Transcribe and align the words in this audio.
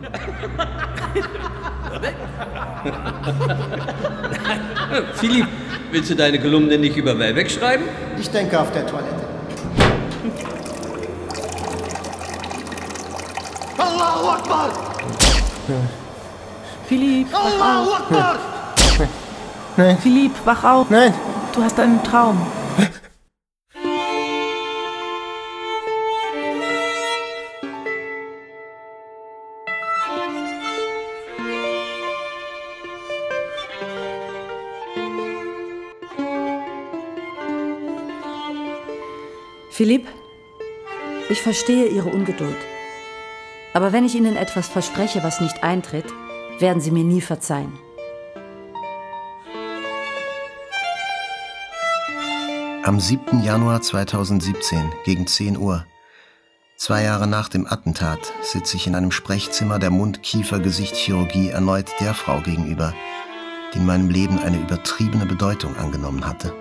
Philipp, 5.14 5.46
willst 5.90 6.10
du 6.10 6.16
deine 6.16 6.38
Kolumne 6.40 6.78
nicht 6.78 6.96
über 6.96 7.18
Wellbeck 7.18 7.50
schreiben? 7.50 7.84
Ich 8.18 8.30
denke 8.30 8.58
auf 8.58 8.72
der 8.72 8.86
Toilette. 8.86 9.28
Allahu 13.78 14.28
Akbar! 14.28 14.70
Philipp, 16.88 17.32
wach 17.32 17.44
Allahu 17.44 17.90
auf. 17.90 18.00
Akbar! 18.00 18.38
Nein. 19.76 19.98
Philipp, 20.02 20.32
wach 20.44 20.64
auf. 20.64 20.90
Nein. 20.90 21.14
Du 21.54 21.62
hast 21.62 21.78
einen 21.78 22.02
Traum. 22.02 22.44
Philipp, 39.80 40.06
ich 41.30 41.40
verstehe 41.40 41.86
Ihre 41.86 42.10
Ungeduld. 42.10 42.58
Aber 43.72 43.94
wenn 43.94 44.04
ich 44.04 44.14
Ihnen 44.14 44.36
etwas 44.36 44.68
verspreche, 44.68 45.22
was 45.22 45.40
nicht 45.40 45.64
eintritt, 45.64 46.04
werden 46.58 46.82
Sie 46.82 46.90
mir 46.90 47.02
nie 47.02 47.22
verzeihen. 47.22 47.72
Am 52.82 53.00
7. 53.00 53.42
Januar 53.42 53.80
2017 53.80 54.92
gegen 55.06 55.26
10 55.26 55.56
Uhr, 55.56 55.86
zwei 56.76 57.04
Jahre 57.04 57.26
nach 57.26 57.48
dem 57.48 57.66
Attentat, 57.66 58.34
sitze 58.42 58.76
ich 58.76 58.86
in 58.86 58.94
einem 58.94 59.12
Sprechzimmer 59.12 59.78
der 59.78 59.88
Mund-Kiefer-Gesichtschirurgie 59.88 61.48
erneut 61.48 61.90
der 62.00 62.12
Frau 62.12 62.40
gegenüber, 62.42 62.92
die 63.72 63.78
in 63.78 63.86
meinem 63.86 64.10
Leben 64.10 64.40
eine 64.40 64.60
übertriebene 64.60 65.24
Bedeutung 65.24 65.74
angenommen 65.78 66.26
hatte. 66.26 66.52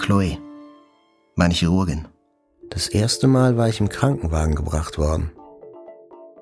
Chloe, 0.00 0.38
meine 1.36 1.54
Chirurgin. 1.54 2.08
Das 2.74 2.88
erste 2.88 3.28
Mal 3.28 3.56
war 3.56 3.68
ich 3.68 3.78
im 3.78 3.88
Krankenwagen 3.88 4.56
gebracht 4.56 4.98
worden. 4.98 5.30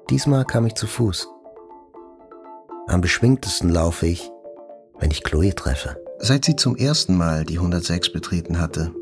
Diesmal 0.08 0.46
kam 0.46 0.64
ich 0.64 0.74
zu 0.74 0.86
Fuß. 0.86 1.28
Am 2.88 3.02
beschwingtesten 3.02 3.68
laufe 3.68 4.06
ich, 4.06 4.30
wenn 4.98 5.10
ich 5.10 5.24
Chloe 5.24 5.54
treffe. 5.54 6.02
Seit 6.18 6.46
sie 6.46 6.56
zum 6.56 6.74
ersten 6.74 7.18
Mal 7.18 7.44
die 7.44 7.58
106 7.58 8.14
betreten 8.14 8.58
hatte, 8.58 8.94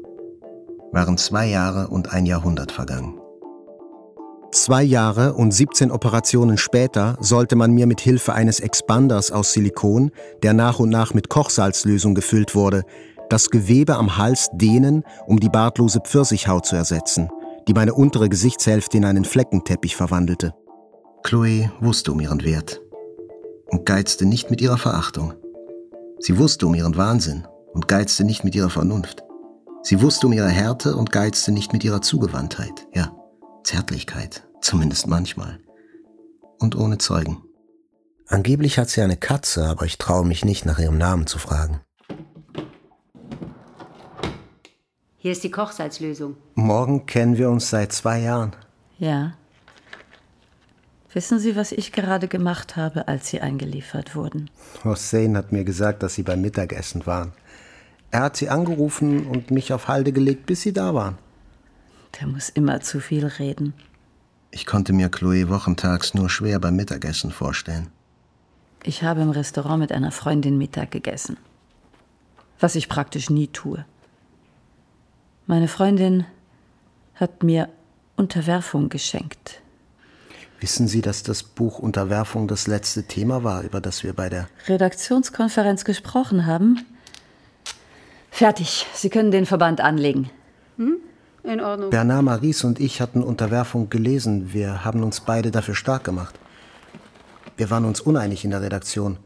waren 0.91 1.19
zwei 1.19 1.47
Jahre 1.47 1.87
und 1.87 2.13
ein 2.13 2.27
Jahrhundert 2.27 2.73
vergangen. 2.73 3.21
Zwei 4.51 4.83
Jahre 4.83 5.35
und 5.35 5.53
17 5.53 5.93
Operationen 5.93 6.59
später 6.59 7.17
sollte 7.21 7.55
man 7.55 7.71
mir 7.71 7.87
mit 7.87 8.01
Hilfe 8.01 8.33
eines 8.33 8.59
Expanders 8.59 9.31
aus 9.31 9.53
Silikon, 9.53 10.11
der 10.43 10.55
nach 10.55 10.81
und 10.81 10.89
nach 10.89 11.15
mit 11.15 11.29
Kochsalzlösung 11.29 12.17
gefüllt 12.17 12.57
wurde, 12.57 12.83
das 13.31 13.51
Gewebe 13.51 13.97
am 13.97 14.19
Hals 14.19 14.51
dehnen, 14.53 15.05
um 15.27 15.41
die 15.41 15.49
bartlose 15.49 16.01
Pfirsichhaut 16.01 16.67
zu 16.67 16.77
ersetzen, 16.77 17.31
die 17.69 17.75
meine 17.75 17.95
untere 17.95 18.29
Gesichtshälfte 18.29 18.99
in 18.99 19.05
einen 19.05 19.25
Fleckenteppich 19.25 19.97
verwandelte. 19.97 20.55
Chloe 21.23 21.71
wusste 21.81 22.13
um 22.13 22.21
ihren 22.21 22.45
Wert 22.45 22.81
und 23.69 23.87
geizte 23.87 24.27
nicht 24.27 24.51
mit 24.51 24.61
ihrer 24.61 24.79
Verachtung. 24.79 25.35
Sie 26.19 26.39
wusste 26.39 26.67
um 26.67 26.75
ihren 26.75 26.97
Wahnsinn 26.97 27.47
und 27.73 27.89
geizte 27.89 28.25
nicht 28.25 28.45
mit 28.45 28.55
ihrer 28.55 28.71
Vernunft. 28.71 29.23
Sie 29.83 30.03
wusste 30.03 30.27
um 30.27 30.33
ihre 30.33 30.49
Härte 30.49 30.97
und 30.97 31.11
geizte 31.13 31.53
nicht 31.53 31.73
mit 31.73 31.85
ihrer 31.85 32.03
Zugewandtheit, 32.03 32.87
ja, 32.95 33.17
Zärtlichkeit, 33.65 34.47
zumindest 34.61 35.07
manchmal. 35.07 35.59
Und 36.59 36.77
ohne 36.77 36.99
Zeugen. 36.99 37.43
Angeblich 38.27 38.79
hat 38.79 38.91
sie 38.91 39.01
eine 39.01 39.17
Katze, 39.17 39.67
aber 39.67 39.87
ich 39.87 39.99
traue 39.99 40.27
mich 40.27 40.45
nicht, 40.45 40.67
nach 40.67 40.79
ihrem 40.79 40.99
Namen 40.99 41.27
zu 41.27 41.39
fragen. 41.39 41.81
Hier 45.23 45.33
ist 45.33 45.45
die 45.45 45.51
Kochsalzlösung. 45.51 46.37
Morgen 46.55 47.05
kennen 47.05 47.37
wir 47.37 47.51
uns 47.51 47.69
seit 47.69 47.93
zwei 47.93 48.21
Jahren. 48.21 48.57
Ja. 48.99 49.35
Wissen 51.13 51.39
Sie, 51.39 51.57
was 51.57 51.73
ich 51.73 51.93
gerade 51.93 52.27
gemacht 52.27 52.77
habe, 52.77 53.07
als 53.07 53.29
Sie 53.29 53.43
eingeliefert 53.43 54.17
wurden? 54.17 54.49
Hossein 54.83 55.37
hat 55.37 55.53
mir 55.53 55.65
gesagt, 55.65 56.03
dass 56.03 56.15
Sie 56.15 56.23
beim 56.23 56.41
Mittagessen 56.41 57.05
waren. 57.05 57.33
Er 58.11 58.23
hat 58.23 58.39
Sie 58.39 58.49
angerufen 58.49 59.27
und 59.27 59.51
mich 59.51 59.75
auf 59.75 59.89
Halde 59.89 60.13
gelegt, 60.13 60.47
bis 60.47 60.63
Sie 60.63 60.73
da 60.73 60.95
waren. 60.95 61.19
Der 62.19 62.27
muss 62.27 62.49
immer 62.49 62.81
zu 62.81 62.99
viel 62.99 63.27
reden. 63.27 63.75
Ich 64.51 64.65
konnte 64.65 64.95
mir 64.95 65.11
Chloe 65.11 65.51
wochentags 65.51 66.15
nur 66.15 66.31
schwer 66.31 66.59
beim 66.61 66.77
Mittagessen 66.77 67.31
vorstellen. 67.31 67.89
Ich 68.85 69.03
habe 69.03 69.21
im 69.21 69.31
Restaurant 69.31 69.81
mit 69.81 69.93
einer 69.93 70.13
Freundin 70.13 70.57
Mittag 70.57 70.91
gegessen. 70.93 71.37
Was 72.59 72.75
ich 72.75 72.89
praktisch 72.89 73.29
nie 73.29 73.49
tue. 73.49 73.85
Meine 75.51 75.67
Freundin 75.67 76.27
hat 77.17 77.43
mir 77.43 77.69
Unterwerfung 78.15 78.89
geschenkt. 78.89 79.61
Wissen 80.61 80.87
Sie, 80.87 81.01
dass 81.01 81.25
das 81.25 81.43
Buch 81.43 81.81
Unterwerfung 81.81 82.47
das 82.47 82.69
letzte 82.69 83.03
Thema 83.03 83.43
war, 83.43 83.63
über 83.63 83.81
das 83.81 84.05
wir 84.05 84.13
bei 84.13 84.29
der 84.29 84.47
Redaktionskonferenz 84.69 85.85
gesprochen 85.85 86.47
haben? 86.47 86.87
Fertig. 88.31 88.87
Sie 88.95 89.11
können 89.11 89.33
den 89.33 89.45
Verband 89.45 89.81
anlegen. 89.81 90.31
Hm? 90.77 90.99
In 91.43 91.61
Ordnung. 91.61 91.91
Bernard 91.91 92.23
Maries 92.23 92.63
und 92.63 92.79
ich 92.79 93.01
hatten 93.01 93.21
Unterwerfung 93.21 93.91
gelesen. 93.91 94.53
Wir 94.53 94.85
haben 94.85 95.03
uns 95.03 95.19
beide 95.19 95.51
dafür 95.51 95.75
stark 95.75 96.05
gemacht. 96.05 96.39
Wir 97.57 97.71
waren 97.71 97.87
uns 97.87 98.01
uneinig 98.01 98.45
in 98.45 98.53
der 98.53 98.63
Redaktion. 98.63 99.17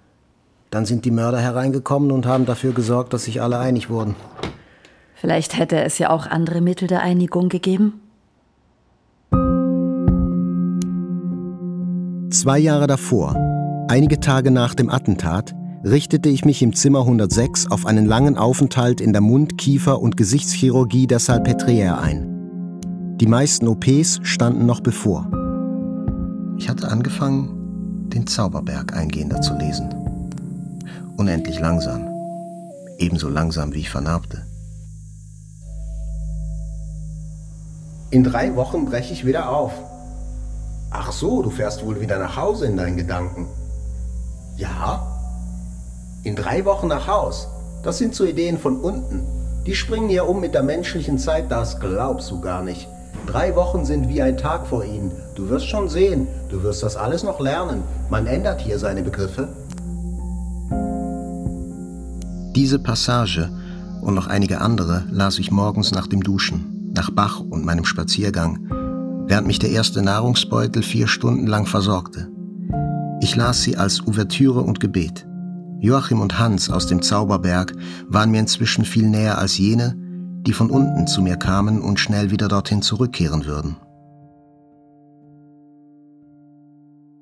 Dann 0.71 0.87
sind 0.87 1.05
die 1.05 1.11
Mörder 1.11 1.41
hereingekommen 1.41 2.11
und 2.13 2.25
haben 2.25 2.47
dafür 2.47 2.73
gesorgt, 2.73 3.13
dass 3.13 3.25
sich 3.25 3.43
alle 3.43 3.59
einig 3.59 3.91
wurden. 3.91 4.17
Vielleicht 5.25 5.57
hätte 5.57 5.81
es 5.81 5.97
ja 5.97 6.11
auch 6.11 6.27
andere 6.27 6.61
Mittel 6.61 6.87
der 6.87 7.01
Einigung 7.01 7.49
gegeben. 7.49 7.95
Zwei 12.31 12.59
Jahre 12.59 12.87
davor, 12.87 13.35
einige 13.89 14.21
Tage 14.21 14.51
nach 14.51 14.75
dem 14.75 14.91
Attentat, 14.91 15.55
richtete 15.83 16.29
ich 16.29 16.45
mich 16.45 16.61
im 16.61 16.75
Zimmer 16.75 17.01
106 17.01 17.71
auf 17.71 17.87
einen 17.87 18.05
langen 18.05 18.37
Aufenthalt 18.37 19.01
in 19.01 19.15
der 19.15 19.23
Mund-, 19.23 19.57
Kiefer- 19.57 20.03
und 20.03 20.19
Gesichtschirurgie 20.19 21.07
der 21.07 21.21
Salpêtrière 21.21 21.99
ein. 21.99 23.17
Die 23.17 23.27
meisten 23.27 23.67
OPs 23.67 24.21
standen 24.25 24.67
noch 24.67 24.81
bevor. 24.81 25.31
Ich 26.59 26.69
hatte 26.69 26.89
angefangen, 26.89 28.11
den 28.11 28.27
Zauberberg 28.27 28.95
eingehender 28.95 29.41
zu 29.41 29.57
lesen. 29.57 29.89
Unendlich 31.17 31.61
langsam. 31.61 32.09
Ebenso 32.99 33.31
langsam 33.31 33.73
wie 33.73 33.79
ich 33.79 33.89
vernarbte. 33.89 34.44
In 38.15 38.23
drei 38.23 38.55
Wochen 38.55 38.85
breche 38.85 39.13
ich 39.13 39.27
wieder 39.27 39.51
auf. 39.51 39.73
Ach 40.93 41.11
so, 41.11 41.43
du 41.43 41.51
fährst 41.51 41.85
wohl 41.85 42.01
wieder 42.01 42.17
nach 42.17 42.37
Hause 42.37 42.67
in 42.67 42.77
deinen 42.77 42.97
Gedanken. 42.97 43.49
Ja? 44.57 45.05
In 46.23 46.37
drei 46.37 46.65
Wochen 46.65 46.87
nach 46.87 47.09
Haus. 47.09 47.49
Das 47.83 47.99
sind 47.99 48.15
so 48.15 48.25
Ideen 48.25 48.57
von 48.57 48.79
unten. 48.79 49.27
Die 49.67 49.75
springen 49.75 50.09
hier 50.09 50.29
um 50.29 50.39
mit 50.39 50.55
der 50.55 50.63
menschlichen 50.63 51.19
Zeit, 51.19 51.51
das 51.51 51.81
glaubst 51.81 52.31
du 52.31 52.41
gar 52.41 52.63
nicht. 52.63 52.87
Drei 53.27 53.57
Wochen 53.57 53.85
sind 53.85 54.09
wie 54.09 54.23
ein 54.23 54.37
Tag 54.37 54.69
vor 54.69 54.85
ihnen. 54.85 55.11
Du 55.35 55.49
wirst 55.49 55.67
schon 55.67 55.89
sehen, 55.89 56.29
du 56.51 56.63
wirst 56.63 56.85
das 56.85 56.95
alles 56.95 57.25
noch 57.25 57.41
lernen. 57.41 57.83
Man 58.11 58.29
ändert 58.29 58.61
hier 58.61 58.79
seine 58.79 59.03
Begriffe. 59.03 59.49
Diese 62.55 62.79
Passage 62.79 63.51
und 64.03 64.15
noch 64.15 64.29
einige 64.29 64.61
andere 64.61 65.03
las 65.11 65.41
ich 65.41 65.51
morgens 65.51 65.91
nach 65.91 66.07
dem 66.07 66.23
Duschen, 66.23 66.74
nach 66.95 67.11
Bach 67.11 67.41
und 67.41 67.65
meinem 67.65 67.85
Spaziergang, 67.85 68.67
während 69.27 69.47
mich 69.47 69.59
der 69.59 69.71
erste 69.71 70.03
Nahrungsbeutel 70.03 70.83
vier 70.83 71.07
Stunden 71.07 71.47
lang 71.47 71.67
versorgte. 71.67 72.31
Ich 73.21 73.37
las 73.37 73.63
sie 73.63 73.77
als 73.77 74.07
Ouvertüre 74.07 74.61
und 74.61 74.81
Gebet. 74.81 75.27
Joachim 75.81 76.21
und 76.21 76.39
Hans 76.39 76.71
aus 76.71 76.87
dem 76.87 77.03
Zauberberg 77.03 77.75
waren 78.09 78.31
mir 78.31 78.41
inzwischen 78.41 78.85
viel 78.85 79.09
näher 79.09 79.39
als 79.39 79.59
jene, 79.59 79.97
die 80.47 80.53
von 80.53 80.71
unten 80.71 81.07
zu 81.07 81.23
mir 81.23 81.37
kamen 81.37 81.81
und 81.81 82.01
schnell 82.01 82.31
wieder 82.31 82.49
dorthin 82.49 82.83
zurückkehren 82.83 83.47
würden. 83.47 83.77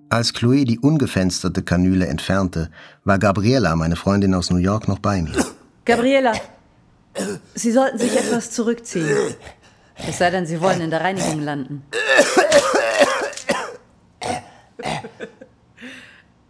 Als 0.09 0.35
Chloe 0.35 0.65
die 0.65 0.79
ungefensterte 0.79 1.63
Kanüle 1.63 2.07
entfernte, 2.07 2.71
war 3.05 3.19
Gabriela, 3.19 3.75
meine 3.77 3.97
Freundin 3.97 4.35
aus 4.35 4.51
New 4.51 4.59
York, 4.59 4.87
noch 4.87 4.99
bei 4.99 5.23
mir. 5.23 5.33
Gabriela, 5.85 6.35
Sie 7.55 7.73
sollten 7.73 7.99
sich 7.99 8.17
etwas 8.17 8.51
zurückziehen. 8.51 9.35
Es 9.97 10.19
sei 10.19 10.31
denn, 10.31 10.47
Sie 10.47 10.61
wollen 10.61 10.81
in 10.81 10.91
der 10.91 11.01
Reinigung 11.01 11.41
landen. 11.41 11.85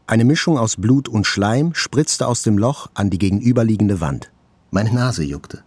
Eine 0.06 0.24
Mischung 0.24 0.58
aus 0.58 0.76
Blut 0.76 1.08
und 1.08 1.26
Schleim 1.26 1.74
spritzte 1.74 2.26
aus 2.26 2.42
dem 2.42 2.58
Loch 2.58 2.90
an 2.94 3.08
die 3.08 3.18
gegenüberliegende 3.18 4.00
Wand. 4.00 4.30
Meine 4.70 4.92
Nase 4.92 5.22
juckte. 5.22 5.64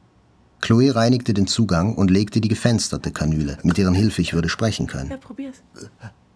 Chloe 0.61 0.95
reinigte 0.95 1.33
den 1.33 1.47
Zugang 1.47 1.95
und 1.95 2.11
legte 2.11 2.41
die 2.41 2.47
gefensterte 2.47 3.11
Kanüle, 3.11 3.57
mit 3.63 3.77
deren 3.77 3.93
Hilfe 3.93 4.21
ich 4.21 4.33
würde 4.33 4.49
sprechen 4.49 4.87
können. 4.87 5.11
Ja, 5.11 5.17
probier's. 5.17 5.57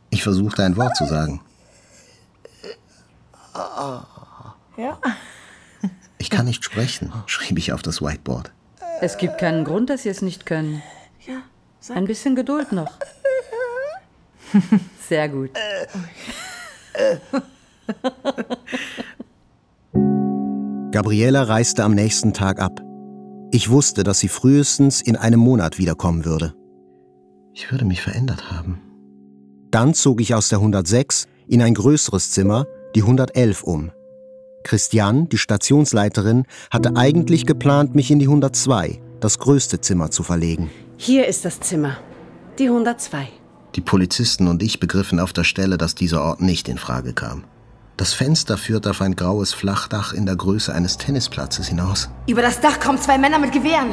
Ich 0.09 0.23
versuchte 0.23 0.63
ein 0.63 0.75
Wort 0.77 0.95
zu 0.95 1.05
sagen. 1.05 1.41
Ja. 4.77 4.97
Ich 6.17 6.29
kann 6.29 6.45
nicht 6.45 6.63
sprechen, 6.63 7.11
schrieb 7.25 7.57
ich 7.57 7.73
auf 7.73 7.81
das 7.81 8.01
Whiteboard. 8.01 8.51
Es 9.01 9.17
gibt 9.17 9.37
keinen 9.37 9.63
Grund, 9.65 9.89
dass 9.89 10.03
Sie 10.03 10.09
es 10.09 10.21
nicht 10.21 10.45
können. 10.45 10.81
Ja. 11.87 11.95
Ein 11.95 12.05
bisschen 12.05 12.35
Geduld 12.35 12.71
noch. 12.71 12.91
Sehr 15.07 15.29
gut. 15.29 15.51
Gabriela 20.91 21.43
reiste 21.43 21.83
am 21.83 21.93
nächsten 21.95 22.33
Tag 22.33 22.59
ab. 22.59 22.81
Ich 23.51 23.69
wusste, 23.69 24.03
dass 24.03 24.19
sie 24.19 24.27
frühestens 24.27 25.01
in 25.01 25.15
einem 25.15 25.39
Monat 25.39 25.77
wiederkommen 25.77 26.25
würde. 26.25 26.53
Ich 27.53 27.71
würde 27.71 27.85
mich 27.85 28.01
verändert 28.01 28.51
haben. 28.51 28.81
Dann 29.71 29.93
zog 29.93 30.21
ich 30.21 30.35
aus 30.35 30.49
der 30.49 30.59
106 30.59 31.27
in 31.47 31.61
ein 31.61 31.73
größeres 31.73 32.31
Zimmer, 32.31 32.65
die 32.95 33.01
111, 33.01 33.63
um. 33.63 33.91
Christiane, 34.63 35.27
die 35.31 35.37
Stationsleiterin, 35.37 36.45
hatte 36.69 36.95
eigentlich 36.95 37.45
geplant, 37.45 37.95
mich 37.95 38.11
in 38.11 38.19
die 38.19 38.27
102, 38.27 38.99
das 39.19 39.39
größte 39.39 39.81
Zimmer, 39.81 40.11
zu 40.11 40.23
verlegen. 40.23 40.69
Hier 41.01 41.27
ist 41.27 41.45
das 41.45 41.61
Zimmer, 41.61 41.95
die 42.59 42.65
102. 42.65 43.29
Die 43.75 43.79
Polizisten 43.79 44.49
und 44.49 44.61
ich 44.61 44.81
begriffen 44.81 45.21
auf 45.21 45.31
der 45.31 45.45
Stelle, 45.45 45.77
dass 45.77 45.95
dieser 45.95 46.21
Ort 46.21 46.41
nicht 46.41 46.67
in 46.67 46.77
Frage 46.77 47.13
kam. 47.13 47.45
Das 47.95 48.11
Fenster 48.11 48.57
führt 48.57 48.85
auf 48.85 49.01
ein 49.01 49.15
graues 49.15 49.53
Flachdach 49.53 50.11
in 50.11 50.25
der 50.25 50.35
Größe 50.35 50.73
eines 50.73 50.97
Tennisplatzes 50.97 51.69
hinaus. 51.69 52.09
Über 52.27 52.41
das 52.41 52.59
Dach 52.59 52.81
kommen 52.81 52.97
zwei 52.97 53.17
Männer 53.17 53.39
mit 53.39 53.53
Gewehren. 53.53 53.91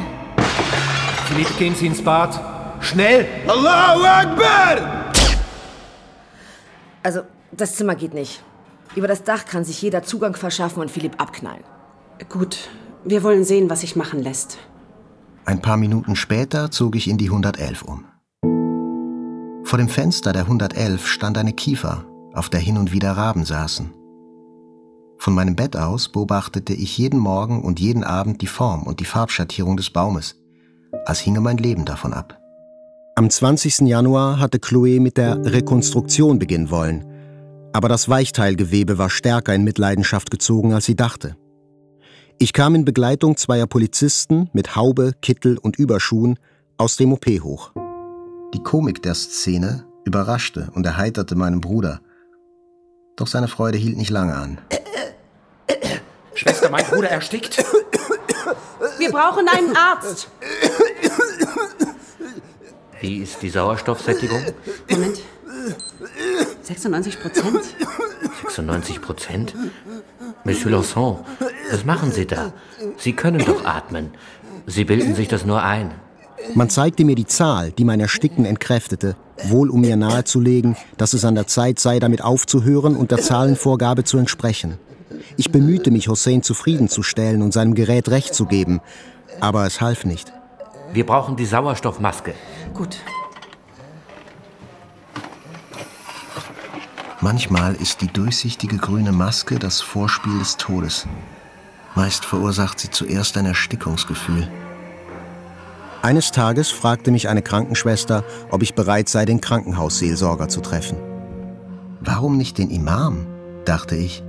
Philipp, 1.27 1.57
gehen 1.57 1.75
Sie 1.75 1.87
ins 1.87 2.03
Bad. 2.03 2.37
Schnell! 2.83 3.25
Allahu 3.47 4.03
Akbar! 4.03 5.13
Also, 7.03 7.21
das 7.53 7.77
Zimmer 7.77 7.95
geht 7.95 8.13
nicht. 8.13 8.43
Über 8.97 9.07
das 9.07 9.23
Dach 9.23 9.45
kann 9.45 9.63
sich 9.63 9.81
jeder 9.81 10.03
Zugang 10.03 10.35
verschaffen 10.35 10.81
und 10.81 10.91
Philipp 10.91 11.21
abknallen. 11.21 11.63
Gut, 12.27 12.67
wir 13.05 13.23
wollen 13.23 13.45
sehen, 13.45 13.69
was 13.69 13.79
sich 13.79 13.95
machen 13.95 14.21
lässt. 14.21 14.57
Ein 15.47 15.61
paar 15.61 15.77
Minuten 15.77 16.17
später 16.17 16.71
zog 16.71 16.97
ich 16.97 17.07
in 17.09 17.17
die 17.17 17.29
111 17.29 17.81
um. 17.83 18.03
Vor 19.63 19.79
dem 19.79 19.87
Fenster 19.87 20.33
der 20.33 20.41
111 20.41 21.07
stand 21.07 21.37
eine 21.37 21.53
Kiefer, 21.53 22.03
auf 22.33 22.49
der 22.49 22.59
hin 22.59 22.77
und 22.77 22.91
wieder 22.91 23.13
Raben 23.13 23.45
saßen. 23.45 23.93
Von 25.17 25.33
meinem 25.33 25.55
Bett 25.55 25.77
aus 25.77 26.09
beobachtete 26.09 26.73
ich 26.73 26.97
jeden 26.97 27.17
Morgen 27.17 27.61
und 27.61 27.79
jeden 27.79 28.03
Abend 28.03 28.41
die 28.41 28.47
Form 28.47 28.83
und 28.83 28.99
die 28.99 29.05
Farbschattierung 29.05 29.77
des 29.77 29.89
Baumes, 29.89 30.35
als 31.05 31.21
hinge 31.21 31.39
mein 31.39 31.57
Leben 31.57 31.85
davon 31.85 32.11
ab. 32.11 32.37
Am 33.15 33.29
20. 33.29 33.87
Januar 33.87 34.41
hatte 34.41 34.59
Chloe 34.59 34.99
mit 34.99 35.15
der 35.15 35.45
Rekonstruktion 35.45 36.39
beginnen 36.39 36.71
wollen, 36.71 37.05
aber 37.71 37.87
das 37.87 38.09
Weichteilgewebe 38.09 38.97
war 38.97 39.09
stärker 39.09 39.55
in 39.55 39.63
Mitleidenschaft 39.63 40.29
gezogen, 40.29 40.73
als 40.73 40.83
sie 40.83 40.97
dachte. 40.97 41.37
Ich 42.39 42.53
kam 42.53 42.75
in 42.75 42.85
Begleitung 42.85 43.35
zweier 43.35 43.65
Polizisten 43.65 44.47
mit 44.53 44.75
Haube, 44.75 45.13
Kittel 45.23 45.57
und 45.57 45.79
Überschuhen 45.79 46.37
aus 46.77 46.95
dem 46.95 47.11
OP 47.11 47.25
hoch. 47.25 47.71
Die 48.53 48.61
Komik 48.61 49.01
der 49.01 49.15
Szene 49.15 49.85
überraschte 50.05 50.69
und 50.75 50.85
erheiterte 50.85 51.35
meinen 51.35 51.61
Bruder. 51.61 51.99
Doch 53.15 53.25
seine 53.25 53.47
Freude 53.47 53.79
hielt 53.79 53.97
nicht 53.97 54.11
lange 54.11 54.35
an. 54.35 54.59
Schwester, 56.35 56.69
mein 56.69 56.85
Bruder 56.85 57.09
erstickt. 57.09 57.57
Wir 58.99 59.11
brauchen 59.11 59.47
einen 59.49 59.75
Arzt. 59.75 60.29
Wie 63.01 63.17
ist 63.17 63.41
die 63.41 63.49
Sauerstoffsättigung? 63.49 64.45
Moment. 64.91 65.21
96 66.67 67.21
Prozent? 67.21 67.61
96 68.43 69.01
Prozent? 69.01 69.55
Monsieur 70.43 70.71
Lawson, 70.71 71.19
was 71.71 71.85
machen 71.85 72.11
Sie 72.11 72.27
da? 72.27 72.51
Sie 72.97 73.13
können 73.13 73.43
doch 73.45 73.63
atmen. 73.63 74.09
Sie 74.65 74.83
bilden 74.83 75.15
sich 75.15 75.29
das 75.29 75.45
nur 75.45 75.63
ein. 75.63 75.91
Man 76.55 76.69
zeigte 76.69 77.05
mir 77.05 77.15
die 77.15 77.25
Zahl, 77.25 77.71
die 77.71 77.85
mein 77.85 78.01
Ersticken 78.01 78.43
entkräftete, 78.43 79.15
wohl 79.45 79.69
um 79.69 79.79
mir 79.79 79.95
nahezulegen, 79.95 80.75
dass 80.97 81.13
es 81.13 81.23
an 81.23 81.35
der 81.35 81.47
Zeit 81.47 81.79
sei, 81.79 81.99
damit 81.99 82.21
aufzuhören 82.21 82.97
und 82.97 83.11
der 83.11 83.19
Zahlenvorgabe 83.19 84.03
zu 84.03 84.17
entsprechen. 84.17 84.77
Ich 85.37 85.51
bemühte 85.51 85.89
mich, 85.89 86.09
Hussein 86.09 86.43
zufriedenzustellen 86.43 87.41
und 87.43 87.53
seinem 87.53 87.75
Gerät 87.75 88.09
Recht 88.09 88.35
zu 88.35 88.45
geben, 88.45 88.81
aber 89.39 89.65
es 89.65 89.79
half 89.79 90.03
nicht. 90.03 90.33
Wir 90.91 91.05
brauchen 91.05 91.37
die 91.37 91.45
Sauerstoffmaske. 91.45 92.33
Gut. 92.73 92.97
Manchmal 97.19 97.73
ist 97.73 98.01
die 98.01 98.07
durchsichtige 98.07 98.77
grüne 98.77 99.11
Maske 99.11 99.57
das 99.57 99.81
Vorspiel 99.81 100.37
des 100.37 100.57
Todes. 100.57 101.07
Meist 101.95 102.23
verursacht 102.25 102.79
sie 102.79 102.91
zuerst 102.91 103.37
ein 103.37 103.47
Erstickungsgefühl. 103.47 104.47
Eines 106.03 106.31
Tages 106.31 106.69
fragte 106.69 107.09
mich 107.09 107.27
eine 107.27 107.41
Krankenschwester, 107.41 108.23
ob 108.51 108.61
ich 108.61 108.75
bereit 108.75 109.09
sei, 109.09 109.25
den 109.25 109.41
Krankenhausseelsorger 109.41 110.47
zu 110.47 110.61
treffen. 110.61 110.97
Warum 112.01 112.37
nicht 112.37 112.59
den 112.59 112.69
Imam? 112.69 113.25
dachte 113.65 113.95
ich. 113.95 114.23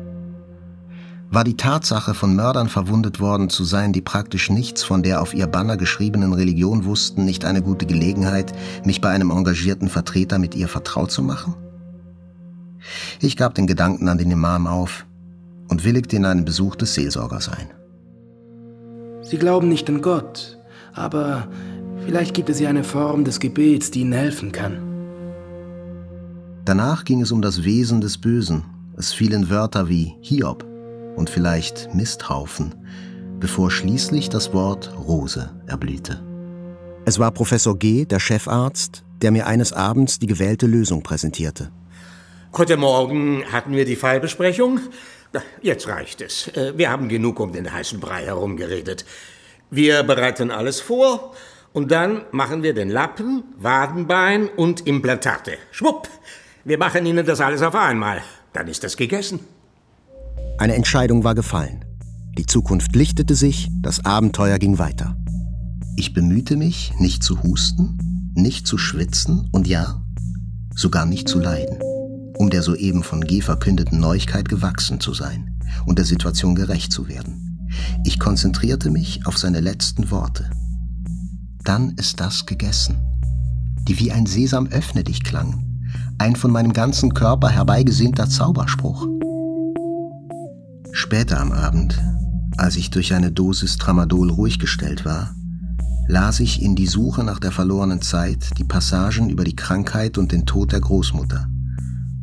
War 1.31 1.45
die 1.45 1.59
Tatsache, 1.59 2.15
von 2.15 2.35
Mördern 2.35 2.71
verwundet 2.71 3.21
worden 3.21 3.51
zu 3.51 3.65
sein, 3.65 3.93
die 3.93 4.01
praktisch 4.01 4.49
nichts 4.49 4.83
von 4.83 5.03
der 5.03 5.21
auf 5.21 5.35
ihr 5.35 5.47
Banner 5.47 5.77
geschriebenen 5.77 6.33
Religion 6.33 6.87
wussten, 6.87 7.27
nicht 7.27 7.45
eine 7.45 7.61
gute 7.61 7.85
Gelegenheit, 7.85 8.55
mich 8.87 9.03
bei 9.03 9.11
einem 9.11 9.31
engagierten 9.31 9.91
Vertreter 9.91 10.39
mit 10.39 10.55
ihr 10.55 10.69
vertraut 10.69 11.11
zu 11.11 11.23
machen? 11.23 11.55
Ich 13.21 13.37
gab 13.37 13.55
den 13.55 13.67
Gedanken 13.67 14.09
an 14.09 14.19
den 14.19 14.31
Imam 14.31 14.67
auf 14.67 15.07
und 15.69 15.85
willigte 15.85 16.17
in 16.17 16.25
einen 16.25 16.45
Besuch 16.45 16.77
des 16.77 16.95
Seelsorgers 16.95 17.49
ein. 17.49 17.71
Sie 19.23 19.37
glauben 19.37 19.69
nicht 19.69 19.89
an 19.89 20.01
Gott, 20.01 20.59
aber 20.95 21.49
vielleicht 22.05 22.35
gibt 22.35 22.49
es 22.49 22.61
ja 22.61 22.69
eine 22.69 22.85
Form 22.85 23.25
des 23.25 23.41
Gebets, 23.41 23.91
die 23.91 24.01
Ihnen 24.01 24.13
helfen 24.13 24.53
kann. 24.53 24.79
Danach 26.65 27.05
ging 27.05 27.23
es 27.23 27.33
um 27.33 27.43
das 27.43 27.65
Wesen 27.65 28.01
des 28.01 28.19
Bösen. 28.19 28.65
Es 28.97 29.13
fielen 29.13 29.49
Wörter 29.49 29.89
wie 29.89 30.15
Hiob 30.21 30.67
und 31.17 31.31
vielleicht 31.31 31.95
Misthaufen, 31.95 32.75
bevor 33.41 33.71
schließlich 33.71 34.29
das 34.29 34.53
Wort 34.53 34.93
Rose 34.99 35.51
erblühte. 35.67 36.21
Es 37.05 37.19
war 37.19 37.31
Professor 37.31 37.79
G., 37.79 38.05
der 38.05 38.21
Chefarzt, 38.21 39.03
der 39.23 39.31
mir 39.31 39.47
eines 39.47 39.73
Abends 39.73 40.19
die 40.19 40.27
gewählte 40.27 40.67
Lösung 40.67 41.03
präsentierte. 41.03 41.71
Heute 42.59 42.77
Morgen 42.77 43.45
hatten 43.53 43.71
wir 43.71 43.85
die 43.85 43.95
Fallbesprechung. 43.95 44.81
Jetzt 45.63 45.87
reicht 45.87 46.21
es. 46.21 46.49
Äh, 46.49 46.77
wir 46.77 46.91
haben 46.91 47.09
genug 47.09 47.39
um 47.39 47.53
den 47.53 47.73
heißen 47.73 48.01
Brei 48.01 48.25
herumgeredet. 48.25 49.05
Wir 49.71 50.03
bereiten 50.03 50.51
alles 50.51 50.81
vor 50.81 51.35
und 51.73 51.93
dann 51.93 52.23
machen 52.33 52.65
wir 52.65 52.75
den 52.75 52.89
Lappen, 52.91 53.45
Wadenbein 53.59 54.49
und 54.49 54.89
Implantate. 54.89 55.53
Schwupp! 55.71 56.09
Wir 56.65 56.79
machen 56.79 57.07
Ihnen 57.07 57.25
das 57.25 57.41
alles 57.41 57.63
auf 57.63 57.77
einmal. 57.77 58.23
Dann 58.53 58.67
ist 58.67 58.83
das 58.83 58.97
gegessen. 58.97 59.39
Eine 60.59 60.75
Entscheidung 60.75 61.23
war 61.23 61.37
gefallen. 61.37 61.85
Die 62.37 62.47
Zukunft 62.47 62.97
lichtete 62.97 63.37
sich, 63.37 63.69
das 63.83 64.05
Abenteuer 64.05 64.59
ging 64.59 64.81
weiter. 64.81 65.17
Ich 65.97 66.13
bemühte 66.13 66.57
mich, 66.57 66.93
nicht 66.99 67.23
zu 67.23 67.41
husten, 67.45 68.33
nicht 68.35 68.67
zu 68.67 68.79
schwitzen 68.79 69.49
und 69.53 69.69
ja, 69.69 70.03
sogar 70.75 71.07
nicht 71.07 71.29
zu 71.29 71.39
leiden, 71.39 71.79
um 72.39 72.51
der 72.51 72.63
soeben 72.63 73.03
von 73.03 73.21
G 73.21 73.41
verkündeten 73.41 74.01
Neuigkeit 74.01 74.49
gewachsen 74.49 75.01
zu 75.01 75.13
sein 75.13 75.59
und 75.87 75.99
der 75.99 76.07
Situation 76.07 76.55
gerecht 76.55 76.93
zu 76.93 77.09
werden. 77.09 77.69
Ich 78.05 78.19
konzentrierte 78.19 78.91
mich 78.91 79.27
auf 79.27 79.37
seine 79.37 79.61
letzten 79.61 80.11
Worte. 80.11 80.49
Dann 81.65 81.91
ist 81.97 82.21
das 82.21 82.47
gegessen, 82.47 82.97
die 83.83 83.99
wie 83.99 84.13
ein 84.13 84.27
Sesam 84.27 84.69
öffne 84.69 85.05
dich 85.05 85.23
klang, 85.23 85.65
ein 86.19 86.37
von 86.37 86.51
meinem 86.51 86.73
ganzen 86.73 87.13
Körper 87.13 87.49
herbeigesehnter 87.49 88.29
Zauberspruch. 88.29 89.07
Später 90.93 91.41
am 91.41 91.53
Abend, 91.53 92.01
als 92.57 92.77
ich 92.77 92.91
durch 92.91 93.13
eine 93.13 93.31
Dosis 93.31 93.77
Tramadol 93.77 94.31
ruhig 94.31 94.59
gestellt 94.59 95.05
war, 95.05 95.35
las 96.07 96.41
ich 96.41 96.63
in 96.63 96.75
Die 96.75 96.87
Suche 96.87 97.23
nach 97.23 97.39
der 97.39 97.53
verlorenen 97.53 98.01
Zeit 98.01 98.59
die 98.59 98.65
Passagen 98.65 99.29
über 99.29 99.45
die 99.45 99.57
Krankheit 99.57 100.17
und 100.17 100.33
den 100.33 100.47
Tod 100.47 100.73
der 100.73 100.81
Großmutter, 100.81 101.49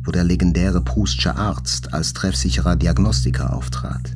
wo 0.06 0.12
der 0.12 0.24
legendäre 0.24 0.80
Proustsche 0.80 1.34
Arzt 1.34 1.92
als 1.92 2.12
treffsicherer 2.12 2.76
Diagnostiker 2.76 3.52
auftrat. 3.52 4.12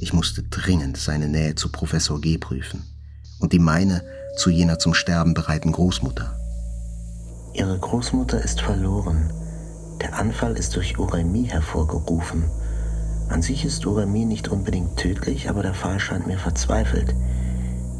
Ich 0.00 0.12
musste 0.12 0.42
dringend 0.42 0.96
seine 0.96 1.28
Nähe 1.28 1.54
zu 1.54 1.70
Professor 1.70 2.20
G 2.20 2.38
prüfen 2.38 2.82
und 3.38 3.52
die 3.52 3.58
meine 3.58 4.02
zu 4.36 4.50
jener 4.50 4.78
zum 4.78 4.94
Sterben 4.94 5.34
bereiten 5.34 5.72
Großmutter. 5.72 6.36
Ihre 7.52 7.78
Großmutter 7.78 8.42
ist 8.42 8.60
verloren. 8.60 9.30
Der 10.00 10.18
Anfall 10.18 10.56
ist 10.56 10.74
durch 10.74 10.98
Uremie 10.98 11.44
hervorgerufen. 11.44 12.44
An 13.28 13.42
sich 13.42 13.64
ist 13.64 13.86
Uremie 13.86 14.24
nicht 14.24 14.48
unbedingt 14.48 14.96
tödlich, 14.96 15.48
aber 15.48 15.62
der 15.62 15.74
Fall 15.74 16.00
scheint 16.00 16.26
mir 16.26 16.38
verzweifelt. 16.38 17.14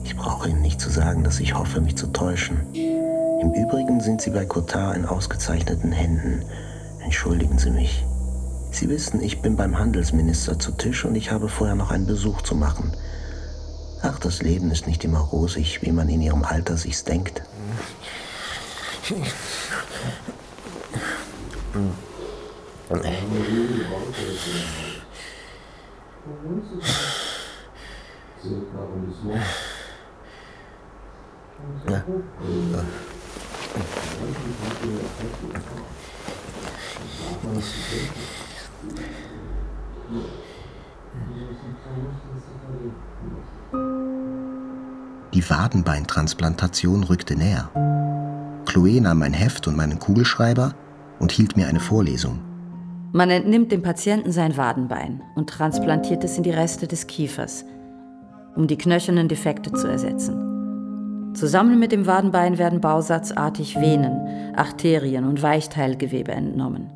Ich 0.04 0.16
brauche 0.16 0.48
Ihnen 0.48 0.60
nicht 0.60 0.80
zu 0.80 0.90
sagen, 0.90 1.22
dass 1.22 1.40
ich 1.40 1.54
hoffe, 1.54 1.80
mich 1.80 1.96
zu 1.96 2.08
täuschen. 2.08 2.60
Im 2.74 3.52
Übrigen 3.52 4.00
sind 4.00 4.20
Sie 4.20 4.30
bei 4.30 4.44
Cotard 4.44 4.96
in 4.96 5.04
ausgezeichneten 5.04 5.92
Händen. 5.92 6.42
Entschuldigen 7.04 7.58
Sie 7.58 7.70
mich. 7.70 8.04
Sie 8.70 8.88
wissen, 8.88 9.22
ich 9.22 9.42
bin 9.42 9.56
beim 9.56 9.78
Handelsminister 9.78 10.58
zu 10.58 10.72
Tisch 10.72 11.04
und 11.04 11.14
ich 11.14 11.30
habe 11.30 11.48
vorher 11.48 11.76
noch 11.76 11.90
einen 11.90 12.06
Besuch 12.06 12.42
zu 12.42 12.56
machen. 12.56 12.96
Ach, 14.02 14.18
das 14.18 14.42
Leben 14.42 14.70
ist 14.70 14.86
nicht 14.86 15.04
immer 15.04 15.20
rosig, 15.20 15.82
wie 15.82 15.92
man 15.92 16.08
in 16.08 16.22
Ihrem 16.22 16.44
Alter 16.44 16.76
sich's 16.76 17.04
denkt. 17.04 17.42
Ja. 31.88 32.04
Die 45.32 45.50
Wadenbeintransplantation 45.50 47.04
rückte 47.04 47.36
näher. 47.36 47.70
Chloe 48.66 49.00
nahm 49.00 49.18
mein 49.18 49.32
Heft 49.32 49.66
und 49.66 49.76
meinen 49.76 49.98
Kugelschreiber 49.98 50.74
und 51.18 51.32
hielt 51.32 51.56
mir 51.56 51.66
eine 51.66 51.80
Vorlesung. 51.80 52.38
Man 53.12 53.30
entnimmt 53.30 53.70
dem 53.70 53.82
Patienten 53.82 54.32
sein 54.32 54.56
Wadenbein 54.56 55.22
und 55.36 55.48
transplantiert 55.50 56.24
es 56.24 56.36
in 56.36 56.42
die 56.42 56.50
Reste 56.50 56.88
des 56.88 57.06
Kiefers, 57.06 57.64
um 58.56 58.66
die 58.66 58.78
knöchernen 58.78 59.28
Defekte 59.28 59.72
zu 59.72 59.86
ersetzen. 59.86 61.32
Zusammen 61.34 61.80
mit 61.80 61.90
dem 61.90 62.06
Wadenbein 62.06 62.58
werden 62.58 62.80
bausatzartig 62.80 63.74
Venen, 63.76 64.54
Arterien 64.54 65.24
und 65.24 65.42
Weichteilgewebe 65.42 66.30
entnommen, 66.30 66.90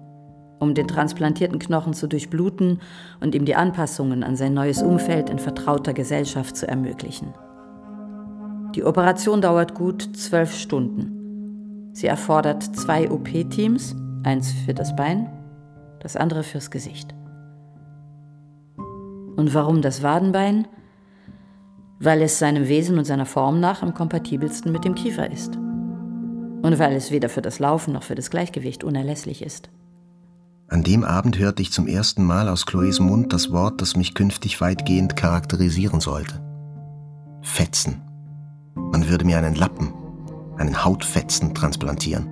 um 0.59 0.75
den 0.75 0.89
transplantierten 0.89 1.59
Knochen 1.59 1.93
zu 1.93 2.07
durchbluten 2.07 2.81
und 3.21 3.35
ihm 3.35 3.45
die 3.45 3.55
Anpassungen 3.55 4.23
an 4.23 4.37
sein 4.37 4.55
neues 4.55 4.83
Umfeld 4.83 5.31
in 5.31 5.39
vertrauter 5.39 5.93
Gesellschaft 5.93 6.57
zu 6.57 6.67
ermöglichen. 6.67 7.35
Die 8.75 8.85
Operation 8.85 9.41
dauert 9.41 9.75
gut 9.75 10.17
zwölf 10.17 10.55
Stunden. 10.55 11.91
Sie 11.93 12.07
erfordert 12.07 12.63
zwei 12.63 13.11
OP-Teams, 13.11 13.97
eins 14.25 14.53
für 14.53 14.75
das 14.75 14.95
Bein, 14.95 15.31
das 16.01 16.17
andere 16.17 16.43
fürs 16.43 16.71
Gesicht. 16.71 17.15
Und 19.37 19.55
warum 19.55 19.83
das 19.83 20.03
Wadenbein? 20.03 20.69
Weil 22.01 22.23
es 22.23 22.39
seinem 22.39 22.69
Wesen 22.69 22.99
und 22.99 23.05
seiner 23.05 23.27
Form 23.27 23.59
nach 23.61 23.83
am 23.83 23.95
kompatibelsten 23.95 24.71
mit 24.71 24.85
dem 24.85 24.95
Kiefer 24.95 25.31
ist. 25.31 25.57
Und 25.57 26.79
weil 26.79 26.95
es 26.95 27.11
weder 27.11 27.29
für 27.29 27.43
das 27.43 27.59
Laufen 27.59 27.95
noch 27.95 28.03
für 28.03 28.15
das 28.15 28.31
Gleichgewicht 28.31 28.85
unerlässlich 28.85 29.43
ist. 29.43 29.71
An 30.71 30.83
dem 30.83 31.03
Abend 31.03 31.39
hörte 31.39 31.63
ich 31.63 31.73
zum 31.73 31.87
ersten 31.87 32.23
Mal 32.23 32.47
aus 32.47 32.67
Chloes 32.67 33.01
Mund 33.01 33.33
das 33.33 33.51
Wort, 33.51 33.81
das 33.81 33.97
mich 33.97 34.15
künftig 34.15 34.61
weitgehend 34.61 35.17
charakterisieren 35.17 35.99
sollte. 35.99 36.43
Fetzen. 37.41 38.03
Man 38.75 39.09
würde 39.09 39.25
mir 39.25 39.39
einen 39.39 39.55
Lappen, 39.55 39.95
einen 40.59 40.85
Hautfetzen 40.85 41.55
transplantieren. 41.55 42.29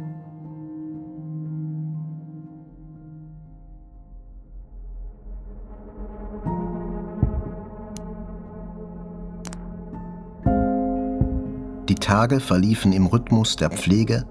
Die 11.89 11.95
Tage 11.95 12.41
verliefen 12.41 12.93
im 12.93 13.07
Rhythmus 13.07 13.57
der 13.57 13.71
Pflege, 13.71 14.27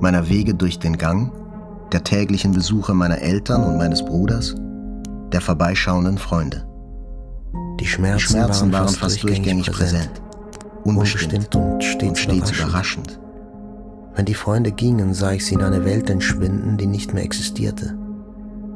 meiner 0.00 0.30
Wege 0.30 0.54
durch 0.54 0.78
den 0.78 0.96
Gang, 0.96 1.30
der 1.94 2.02
täglichen 2.02 2.52
Besuche 2.52 2.92
meiner 2.92 3.22
Eltern 3.22 3.62
und 3.62 3.78
meines 3.78 4.04
Bruders, 4.04 4.56
der 5.32 5.40
vorbeischauenden 5.40 6.18
Freunde. 6.18 6.66
Die 7.78 7.86
Schmerzen, 7.86 8.18
Die 8.18 8.32
Schmerzen 8.32 8.72
waren, 8.72 8.86
waren 8.86 8.94
fast 8.94 9.22
durchgängig 9.22 9.70
präsent. 9.70 10.10
Unbestimmt 10.82 11.54
und 11.54 11.84
stets, 11.84 12.08
und 12.08 12.18
stets 12.18 12.50
überraschend. 12.50 13.12
überraschend. 13.12 13.20
Wenn 14.16 14.24
die 14.24 14.34
Freunde 14.34 14.72
gingen, 14.72 15.14
sah 15.14 15.32
ich 15.32 15.46
sie 15.46 15.54
in 15.54 15.62
eine 15.62 15.84
Welt 15.84 16.10
entschwinden, 16.10 16.76
die 16.78 16.86
nicht 16.86 17.14
mehr 17.14 17.22
existierte, 17.22 17.96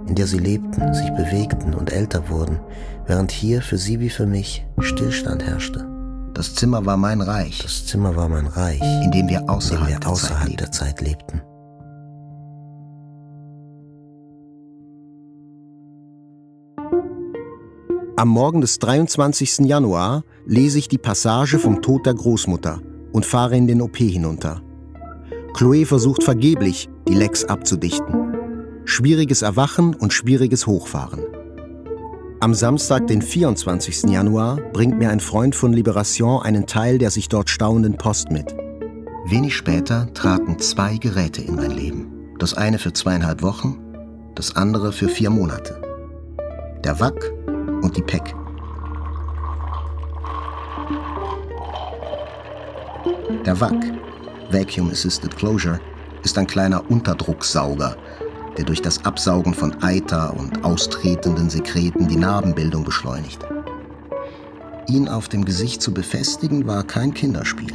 in 0.07 0.15
der 0.15 0.29
sie 0.29 0.39
lebten, 0.39 0.95
sich 0.95 1.11
bewegten 1.11 1.75
und 1.75 1.93
älter 1.93 2.29
wurden, 2.29 2.61
während 3.07 3.33
hier 3.33 3.63
für 3.63 3.79
sie 3.79 3.99
wie 3.99 4.11
für 4.11 4.27
mich 4.27 4.65
Stillstand 4.79 5.45
herrschte. 5.45 5.85
Das 6.35 6.55
Zimmer 6.55 6.87
war 6.87 6.97
mein 6.97 7.21
Reich. 7.21 7.59
Das 7.65 7.85
Zimmer 7.85 8.15
war 8.15 8.29
mein 8.29 8.47
Reich, 8.47 8.81
in 8.81 9.11
dem 9.11 9.29
wir 9.29 9.51
außerhalb, 9.51 9.81
in 9.81 9.87
dem 9.87 9.93
wir 9.95 10.01
der, 10.01 10.09
außerhalb 10.09 10.49
Zeit 10.49 10.61
der 10.61 10.71
Zeit 10.71 11.01
lebten. 11.01 11.43
Am 18.19 18.31
Morgen 18.31 18.61
des 18.61 18.81
23. 18.81 19.61
Januar 19.61 20.25
lese 20.45 20.81
ich 20.81 20.89
die 20.89 20.99
Passage 20.99 21.61
vom 21.61 21.83
Tod 21.83 22.05
der 22.05 22.15
Großmutter 22.15 22.81
und 23.13 23.25
fahre 23.25 23.57
in 23.57 23.69
den 23.69 23.81
OP 23.81 23.97
hinunter. 23.97 24.61
Chloe 25.55 25.87
versucht 25.87 26.25
vergeblich, 26.25 26.89
die 27.07 27.15
Lecks 27.15 27.45
abzudichten. 27.45 28.35
Schwieriges 28.85 29.43
Erwachen 29.43 29.95
und 29.95 30.13
schwieriges 30.13 30.67
Hochfahren. 30.67 31.23
Am 32.41 32.55
Samstag, 32.55 33.07
den 33.07 33.23
24. 33.23 34.11
Januar, 34.11 34.57
bringt 34.73 34.99
mir 34.99 35.11
ein 35.11 35.21
Freund 35.21 35.55
von 35.55 35.73
Liberation 35.73 36.43
einen 36.43 36.67
Teil 36.67 36.99
der 36.99 37.13
sich 37.13 37.29
dort 37.29 37.49
stauenden 37.49 37.99
Post 37.99 38.33
mit. 38.33 38.53
Wenig 39.27 39.55
später 39.55 40.13
traten 40.13 40.59
zwei 40.59 40.97
Geräte 40.97 41.43
in 41.43 41.55
mein 41.55 41.71
Leben. 41.71 42.35
Das 42.41 42.55
eine 42.55 42.81
für 42.81 42.93
zweieinhalb 42.93 43.43
Wochen, 43.43 43.79
das 44.35 44.57
andere 44.57 44.91
für 44.91 45.09
vier 45.09 45.31
Monate. 45.31 45.81
Der 46.83 46.99
WAC 46.99 47.38
und 47.83 47.97
die 47.97 48.03
PEC. 48.03 48.35
Der 53.45 53.61
WAC, 53.61 53.93
Vacuum 54.51 54.91
Assisted 54.91 55.37
Closure, 55.37 55.81
ist 56.23 56.37
ein 56.39 56.47
kleiner 56.47 56.91
Unterdrucksauger, 56.91 57.97
der 58.57 58.65
durch 58.65 58.83
das 58.83 59.05
Absaugen 59.05 59.55
von 59.55 59.83
Eiter 59.83 60.35
und 60.37 60.65
austretenden 60.65 61.49
Sekreten 61.49 62.09
die 62.09 62.17
Narbenbildung 62.17 62.85
beschleunigt. 62.85 63.47
Ihn 64.89 65.09
auf 65.09 65.29
dem 65.29 65.45
Gesicht 65.45 65.83
zu 65.83 65.93
befestigen 65.93 66.67
war 66.67 66.83
kein 66.83 67.15
Kinderspiel. 67.15 67.73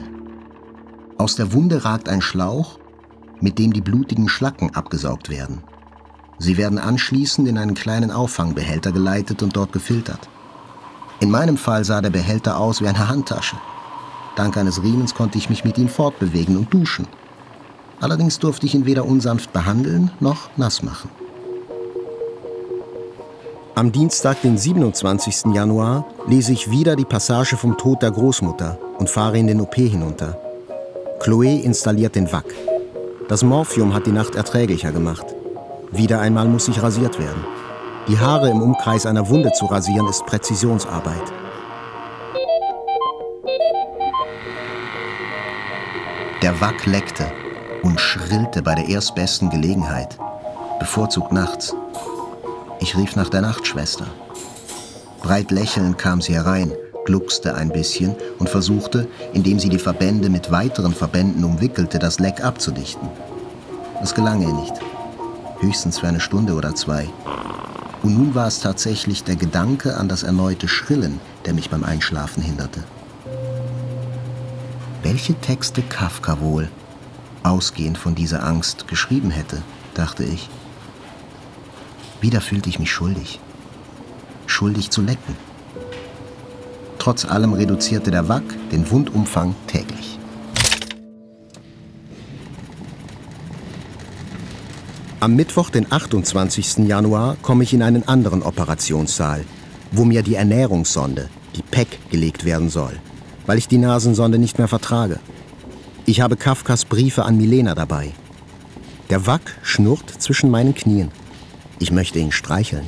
Aus 1.17 1.35
der 1.35 1.53
Wunde 1.53 1.85
ragt 1.85 2.09
ein 2.09 2.21
Schlauch, 2.21 2.79
mit 3.39 3.59
dem 3.59 3.71
die 3.71 3.81
blutigen 3.81 4.27
Schlacken 4.27 4.73
abgesaugt 4.73 5.29
werden. 5.29 5.63
Sie 6.43 6.57
werden 6.57 6.77
anschließend 6.77 7.47
in 7.47 7.57
einen 7.57 7.73
kleinen 7.73 8.11
Auffangbehälter 8.11 8.91
geleitet 8.91 9.41
und 9.43 9.55
dort 9.55 9.71
gefiltert. 9.71 10.27
In 11.21 11.31
meinem 11.31 11.55
Fall 11.55 11.85
sah 11.85 12.01
der 12.01 12.09
Behälter 12.09 12.59
aus 12.59 12.81
wie 12.81 12.87
eine 12.87 13.07
Handtasche. 13.07 13.55
Dank 14.35 14.57
eines 14.57 14.83
Riemens 14.83 15.15
konnte 15.15 15.37
ich 15.37 15.49
mich 15.49 15.63
mit 15.63 15.77
ihm 15.77 15.87
fortbewegen 15.87 16.57
und 16.57 16.73
duschen. 16.73 17.07
Allerdings 18.01 18.39
durfte 18.39 18.65
ich 18.65 18.75
ihn 18.75 18.85
weder 18.85 19.05
unsanft 19.05 19.53
behandeln 19.53 20.11
noch 20.19 20.49
nass 20.57 20.83
machen. 20.83 21.09
Am 23.75 23.93
Dienstag, 23.93 24.41
den 24.41 24.57
27. 24.57 25.53
Januar, 25.53 26.05
lese 26.27 26.51
ich 26.51 26.69
wieder 26.69 26.97
die 26.97 27.05
Passage 27.05 27.55
vom 27.55 27.77
Tod 27.77 28.01
der 28.01 28.11
Großmutter 28.11 28.77
und 28.97 29.09
fahre 29.09 29.37
in 29.37 29.47
den 29.47 29.61
OP 29.61 29.75
hinunter. 29.75 30.37
Chloe 31.21 31.61
installiert 31.61 32.15
den 32.15 32.29
WAC. 32.29 32.53
Das 33.29 33.43
Morphium 33.43 33.93
hat 33.93 34.07
die 34.07 34.11
Nacht 34.11 34.35
erträglicher 34.35 34.91
gemacht. 34.91 35.32
Wieder 35.95 36.19
einmal 36.21 36.47
muss 36.47 36.67
ich 36.67 36.81
rasiert 36.81 37.19
werden. 37.19 37.45
Die 38.07 38.17
Haare 38.17 38.49
im 38.49 38.63
Umkreis 38.63 39.05
einer 39.05 39.29
Wunde 39.29 39.51
zu 39.51 39.67
rasieren 39.67 40.07
ist 40.07 40.25
Präzisionsarbeit. 40.25 41.31
Der 46.41 46.59
Wack 46.59 46.87
leckte 46.87 47.31
und 47.83 48.01
schrillte 48.01 48.63
bei 48.63 48.73
der 48.73 48.89
erstbesten 48.89 49.51
Gelegenheit, 49.51 50.17
bevorzugt 50.79 51.31
nachts. 51.31 51.75
Ich 52.79 52.97
rief 52.97 53.15
nach 53.15 53.29
der 53.29 53.41
Nachtschwester. 53.41 54.07
Breit 55.21 55.51
lächelnd 55.51 55.99
kam 55.99 56.21
sie 56.21 56.33
herein, 56.33 56.71
gluckste 57.05 57.53
ein 57.53 57.69
bisschen 57.69 58.15
und 58.39 58.49
versuchte, 58.49 59.07
indem 59.33 59.59
sie 59.59 59.69
die 59.69 59.77
Verbände 59.77 60.31
mit 60.31 60.49
weiteren 60.49 60.93
Verbänden 60.95 61.43
umwickelte, 61.43 61.99
das 61.99 62.19
Leck 62.19 62.43
abzudichten. 62.43 63.07
Es 64.01 64.15
gelang 64.15 64.41
ihr 64.41 64.53
nicht. 64.53 64.73
Höchstens 65.63 65.99
für 65.99 66.09
eine 66.09 66.19
Stunde 66.19 66.55
oder 66.55 66.75
zwei. 66.75 67.07
Und 68.01 68.15
nun 68.15 68.35
war 68.35 68.47
es 68.47 68.59
tatsächlich 68.59 69.23
der 69.23 69.37
Gedanke 69.37 69.95
an 69.95 70.09
das 70.09 70.23
erneute 70.23 70.67
Schrillen, 70.67 71.21
der 71.45 71.53
mich 71.53 71.69
beim 71.69 71.85
Einschlafen 71.85 72.43
hinderte. 72.43 72.83
Welche 75.03 75.35
Texte 75.35 75.81
Kafka 75.81 76.41
wohl, 76.41 76.69
ausgehend 77.43 77.97
von 77.97 78.13
dieser 78.13 78.43
Angst, 78.43 78.89
geschrieben 78.89 79.31
hätte, 79.31 79.61
dachte 79.93 80.25
ich. 80.25 80.49
Wieder 82.19 82.41
fühlte 82.41 82.67
ich 82.67 82.79
mich 82.79 82.91
schuldig. 82.91 83.39
Schuldig 84.47 84.89
zu 84.91 85.01
lecken. 85.01 85.37
Trotz 86.99 87.23
allem 87.23 87.53
reduzierte 87.53 88.11
der 88.11 88.27
Wack 88.27 88.43
den 88.71 88.91
Wundumfang 88.91 89.55
täglich. 89.67 90.12
Am 95.23 95.37
Mittwoch, 95.37 95.69
den 95.69 95.89
28. 95.89 96.79
Januar, 96.79 97.37
komme 97.41 97.63
ich 97.63 97.73
in 97.73 97.81
einen 97.81 98.05
anderen 98.09 98.43
Operationssaal, 98.43 99.45
wo 99.93 100.03
mir 100.03 100.21
die 100.21 100.35
Ernährungssonde, 100.35 101.29
die 101.55 101.61
PEC, 101.61 101.97
gelegt 102.11 102.43
werden 102.43 102.67
soll, 102.67 102.99
weil 103.45 103.57
ich 103.57 103.69
die 103.69 103.77
Nasensonde 103.77 104.37
nicht 104.37 104.57
mehr 104.57 104.67
vertrage. 104.67 105.21
Ich 106.05 106.19
habe 106.19 106.35
Kafkas 106.35 106.83
Briefe 106.83 107.23
an 107.23 107.37
Milena 107.37 107.73
dabei. 107.73 108.11
Der 109.09 109.25
Wack 109.25 109.55
schnurrt 109.61 110.09
zwischen 110.09 110.51
meinen 110.51 110.75
Knien. 110.75 111.09
Ich 111.79 111.93
möchte 111.93 112.19
ihn 112.19 112.33
streicheln. 112.33 112.87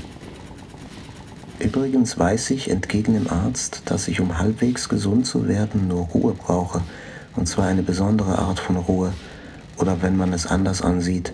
Übrigens 1.59 2.19
weiß 2.19 2.49
ich 2.49 2.69
entgegen 2.69 3.13
dem 3.13 3.29
Arzt, 3.29 3.83
dass 3.85 4.09
ich, 4.09 4.19
um 4.19 4.37
halbwegs 4.39 4.89
gesund 4.89 5.25
zu 5.25 5.47
werden, 5.47 5.87
nur 5.87 6.07
Ruhe 6.07 6.33
brauche. 6.33 6.81
Und 7.37 7.47
zwar 7.47 7.67
eine 7.67 7.83
besondere 7.83 8.37
Art 8.37 8.59
von 8.59 8.75
Ruhe. 8.75 9.13
Oder 9.77 10.01
wenn 10.01 10.17
man 10.17 10.33
es 10.33 10.45
anders 10.45 10.81
ansieht, 10.81 11.31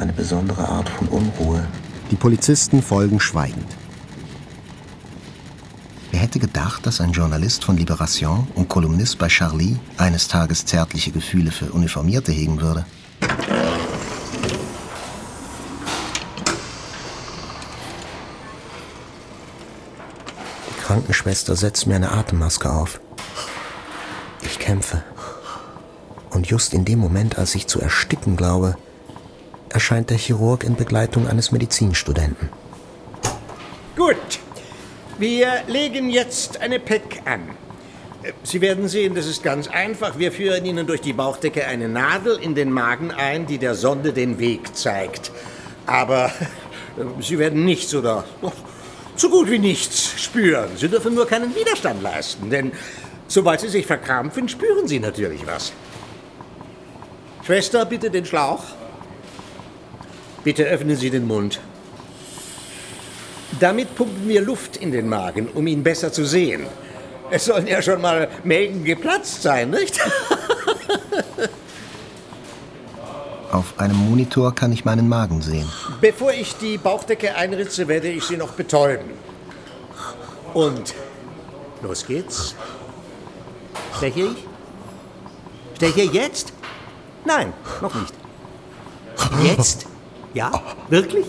eine 0.00 0.12
besondere 0.14 0.66
Art 0.66 0.88
von 0.88 1.08
Unruhe. 1.08 1.66
Die 2.10 2.16
Polizisten 2.16 2.82
folgen 2.82 3.20
schweigend. 3.20 3.66
Wer 6.10 6.20
hätte 6.20 6.40
gedacht, 6.40 6.86
dass 6.86 7.00
ein 7.00 7.12
Journalist 7.12 7.64
von 7.64 7.76
Libération 7.76 8.48
und 8.54 8.68
Kolumnist 8.68 9.18
bei 9.18 9.28
Charlie 9.28 9.76
eines 9.98 10.26
Tages 10.26 10.64
zärtliche 10.64 11.12
Gefühle 11.12 11.52
für 11.52 11.66
Uniformierte 11.66 12.32
hegen 12.32 12.60
würde? 12.60 12.84
Die 20.68 20.80
Krankenschwester 20.82 21.54
setzt 21.54 21.86
mir 21.86 21.96
eine 21.96 22.10
Atemmaske 22.10 22.72
auf. 22.72 23.00
Ich 24.42 24.58
kämpfe. 24.58 25.04
Und 26.30 26.48
just 26.48 26.72
in 26.72 26.84
dem 26.84 26.98
Moment, 26.98 27.38
als 27.38 27.54
ich 27.54 27.66
zu 27.66 27.80
ersticken 27.80 28.36
glaube, 28.36 28.76
erscheint 29.70 30.10
der 30.10 30.18
Chirurg 30.18 30.64
in 30.64 30.76
Begleitung 30.76 31.26
eines 31.26 31.52
Medizinstudenten. 31.52 32.48
Gut, 33.96 34.16
wir 35.18 35.48
legen 35.66 36.10
jetzt 36.10 36.60
eine 36.60 36.78
PEC 36.78 37.22
an. 37.24 37.42
Sie 38.42 38.60
werden 38.60 38.88
sehen, 38.88 39.14
das 39.14 39.26
ist 39.26 39.42
ganz 39.42 39.68
einfach. 39.68 40.18
Wir 40.18 40.30
führen 40.30 40.64
Ihnen 40.64 40.86
durch 40.86 41.00
die 41.00 41.14
Bauchdecke 41.14 41.66
eine 41.66 41.88
Nadel 41.88 42.38
in 42.38 42.54
den 42.54 42.70
Magen 42.70 43.10
ein, 43.10 43.46
die 43.46 43.58
der 43.58 43.74
Sonde 43.74 44.12
den 44.12 44.38
Weg 44.38 44.76
zeigt. 44.76 45.32
Aber 45.86 46.30
Sie 47.20 47.38
werden 47.38 47.64
nichts 47.64 47.94
oder 47.94 48.24
so 49.16 49.30
gut 49.30 49.50
wie 49.50 49.58
nichts 49.58 50.20
spüren. 50.20 50.70
Sie 50.76 50.88
dürfen 50.88 51.14
nur 51.14 51.26
keinen 51.26 51.54
Widerstand 51.54 52.02
leisten, 52.02 52.50
denn 52.50 52.72
sobald 53.26 53.60
Sie 53.60 53.68
sich 53.68 53.86
verkrampfen, 53.86 54.48
spüren 54.48 54.86
Sie 54.86 55.00
natürlich 55.00 55.46
was. 55.46 55.72
Schwester, 57.44 57.84
bitte 57.84 58.10
den 58.10 58.24
Schlauch. 58.24 58.64
Bitte 60.44 60.64
öffnen 60.64 60.96
Sie 60.96 61.10
den 61.10 61.26
Mund. 61.26 61.60
Damit 63.58 63.94
pumpen 63.94 64.28
wir 64.28 64.40
Luft 64.42 64.76
in 64.76 64.92
den 64.92 65.08
Magen, 65.08 65.48
um 65.48 65.66
ihn 65.66 65.82
besser 65.82 66.12
zu 66.12 66.24
sehen. 66.24 66.66
Es 67.30 67.44
sollen 67.44 67.66
ja 67.66 67.82
schon 67.82 68.00
mal 68.00 68.28
Mägen 68.42 68.84
geplatzt 68.84 69.42
sein, 69.42 69.70
nicht? 69.70 70.00
Auf 73.52 73.74
einem 73.78 73.96
Monitor 73.96 74.54
kann 74.54 74.72
ich 74.72 74.84
meinen 74.84 75.08
Magen 75.08 75.42
sehen. 75.42 75.68
Bevor 76.00 76.32
ich 76.32 76.56
die 76.56 76.78
Bauchdecke 76.78 77.34
einritze, 77.34 77.88
werde 77.88 78.08
ich 78.08 78.24
Sie 78.24 78.36
noch 78.36 78.52
betäuben. 78.52 79.10
Und 80.54 80.94
los 81.82 82.06
geht's. 82.06 82.54
Steche 83.96 84.20
ich? 84.20 84.46
Steche 85.76 86.02
jetzt? 86.02 86.52
Nein, 87.24 87.52
noch 87.80 87.94
nicht. 87.94 88.14
Jetzt? 89.42 89.89
Ja? 90.34 90.52
Wirklich? 90.88 91.26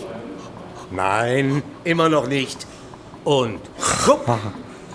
Nein, 0.90 1.62
immer 1.84 2.08
noch 2.08 2.28
nicht. 2.28 2.66
Und 3.24 3.60
guck, 4.04 4.26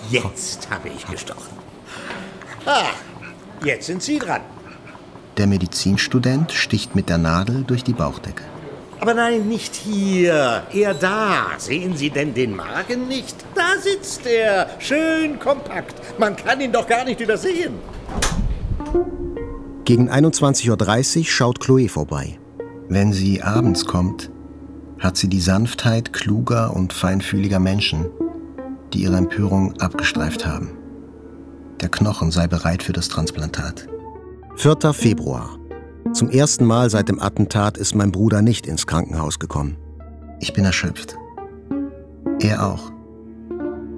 jetzt 0.09 0.69
habe 0.69 0.89
ich 0.89 1.05
gestochen. 1.07 1.57
Ah, 2.65 2.89
jetzt 3.63 3.87
sind 3.87 4.03
Sie 4.03 4.19
dran. 4.19 4.41
Der 5.37 5.47
Medizinstudent 5.47 6.51
sticht 6.51 6.95
mit 6.95 7.09
der 7.09 7.17
Nadel 7.17 7.63
durch 7.63 7.83
die 7.83 7.93
Bauchdecke. 7.93 8.43
Aber 8.99 9.13
nein, 9.13 9.47
nicht 9.47 9.75
hier, 9.75 10.63
eher 10.73 10.93
da. 10.95 11.51
Sehen 11.57 11.95
Sie 11.95 12.09
denn 12.09 12.33
den 12.33 12.55
Magen 12.55 13.07
nicht? 13.07 13.35
Da 13.53 13.79
sitzt 13.79 14.25
er, 14.25 14.69
schön 14.79 15.39
kompakt. 15.39 16.19
Man 16.19 16.35
kann 16.35 16.59
ihn 16.59 16.71
doch 16.71 16.87
gar 16.87 17.05
nicht 17.05 17.21
übersehen. 17.21 17.75
Gegen 19.85 20.09
21.30 20.09 21.19
Uhr 21.19 21.25
schaut 21.25 21.59
Chloe 21.59 21.87
vorbei. 21.87 22.39
Wenn 22.89 23.11
sie 23.11 23.41
abends 23.41 23.85
kommt, 23.85 24.31
hat 24.99 25.17
sie 25.17 25.27
die 25.27 25.41
Sanftheit 25.41 26.13
kluger 26.13 26.73
und 26.73 26.93
feinfühliger 26.93 27.59
Menschen, 27.59 28.05
die 28.93 29.03
ihre 29.03 29.17
Empörung 29.17 29.73
abgestreift 29.81 30.45
haben. 30.45 30.69
Der 31.81 31.89
Knochen 31.89 32.31
sei 32.31 32.47
bereit 32.47 32.81
für 32.81 32.93
das 32.93 33.09
Transplantat. 33.09 33.87
4. 34.55 34.93
Februar. 34.93 35.57
Zum 36.13 36.29
ersten 36.29 36.65
Mal 36.65 36.89
seit 36.89 37.09
dem 37.09 37.21
Attentat 37.21 37.77
ist 37.77 37.93
mein 37.93 38.11
Bruder 38.11 38.41
nicht 38.41 38.65
ins 38.65 38.87
Krankenhaus 38.87 39.37
gekommen. 39.37 39.75
Ich 40.39 40.53
bin 40.53 40.63
erschöpft. 40.63 41.15
Er 42.39 42.65
auch. 42.65 42.91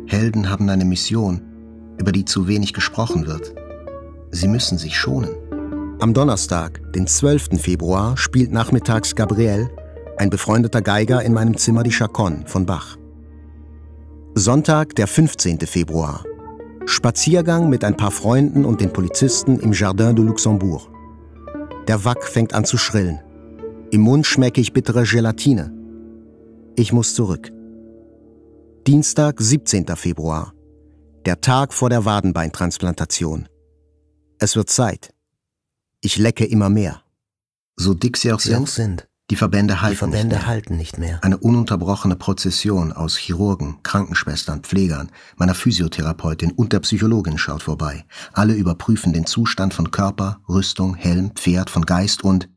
Helden 0.08 0.50
haben 0.50 0.68
eine 0.68 0.86
Mission, 0.86 1.42
über 2.00 2.12
die 2.12 2.26
zu 2.26 2.48
wenig 2.48 2.74
gesprochen 2.74 3.28
wird. 3.28 3.54
Sie 4.32 4.48
müssen 4.48 4.80
sich 4.80 4.98
schonen. 4.98 5.30
Am 6.02 6.14
Donnerstag, 6.14 6.94
den 6.94 7.08
12. 7.08 7.62
Februar, 7.62 8.16
spielt 8.16 8.54
nachmittags 8.54 9.16
Gabriel, 9.16 9.70
ein 10.16 10.30
befreundeter 10.30 10.82
Geiger, 10.82 11.22
in 11.24 11.34
meinem 11.34 11.58
Zimmer 11.58 11.84
die 11.84 11.92
Chaconne 11.92 12.44
von 12.46 12.66
Bach. 12.66 12.98
Sonntag, 14.34 14.96
der 14.96 15.08
15. 15.08 15.60
Februar. 15.60 16.24
Spaziergang 16.86 17.70
mit 17.70 17.84
ein 17.84 17.98
paar 17.98 18.12
Freunden 18.12 18.64
und 18.64 18.80
den 18.80 18.94
Polizisten 18.94 19.60
im 19.60 19.74
Jardin 19.74 20.16
de 20.16 20.24
Luxembourg. 20.24 20.88
Der 21.90 22.06
Wack 22.06 22.24
fängt 22.24 22.54
an 22.54 22.64
zu 22.64 22.78
schrillen. 22.78 23.20
Im 23.92 24.00
Mund 24.00 24.26
schmecke 24.26 24.62
ich 24.62 24.72
bittere 24.72 25.04
Gelatine. 25.04 25.74
Ich 26.78 26.94
muss 26.94 27.14
zurück. 27.14 27.52
Dienstag, 28.88 29.42
17. 29.42 29.86
Februar. 29.98 30.54
Der 31.26 31.42
Tag 31.42 31.74
vor 31.74 31.90
der 31.90 32.06
Wadenbeintransplantation. 32.06 33.50
Es 34.38 34.56
wird 34.56 34.70
Zeit. 34.70 35.14
Ich 36.02 36.18
lecke 36.18 36.46
immer 36.46 36.70
mehr. 36.70 37.02
So 37.76 37.94
dick 37.94 38.18
sie 38.18 38.32
auch, 38.32 38.40
Sie 38.40 38.50
sind, 38.50 38.64
auch 38.64 38.68
sind. 38.68 39.08
die 39.30 39.36
Verbände 39.36 39.82
halten 39.82 39.94
Die 39.94 39.98
Verbände 39.98 40.28
nicht 40.36 40.38
mehr. 40.40 40.48
halten 40.48 40.78
nicht 40.78 40.98
mehr. 40.98 41.24
Eine 41.24 41.38
ununterbrochene 41.38 42.16
Prozession 42.16 42.92
aus 42.94 43.18
Chirurgen, 43.18 43.82
Krankenschwestern, 43.84 44.62
Pflegern, 44.62 45.12
meiner 45.38 45.56
Physiotherapeutin 45.56 46.52
und 46.52 46.74
der 46.74 46.80
Psychologin 46.82 47.38
schaut 47.38 47.64
vorbei. 47.64 48.06
Alle 48.34 48.54
überprüfen 48.54 49.14
den 49.14 49.26
Zustand 49.26 49.74
von 49.74 49.92
Körper, 49.92 50.40
Rüstung, 50.48 50.96
Helm, 50.96 51.32
Pferd, 51.36 51.70
von 51.70 51.86
Geist 51.86 52.24
und, 52.24 52.50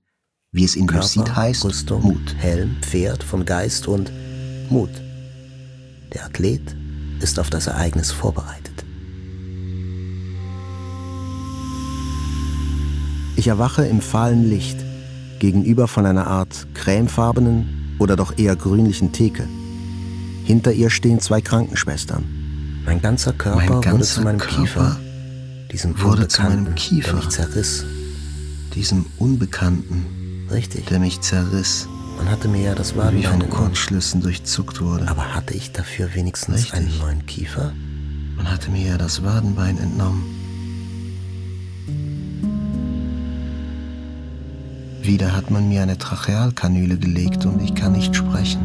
wie 0.52 0.64
es 0.64 0.76
in 0.76 0.86
Körper, 0.86 1.02
Lucid 1.02 1.34
heißt, 1.36 1.64
Rüstung, 1.64 2.02
Mut. 2.02 2.34
Helm, 2.38 2.76
Pferd, 2.80 3.22
von 3.24 3.44
Geist 3.44 3.86
und 3.88 4.12
Mut. 4.70 4.90
Der 6.12 6.26
Athlet 6.26 6.76
ist 7.20 7.38
auf 7.38 7.50
das 7.50 7.66
Ereignis 7.68 8.10
vorbereitet. 8.12 8.84
Ich 13.42 13.48
erwache 13.48 13.84
im 13.84 14.00
fahlen 14.00 14.48
Licht, 14.48 14.76
gegenüber 15.40 15.88
von 15.88 16.06
einer 16.06 16.28
Art 16.28 16.68
cremefarbenen 16.74 17.96
oder 17.98 18.14
doch 18.14 18.38
eher 18.38 18.54
grünlichen 18.54 19.10
Theke. 19.10 19.48
Hinter 20.44 20.70
ihr 20.70 20.90
stehen 20.90 21.18
zwei 21.18 21.40
Krankenschwestern. 21.40 22.22
Mein 22.84 23.02
ganzer 23.02 23.32
Körper 23.32 23.56
Mein 23.56 23.68
wurde 23.68 23.80
ganzer 23.80 24.14
zu 24.14 24.20
meinem 24.22 24.38
Körper 24.38 24.60
Kiefer. 24.62 24.96
Diesem 25.72 26.00
wurde 26.00 26.28
zu 26.28 26.40
meinem 26.42 26.72
Kiefer. 26.76 27.08
der 27.08 27.16
mich 27.16 27.28
zerriss. 27.30 27.84
Diesem 28.76 29.06
Unbekannten, 29.18 30.46
Richtig. 30.48 30.86
der 30.86 31.00
mich 31.00 31.20
zerriss, 31.20 31.88
Man 32.18 32.30
hatte 32.30 32.46
mir 32.46 32.62
ja 32.62 32.74
das 32.76 32.94
wie 32.94 32.98
Wadenbein 32.98 33.40
von. 33.40 33.50
Kurzschlüssen 33.50 34.20
durchzuckt 34.20 34.80
wurde. 34.80 35.08
Aber 35.08 35.34
hatte 35.34 35.54
ich 35.54 35.72
dafür 35.72 36.14
wenigstens 36.14 36.58
Richtig. 36.58 36.74
einen 36.74 36.96
neuen 36.98 37.26
Kiefer? 37.26 37.72
Man 38.36 38.48
hatte 38.48 38.70
mir 38.70 38.86
ja 38.86 38.98
das 38.98 39.24
Wadenbein 39.24 39.78
entnommen. 39.78 40.41
Wieder 45.02 45.34
hat 45.34 45.50
man 45.50 45.68
mir 45.68 45.82
eine 45.82 45.98
Trachealkanüle 45.98 46.96
gelegt 46.96 47.44
und 47.44 47.60
ich 47.60 47.74
kann 47.74 47.92
nicht 47.92 48.14
sprechen. 48.14 48.60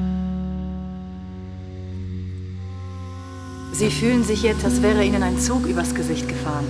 Sie 3.74 3.90
fühlen 3.90 4.24
sich 4.24 4.44
jetzt, 4.44 4.64
als 4.64 4.82
wäre 4.82 5.04
Ihnen 5.04 5.24
ein 5.24 5.40
Zug 5.40 5.66
übers 5.66 5.96
Gesicht 5.96 6.28
gefahren. 6.28 6.66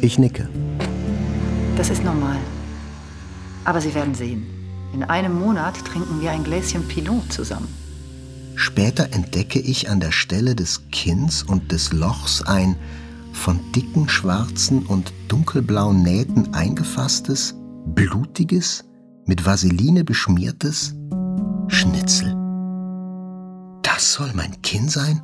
Ich 0.00 0.18
nicke. 0.18 0.48
Das 1.76 1.90
ist 1.90 2.02
normal. 2.02 2.38
Aber 3.64 3.80
Sie 3.80 3.94
werden 3.94 4.14
sehen. 4.14 4.46
In 4.94 5.02
einem 5.02 5.38
Monat 5.38 5.84
trinken 5.84 6.20
wir 6.20 6.30
ein 6.30 6.44
Gläschen 6.44 6.86
Pinot 6.88 7.30
zusammen. 7.32 7.68
Später 8.56 9.12
entdecke 9.12 9.58
ich 9.58 9.90
an 9.90 10.00
der 10.00 10.12
Stelle 10.12 10.54
des 10.54 10.82
Kinns 10.92 11.42
und 11.42 11.72
des 11.72 11.92
Lochs 11.92 12.40
ein 12.42 12.76
von 13.32 13.60
dicken 13.72 14.08
schwarzen 14.08 14.86
und 14.86 15.12
dunkelblauen 15.28 16.02
Nähten 16.02 16.54
eingefasstes, 16.54 17.54
blutiges, 17.86 18.84
mit 19.26 19.44
Vaseline 19.46 20.04
beschmiertes 20.04 20.94
Schnitzel. 21.68 22.34
Das 23.82 24.12
soll 24.12 24.32
mein 24.34 24.60
Kinn 24.62 24.88
sein? 24.88 25.22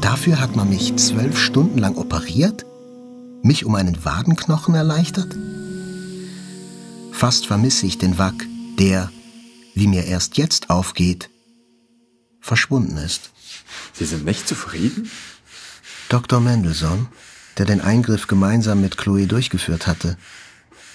Dafür 0.00 0.40
hat 0.40 0.56
man 0.56 0.68
mich 0.68 0.96
zwölf 0.96 1.38
Stunden 1.38 1.78
lang 1.78 1.96
operiert? 1.96 2.64
Mich 3.42 3.64
um 3.64 3.74
einen 3.74 4.04
Wadenknochen 4.04 4.74
erleichtert? 4.74 5.36
Fast 7.12 7.46
vermisse 7.46 7.86
ich 7.86 7.98
den 7.98 8.18
Wack, 8.18 8.46
der, 8.78 9.10
wie 9.74 9.88
mir 9.88 10.04
erst 10.04 10.36
jetzt 10.36 10.70
aufgeht, 10.70 11.30
verschwunden 12.40 12.96
ist. 12.96 13.30
Sie 13.92 14.04
sind 14.04 14.24
nicht 14.24 14.46
zufrieden? 14.46 15.10
Dr. 16.08 16.40
Mendelssohn, 16.40 17.08
der 17.58 17.66
den 17.66 17.80
Eingriff 17.80 18.28
gemeinsam 18.28 18.80
mit 18.80 18.96
Chloe 18.96 19.26
durchgeführt 19.26 19.86
hatte, 19.86 20.16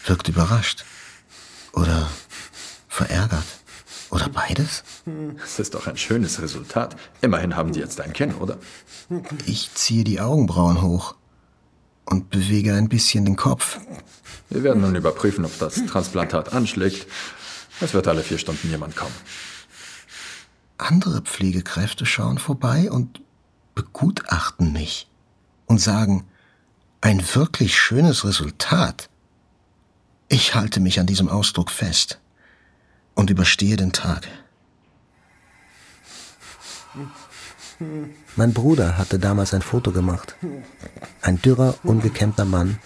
wirkt 0.05 0.27
überrascht. 0.27 0.85
Oder 1.73 2.09
verärgert. 2.87 3.45
Oder 4.09 4.29
beides? 4.29 4.83
Das 5.39 5.59
ist 5.59 5.73
doch 5.73 5.87
ein 5.87 5.97
schönes 5.97 6.41
Resultat. 6.41 6.95
Immerhin 7.21 7.55
haben 7.55 7.73
Sie 7.73 7.79
jetzt 7.79 7.99
ein 7.99 8.13
Kinn, 8.13 8.35
oder? 8.35 8.57
Ich 9.45 9.73
ziehe 9.73 10.03
die 10.03 10.21
Augenbrauen 10.21 10.81
hoch 10.83 11.15
und 12.05 12.29
bewege 12.29 12.75
ein 12.75 12.89
bisschen 12.89 13.25
den 13.25 13.35
Kopf. 13.35 13.79
Wir 14.49 14.63
werden 14.63 14.81
nun 14.81 14.95
überprüfen, 14.95 15.45
ob 15.45 15.57
das 15.57 15.83
Transplantat 15.87 16.53
anschlägt. 16.53 17.07
Es 17.81 17.95
wird 17.95 18.07
alle 18.07 18.21
vier 18.21 18.37
Stunden 18.37 18.69
jemand 18.69 18.95
kommen. 18.95 19.15
Andere 20.77 21.21
Pflegekräfte 21.21 22.05
schauen 22.05 22.37
vorbei 22.37 22.91
und 22.91 23.21
begutachten 23.73 24.73
mich 24.73 25.07
und 25.65 25.79
sagen, 25.79 26.25
ein 27.01 27.23
wirklich 27.33 27.75
schönes 27.75 28.25
Resultat. 28.25 29.09
Ich 30.33 30.55
halte 30.55 30.79
mich 30.79 30.99
an 30.99 31.05
diesem 31.05 31.29
Ausdruck 31.29 31.69
fest 31.69 32.19
und 33.13 33.29
überstehe 33.29 33.77
den 33.77 33.93
Tag. 33.93 34.27
Mein 38.35 38.51
Bruder 38.51 38.97
hatte 38.97 39.19
damals 39.19 39.53
ein 39.53 39.61
Foto 39.61 39.91
gemacht. 39.91 40.35
Ein 41.21 41.39
dürrer, 41.39 41.75
ungekämmter 41.83 42.45
Mann 42.45 42.79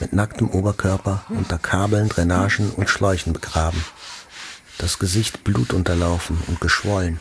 mit 0.00 0.14
nacktem 0.14 0.48
Oberkörper 0.48 1.26
unter 1.28 1.58
Kabeln, 1.58 2.08
Drainagen 2.08 2.70
und 2.70 2.88
Schläuchen 2.88 3.34
begraben. 3.34 3.84
Das 4.78 4.98
Gesicht 4.98 5.44
blutunterlaufen 5.44 6.38
und 6.46 6.58
geschwollen. 6.58 7.20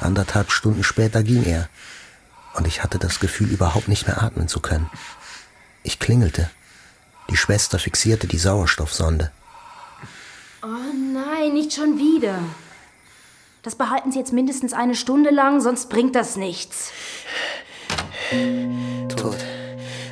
Anderthalb 0.00 0.50
Stunden 0.50 0.82
später 0.82 1.22
ging 1.22 1.44
er 1.44 1.68
und 2.54 2.66
ich 2.66 2.82
hatte 2.82 2.98
das 2.98 3.20
Gefühl, 3.20 3.50
überhaupt 3.50 3.86
nicht 3.86 4.08
mehr 4.08 4.20
atmen 4.20 4.48
zu 4.48 4.58
können. 4.58 4.90
Ich 5.84 6.00
klingelte. 6.00 6.50
Die 7.32 7.38
Schwester 7.38 7.78
fixierte 7.78 8.26
die 8.26 8.36
Sauerstoffsonde. 8.36 9.32
Oh 10.62 10.66
nein, 11.14 11.54
nicht 11.54 11.72
schon 11.72 11.96
wieder. 11.96 12.38
Das 13.62 13.74
behalten 13.74 14.12
Sie 14.12 14.18
jetzt 14.18 14.34
mindestens 14.34 14.74
eine 14.74 14.94
Stunde 14.94 15.30
lang, 15.30 15.62
sonst 15.62 15.88
bringt 15.88 16.14
das 16.14 16.36
nichts. 16.36 16.90
Tot, 19.16 19.38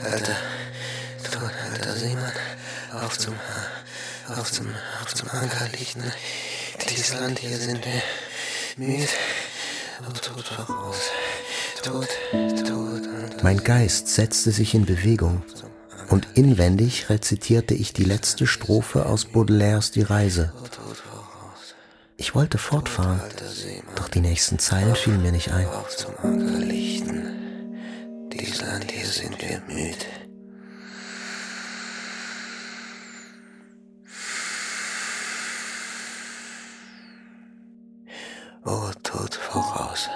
alter, 0.03 0.37
tot, 1.31 1.51
alter 1.71 1.93
Seemann, 1.93 2.33
auf 3.03 3.19
zum, 3.19 3.35
auf 4.29 4.51
zum, 4.51 4.69
auf 5.03 5.15
zum 5.15 5.29
Anker 5.29 5.69
liegen. 5.79 6.11
Dieses 6.89 7.21
Land 7.21 7.39
hier 7.39 7.59
sind 7.59 7.85
wir 7.85 8.03
müde, 8.79 9.07
tot 10.23 10.47
voraus, 10.47 10.97
tot, 11.83 12.09
tot. 12.67 13.43
Mein 13.43 13.63
Geist 13.63 14.09
setzte 14.09 14.53
sich 14.53 14.73
in 14.73 14.87
Bewegung 14.87 15.43
und 16.11 16.27
inwendig 16.35 17.09
rezitierte 17.09 17.75
ich 17.75 17.92
die 17.92 18.05
letzte 18.05 18.46
Strophe 18.46 19.07
aus 19.07 19.25
Baudelaires 19.25 19.92
Die 19.92 20.03
Reise. 20.03 20.53
Ich 22.16 22.35
wollte 22.35 22.59
fortfahren, 22.59 23.20
doch 23.96 24.09
die 24.09 24.20
nächsten 24.20 24.59
Zeilen 24.59 24.94
fielen 24.94 25.23
mir 25.23 25.33
nicht 25.33 25.53
ein. 25.53 25.66
Dies 28.33 28.61
Land 28.61 28.90
hier 28.90 29.07
sind 29.07 29.40
wir 29.40 29.62
müde. 29.68 29.96
Oh, 38.64 38.90
Tod 39.03 39.35
voraus. 39.35 40.09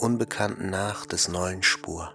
Unbekannten 0.00 0.70
nach 0.70 1.04
des 1.04 1.28
neuen 1.28 1.62
Spur. 1.62 2.14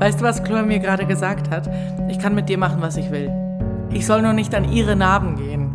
Weißt 0.00 0.18
du, 0.18 0.24
was 0.24 0.42
Chloe 0.42 0.62
mir 0.62 0.78
gerade 0.78 1.06
gesagt 1.06 1.50
hat? 1.50 1.68
Ich 2.08 2.18
kann 2.18 2.34
mit 2.34 2.48
dir 2.48 2.56
machen, 2.56 2.80
was 2.80 2.96
ich 2.96 3.10
will. 3.10 3.30
Ich 3.90 4.06
soll 4.06 4.22
nur 4.22 4.32
nicht 4.32 4.54
an 4.54 4.72
ihre 4.72 4.96
Narben 4.96 5.36
gehen. 5.36 5.70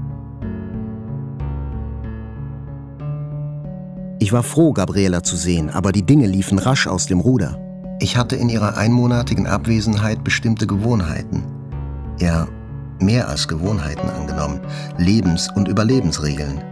Ich 4.17 4.33
war 4.33 4.41
froh, 4.41 4.73
Gabriela 4.73 5.21
zu 5.21 5.35
sehen, 5.35 5.69
aber 5.69 5.91
die 5.91 6.03
Dinge 6.03 6.25
liefen 6.25 6.57
rasch 6.57 6.88
aus 6.88 7.05
dem 7.05 7.19
Ruder. 7.19 7.59
Ich 7.99 8.17
hatte 8.17 8.35
in 8.35 8.49
ihrer 8.49 8.77
einmonatigen 8.77 9.45
Abwesenheit 9.45 10.23
bestimmte 10.23 10.65
Gewohnheiten. 10.65 11.43
Ja, 12.19 12.47
mehr 12.99 13.29
als 13.29 13.47
Gewohnheiten 13.47 14.09
angenommen. 14.09 14.59
Lebens- 14.97 15.51
und 15.55 15.67
Überlebensregeln. 15.67 16.63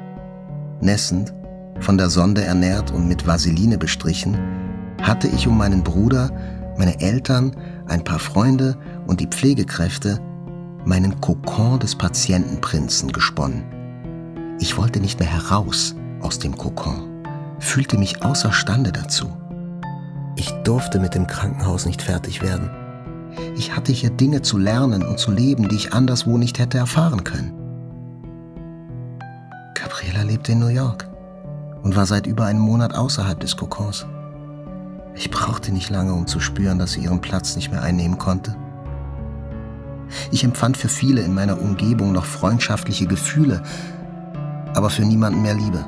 Nässend, 0.82 1.36
von 1.82 2.00
der 2.00 2.10
Sonde 2.10 2.44
ernährt 2.44 2.90
und 2.92 3.08
mit 3.08 3.28
Vaseline 3.28 3.78
bestrichen, 3.78 4.40
hatte 5.04 5.28
ich 5.28 5.48
um 5.48 5.56
meinen 5.56 5.84
Bruder 5.84 6.32
meine 6.78 7.00
Eltern, 7.00 7.56
ein 7.88 8.04
paar 8.04 8.20
Freunde 8.20 8.78
und 9.08 9.20
die 9.20 9.28
Pflegekräfte 9.28 10.20
meinen 10.86 11.20
Kokon 11.22 11.80
des 11.80 11.96
Patientenprinzen 11.96 13.12
gesponnen. 13.12 13.64
Ich 14.60 14.78
wollte 14.78 15.00
nicht 15.00 15.20
mehr 15.20 15.30
heraus 15.30 15.96
aus 16.22 16.40
dem 16.40 16.58
Kokon, 16.58 17.24
fühlte 17.60 17.98
mich 17.98 18.24
außerstande 18.24 18.92
dazu. 18.92 19.32
Ich 20.36 20.50
durfte 20.64 21.00
mit 21.00 21.16
dem 21.16 21.28
Krankenhaus 21.28 21.86
nicht 21.86 22.02
fertig 22.02 22.42
werden. 22.42 22.70
Ich 23.56 23.76
hatte 23.76 23.92
hier 23.92 24.10
Dinge 24.10 24.42
zu 24.42 24.58
lernen 24.58 25.04
und 25.04 25.20
zu 25.20 25.32
leben, 25.32 25.68
die 25.68 25.76
ich 25.76 25.94
anderswo 25.94 26.38
nicht 26.38 26.60
hätte 26.60 26.78
erfahren 26.78 27.24
können. 27.24 27.54
Gabriela 29.74 30.24
lebte 30.24 30.52
in 30.52 30.60
New 30.60 30.68
York 30.68 31.08
und 31.84 31.96
war 31.96 32.06
seit 32.06 32.28
über 32.28 32.46
einem 32.46 32.62
Monat 32.62 32.96
außerhalb 32.96 33.40
des 33.40 33.58
Kokons. 33.58 34.06
Ich 35.16 35.30
brauchte 35.30 35.72
nicht 35.72 35.90
lange, 35.90 36.14
um 36.14 36.28
zu 36.28 36.40
spüren, 36.40 36.80
dass 36.80 36.94
sie 36.94 37.02
ihren 37.02 37.22
Platz 37.22 37.56
nicht 37.56 37.72
mehr 37.72 37.82
einnehmen 37.82 38.18
konnte. 38.18 38.56
Ich 40.32 40.44
empfand 40.44 40.78
für 40.78 40.90
viele 40.90 41.22
in 41.22 41.34
meiner 41.34 41.60
Umgebung 41.60 42.12
noch 42.12 42.26
freundschaftliche 42.26 43.06
Gefühle, 43.06 43.62
aber 44.74 44.90
für 44.90 45.04
niemanden 45.04 45.42
mehr 45.42 45.56
Liebe. 45.56 45.86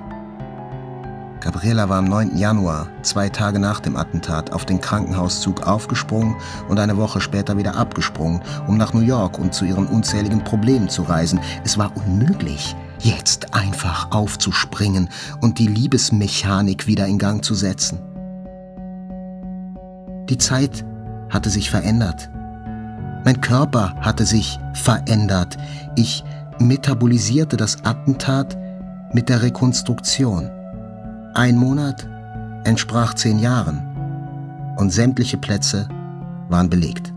Gabriela 1.42 1.90
war 1.90 2.00
am 2.00 2.06
9. 2.06 2.38
Januar, 2.38 2.88
zwei 3.04 3.30
Tage 3.30 3.60
nach 3.60 3.80
dem 3.80 3.98
Attentat, 3.98 4.52
auf 4.52 4.66
den 4.66 4.82
Krankenhauszug 4.82 5.62
aufgesprungen 5.68 6.36
und 6.70 6.80
eine 6.80 6.98
Woche 6.98 7.22
später 7.22 7.56
wieder 7.56 7.76
abgesprungen, 7.76 8.42
um 8.66 8.78
nach 8.78 8.94
New 8.94 9.02
York 9.02 9.38
und 9.38 9.54
zu 9.54 9.66
ihren 9.66 9.86
unzähligen 9.86 10.44
Problemen 10.44 10.90
zu 10.90 11.04
reisen. 11.04 11.40
Es 11.64 11.78
war 11.78 11.92
unmöglich, 11.96 12.76
jetzt 13.00 13.54
einfach 13.54 14.10
aufzuspringen 14.10 15.10
und 15.40 15.60
die 15.60 15.68
Liebesmechanik 15.68 16.88
wieder 16.88 17.06
in 17.06 17.20
Gang 17.20 17.46
zu 17.46 17.54
setzen. 17.54 18.15
Die 20.30 20.38
Zeit 20.38 20.86
hatte 21.30 21.50
sich 21.50 21.70
verändert. 21.70 22.30
Mein 23.24 23.42
Körper 23.42 23.96
hatte 24.02 24.26
sich 24.26 24.60
verändert. 24.74 25.58
Ich 25.96 26.24
metabolisierte 26.60 27.58
das 27.58 27.84
Attentat 27.84 28.58
mit 29.14 29.30
der 29.30 29.42
Rekonstruktion. 29.42 30.50
Ein 31.34 31.58
Monat 31.58 32.08
entsprach 32.64 33.14
zehn 33.14 33.40
Jahren 33.40 33.82
und 34.78 34.92
sämtliche 34.92 35.38
Plätze 35.38 35.88
waren 36.50 36.70
belegt. 36.70 37.14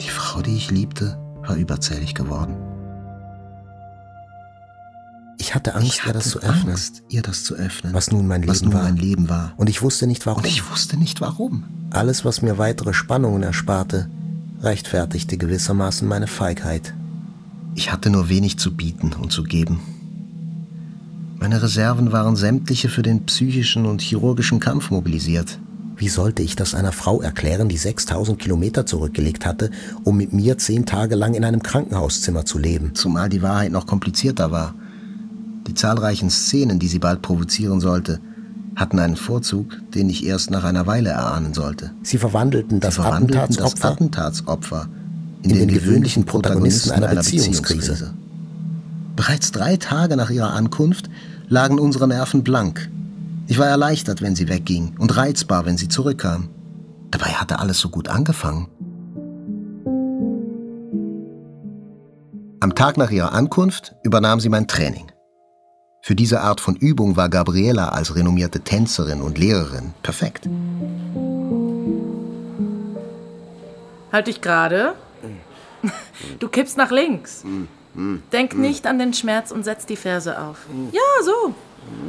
Die 0.00 0.08
Frau, 0.08 0.42
die 0.42 0.56
ich 0.56 0.70
liebte, 0.70 1.18
war 1.46 1.56
überzählig 1.56 2.14
geworden. 2.14 2.56
Ich 5.38 5.54
hatte 5.54 5.74
Angst, 5.74 5.88
Ich 5.88 6.00
hatte 6.04 6.10
ihr 6.10 6.14
das 6.14 6.30
zu 6.30 6.38
öffnen. 6.40 6.70
Angst, 6.70 7.02
ihr 7.08 7.22
das 7.22 7.44
zu 7.44 7.54
öffnen. 7.54 7.92
Was 7.92 8.10
nun 8.10 8.26
mein 8.26 8.42
Leben 8.42 8.52
was 8.52 8.62
nun 8.62 8.72
war. 8.72 8.82
mein 8.82 8.96
Leben 8.96 9.28
war. 9.28 9.52
Und 9.56 9.68
ich 9.68 9.82
wusste 9.82 10.06
nicht 10.06 10.26
warum. 10.26 10.42
Und 10.42 10.48
ich 10.48 10.70
wusste 10.70 10.96
nicht 10.96 11.20
warum. 11.20 11.64
Alles, 11.90 12.24
was 12.24 12.42
mir 12.42 12.58
weitere 12.58 12.94
Spannungen 12.94 13.42
ersparte, 13.42 14.08
rechtfertigte 14.62 15.36
gewissermaßen 15.36 16.06
meine 16.06 16.26
Feigheit. 16.26 16.94
Ich 17.74 17.92
hatte 17.92 18.10
nur 18.10 18.28
wenig 18.28 18.58
zu 18.58 18.74
bieten 18.74 19.12
und 19.12 19.32
zu 19.32 19.42
geben. 19.42 19.80
Meine 21.38 21.60
Reserven 21.62 22.12
waren 22.12 22.36
sämtliche 22.36 22.88
für 22.88 23.02
den 23.02 23.26
psychischen 23.26 23.86
und 23.86 24.00
chirurgischen 24.00 24.60
Kampf 24.60 24.90
mobilisiert. 24.90 25.58
Wie 25.96 26.08
sollte 26.08 26.42
ich 26.42 26.56
das 26.56 26.74
einer 26.74 26.92
Frau 26.92 27.20
erklären, 27.20 27.68
die 27.68 27.76
6000 27.76 28.38
Kilometer 28.38 28.86
zurückgelegt 28.86 29.46
hatte, 29.46 29.70
um 30.04 30.16
mit 30.16 30.32
mir 30.32 30.58
zehn 30.58 30.86
Tage 30.86 31.14
lang 31.14 31.34
in 31.34 31.44
einem 31.44 31.62
Krankenhauszimmer 31.62 32.44
zu 32.44 32.58
leben? 32.58 32.94
Zumal 32.94 33.28
die 33.28 33.42
Wahrheit 33.42 33.72
noch 33.72 33.86
komplizierter 33.86 34.50
war. 34.50 34.74
Die 35.66 35.74
zahlreichen 35.74 36.30
Szenen, 36.30 36.78
die 36.78 36.88
sie 36.88 36.98
bald 36.98 37.22
provozieren 37.22 37.80
sollte, 37.80 38.20
hatten 38.76 38.98
einen 38.98 39.16
Vorzug, 39.16 39.78
den 39.94 40.10
ich 40.10 40.26
erst 40.26 40.50
nach 40.50 40.64
einer 40.64 40.86
Weile 40.86 41.10
erahnen 41.10 41.54
sollte. 41.54 41.92
Sie 42.02 42.18
verwandelten 42.18 42.80
das 42.80 42.94
Sie 42.94 43.02
verwandelten 43.02 43.56
das 43.56 43.74
Attentatsopfer 43.74 43.92
Attentatsopfer 43.92 44.88
in 45.42 45.50
den 45.50 45.68
gewöhnlichen 45.68 46.24
Protagonisten 46.24 46.90
einer 46.90 47.08
Beziehungskrise. 47.08 48.14
Bereits 49.16 49.52
drei 49.52 49.76
Tage 49.76 50.16
nach 50.16 50.30
ihrer 50.30 50.52
Ankunft 50.52 51.08
lagen 51.48 51.78
unsere 51.78 52.08
Nerven 52.08 52.42
blank. 52.42 52.90
Ich 53.46 53.58
war 53.58 53.66
erleichtert, 53.66 54.22
wenn 54.22 54.34
sie 54.34 54.48
wegging 54.48 54.94
und 54.98 55.16
reizbar, 55.16 55.66
wenn 55.66 55.76
sie 55.76 55.88
zurückkam. 55.88 56.48
Dabei 57.10 57.26
hatte 57.26 57.58
alles 57.58 57.78
so 57.78 57.90
gut 57.90 58.08
angefangen. 58.08 58.68
Am 62.60 62.74
Tag 62.74 62.96
nach 62.96 63.10
ihrer 63.10 63.32
Ankunft 63.32 63.94
übernahm 64.02 64.40
sie 64.40 64.48
mein 64.48 64.66
Training. 64.66 65.12
Für 66.06 66.14
diese 66.14 66.42
Art 66.42 66.60
von 66.60 66.76
Übung 66.76 67.16
war 67.16 67.30
Gabriela 67.30 67.88
als 67.88 68.14
renommierte 68.14 68.60
Tänzerin 68.60 69.22
und 69.22 69.38
Lehrerin 69.38 69.94
perfekt. 70.02 70.46
Halt 74.12 74.26
dich 74.26 74.42
gerade. 74.42 74.96
Du 76.40 76.48
kippst 76.48 76.76
nach 76.76 76.90
links. 76.90 77.42
Denk 78.34 78.54
nicht 78.54 78.86
an 78.86 78.98
den 78.98 79.14
Schmerz 79.14 79.50
und 79.50 79.64
setz 79.64 79.86
die 79.86 79.96
Ferse 79.96 80.38
auf. 80.42 80.66
Ja, 80.92 81.00
so. 81.24 81.54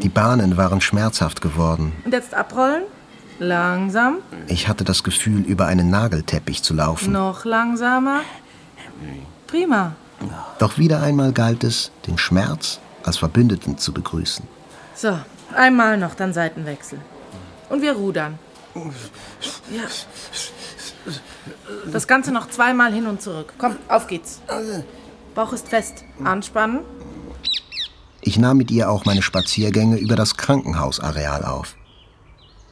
Die 0.01 0.09
Bahnen 0.09 0.57
waren 0.57 0.81
schmerzhaft 0.81 1.39
geworden. 1.39 1.93
Und 2.03 2.11
jetzt 2.11 2.33
abrollen. 2.33 2.83
Langsam. 3.39 4.17
Ich 4.47 4.67
hatte 4.67 4.83
das 4.83 5.03
Gefühl, 5.03 5.39
über 5.43 5.67
einen 5.67 5.89
Nagelteppich 5.89 6.63
zu 6.63 6.73
laufen. 6.73 7.13
Noch 7.13 7.45
langsamer. 7.45 8.23
Prima. 9.47 9.95
Doch 10.59 10.77
wieder 10.77 11.01
einmal 11.01 11.31
galt 11.31 11.63
es, 11.63 11.91
den 12.07 12.17
Schmerz 12.17 12.81
als 13.05 13.17
Verbündeten 13.17 13.77
zu 13.77 13.93
begrüßen. 13.93 14.45
So, 14.95 15.17
einmal 15.55 15.97
noch, 15.97 16.15
dann 16.15 16.33
Seitenwechsel. 16.33 16.99
Und 17.69 17.81
wir 17.81 17.93
rudern. 17.93 18.39
Ja. 19.73 19.83
Das 21.91 22.07
Ganze 22.07 22.31
noch 22.31 22.49
zweimal 22.49 22.93
hin 22.93 23.05
und 23.05 23.21
zurück. 23.21 23.53
Komm, 23.57 23.77
auf 23.87 24.07
geht's. 24.07 24.41
Bauch 25.33 25.53
ist 25.53 25.67
fest. 25.67 26.03
Anspannen. 26.23 26.79
Ich 28.21 28.39
nahm 28.39 28.57
mit 28.57 28.71
ihr 28.71 28.89
auch 28.89 29.05
meine 29.05 29.21
Spaziergänge 29.21 29.97
über 29.97 30.15
das 30.15 30.35
Krankenhausareal 30.35 31.43
auf. 31.43 31.75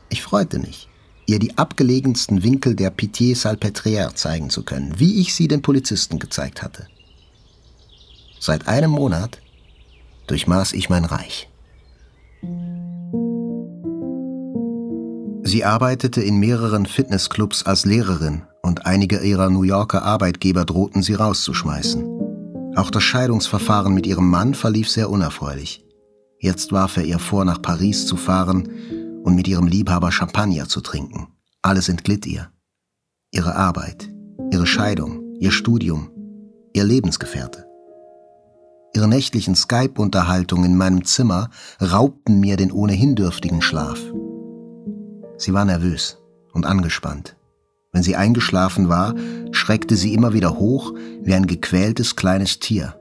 Ich 0.10 0.24
freute 0.24 0.58
mich, 0.60 0.89
ihr 1.28 1.38
die 1.39 1.58
abgelegensten 1.58 2.41
Winkel 2.43 2.76
der 2.76 2.91
Pitié-Salpêtrière 2.91 4.15
zeigen 4.15 4.50
zu 4.50 4.63
können, 4.63 5.00
wie 5.00 5.22
ich 5.22 5.36
sie 5.36 5.48
den 5.48 5.62
Polizisten 5.62 6.17
gezeigt 6.17 6.63
hatte. 6.63 6.88
Seit 8.39 8.67
einem 8.67 8.91
Monat 8.91 9.39
durchmaß 10.27 10.73
ich 10.73 10.89
mein 10.89 11.05
Reich. 11.05 11.49
Sie 15.45 15.65
arbeitete 15.65 16.21
in 16.21 16.38
mehreren 16.38 16.86
Fitnessclubs 16.86 17.63
als 17.63 17.86
Lehrerin 17.86 18.43
und 18.62 18.86
einige 18.86 19.19
ihrer 19.19 19.49
New 19.49 19.63
Yorker 19.63 20.03
Arbeitgeber 20.03 20.65
drohten 20.65 21.03
sie 21.03 21.13
rauszuschmeißen. 21.13 22.73
Auch 22.75 22.89
das 22.89 23.03
Scheidungsverfahren 23.03 23.93
mit 23.93 24.07
ihrem 24.07 24.29
Mann 24.29 24.53
verlief 24.53 24.89
sehr 24.89 25.09
unerfreulich. 25.09 25.86
Jetzt 26.39 26.71
warf 26.71 26.97
er 26.97 27.03
ihr 27.03 27.19
vor, 27.19 27.45
nach 27.45 27.62
Paris 27.62 28.07
zu 28.07 28.17
fahren 28.17 28.69
und 29.23 29.36
mit 29.36 29.47
ihrem 29.47 29.67
Liebhaber 29.67 30.12
Champagner 30.12 30.67
zu 30.67 30.81
trinken. 30.81 31.27
Alles 31.62 31.88
entglitt 31.88 32.25
ihr. 32.25 32.49
Ihre 33.31 33.55
Arbeit, 33.55 34.09
ihre 34.51 34.65
Scheidung, 34.65 35.36
ihr 35.39 35.51
Studium, 35.51 36.09
ihr 36.73 36.83
Lebensgefährte. 36.83 37.65
Ihre 38.95 39.08
nächtlichen 39.08 39.56
Skype-Unterhaltungen 39.56 40.65
in 40.65 40.77
meinem 40.77 41.03
Zimmer 41.03 41.49
raubten 41.82 42.39
mir 42.39 42.58
den 42.58 42.71
ohnehin 42.71 43.15
dürftigen 43.15 43.63
Schlaf. 43.63 43.99
Sie 45.38 45.51
war 45.51 45.65
nervös 45.65 46.19
und 46.53 46.67
angespannt. 46.67 47.36
Wenn 47.91 48.03
sie 48.03 48.15
eingeschlafen 48.15 48.89
war, 48.89 49.15
schreckte 49.51 49.95
sie 49.95 50.13
immer 50.13 50.34
wieder 50.34 50.60
hoch 50.60 50.93
wie 51.21 51.34
ein 51.34 51.47
gequältes 51.47 52.15
kleines 52.15 52.60
Tier. 52.60 52.95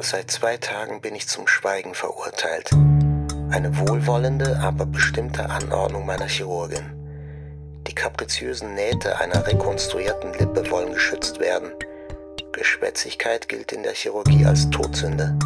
Seit 0.00 0.30
zwei 0.32 0.56
Tagen 0.56 1.00
bin 1.00 1.14
ich 1.14 1.28
zum 1.28 1.46
Schweigen 1.46 1.94
verurteilt. 1.94 2.72
Eine 3.50 3.70
wohlwollende, 3.78 4.58
aber 4.60 4.84
bestimmte 4.86 5.48
Anordnung 5.48 6.06
meiner 6.06 6.26
Chirurgin. 6.26 6.99
Die 7.86 7.94
kapriziösen 7.94 8.74
Nähte 8.74 9.18
einer 9.18 9.46
rekonstruierten 9.46 10.32
Lippe 10.34 10.70
wollen 10.70 10.92
geschützt 10.92 11.40
werden. 11.40 11.70
Geschwätzigkeit 12.52 13.48
gilt 13.48 13.72
in 13.72 13.82
der 13.82 13.94
Chirurgie 13.94 14.44
als 14.44 14.68
Todsünde. 14.70 15.38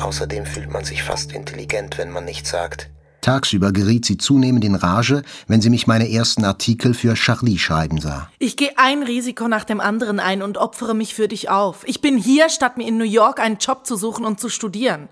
Außerdem 0.00 0.46
fühlt 0.46 0.70
man 0.70 0.84
sich 0.84 1.02
fast 1.02 1.32
intelligent, 1.32 1.98
wenn 1.98 2.10
man 2.10 2.24
nichts 2.24 2.50
sagt. 2.50 2.90
Tagsüber 3.20 3.70
geriet 3.72 4.06
sie 4.06 4.16
zunehmend 4.16 4.64
in 4.64 4.74
Rage, 4.74 5.22
wenn 5.46 5.60
sie 5.60 5.68
mich 5.68 5.86
meine 5.86 6.10
ersten 6.10 6.44
Artikel 6.44 6.94
für 6.94 7.14
Charlie 7.14 7.58
schreiben 7.58 8.00
sah. 8.00 8.30
Ich 8.38 8.56
gehe 8.56 8.72
ein 8.78 9.02
Risiko 9.02 9.46
nach 9.46 9.64
dem 9.64 9.80
anderen 9.80 10.20
ein 10.20 10.42
und 10.42 10.56
opfere 10.56 10.94
mich 10.94 11.14
für 11.14 11.28
dich 11.28 11.50
auf. 11.50 11.82
Ich 11.86 12.00
bin 12.00 12.16
hier, 12.16 12.48
statt 12.48 12.78
mir 12.78 12.88
in 12.88 12.96
New 12.96 13.04
York 13.04 13.38
einen 13.38 13.58
Job 13.58 13.86
zu 13.86 13.96
suchen 13.96 14.24
und 14.24 14.40
zu 14.40 14.48
studieren. 14.48 15.10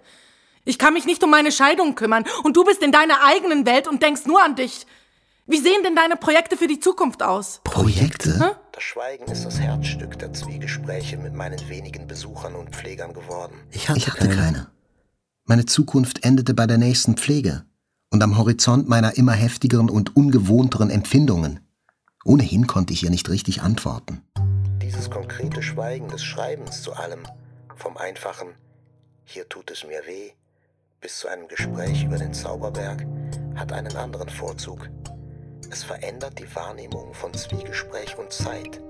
Ich 0.65 0.79
kann 0.79 0.95
mich 0.95 1.05
nicht 1.05 1.23
um 1.23 1.31
meine 1.31 1.53
Scheidung 1.53 1.95
kümmern 1.95 2.25
und 2.45 2.57
du 2.57 2.65
bist 2.65 2.83
in 2.83 2.93
deiner 2.93 3.25
eigenen 3.25 3.67
Welt 3.67 3.89
und 3.89 4.03
denkst 4.03 4.27
nur 4.27 4.43
an 4.43 4.57
dich. 4.57 4.87
Wie 5.51 5.59
sehen 5.59 5.83
denn 5.83 5.97
deine 5.97 6.17
Projekte 6.17 6.59
für 6.59 6.67
die 6.67 6.79
Zukunft 6.79 7.23
aus? 7.23 7.63
Projekte? 7.65 8.39
Hä? 8.39 8.51
Das 8.73 8.83
Schweigen 8.83 9.25
ist 9.33 9.47
das 9.47 9.59
Herzstück 9.59 10.19
der 10.19 10.35
Zwiegespräche 10.35 11.17
mit 11.17 11.33
meinen 11.33 11.59
wenigen 11.71 12.07
Besuchern 12.07 12.55
und 12.55 12.77
Pflegern 12.77 13.15
geworden. 13.15 13.55
Ich 13.71 13.89
hatte, 13.89 13.99
ich 13.99 14.09
hatte 14.09 14.29
keine. 14.29 14.71
Meine 15.45 15.65
Zukunft 15.65 16.23
endete 16.23 16.53
bei 16.53 16.67
der 16.67 16.77
nächsten 16.77 17.17
Pflege 17.17 17.65
und 18.11 18.23
am 18.23 18.37
Horizont 18.37 18.91
meiner 18.91 19.17
immer 19.17 19.33
heftigeren 19.33 19.89
und 19.89 20.15
ungewohnteren 20.15 20.91
Empfindungen. 20.91 21.61
Ohnehin 22.27 22.67
konnte 22.67 22.93
ich 22.93 23.03
ihr 23.03 23.11
nicht 23.11 23.31
richtig 23.31 23.63
antworten. 23.63 24.21
Dieses 24.83 25.09
konkrete 25.09 25.63
Schweigen 25.63 26.09
des 26.09 26.23
Schreibens 26.23 26.83
zu 26.83 26.93
allem, 26.93 27.21
vom 27.75 27.97
einfachen 27.97 28.49
Hier 29.25 29.49
tut 29.49 29.71
es 29.71 29.87
mir 29.87 30.03
weh 30.07 30.33
bis 31.01 31.21
zu 31.21 31.29
einem 31.29 31.49
Gespräch 31.49 32.05
über 32.05 32.19
den 32.19 32.35
Zauberberg, 32.35 33.07
hat 33.55 33.73
einen 33.73 33.97
anderen 33.97 34.29
Vorzug. 34.29 34.91
Es 35.71 35.83
verändert 35.85 36.39
die 36.39 36.55
Wahrnehmung 36.55 37.15
von 37.15 37.35
Zwiegespräch 37.35 38.17
und 38.19 38.33
Zeit. 38.33 38.81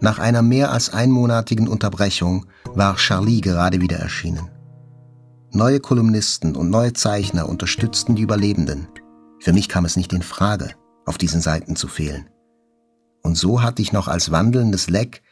Nach 0.00 0.18
einer 0.18 0.42
mehr 0.42 0.70
als 0.70 0.92
einmonatigen 0.92 1.68
Unterbrechung 1.68 2.46
war 2.66 2.96
Charlie 2.96 3.40
gerade 3.40 3.80
wieder 3.80 3.98
erschienen. 3.98 4.50
Neue 5.52 5.80
Kolumnisten 5.80 6.56
und 6.56 6.68
neue 6.68 6.92
Zeichner 6.92 7.48
unterstützten 7.48 8.16
die 8.16 8.22
Überlebenden. 8.22 8.88
Für 9.40 9.52
mich 9.52 9.68
kam 9.68 9.84
es 9.84 9.96
nicht 9.96 10.12
in 10.12 10.22
Frage, 10.22 10.74
auf 11.06 11.16
diesen 11.16 11.40
Seiten 11.40 11.76
zu 11.76 11.88
fehlen. 11.88 12.28
Und 13.22 13.36
so 13.36 13.62
hatte 13.62 13.80
ich 13.80 13.92
noch 13.92 14.08
als 14.08 14.30
wandelndes 14.30 14.90
Leck 14.90 15.22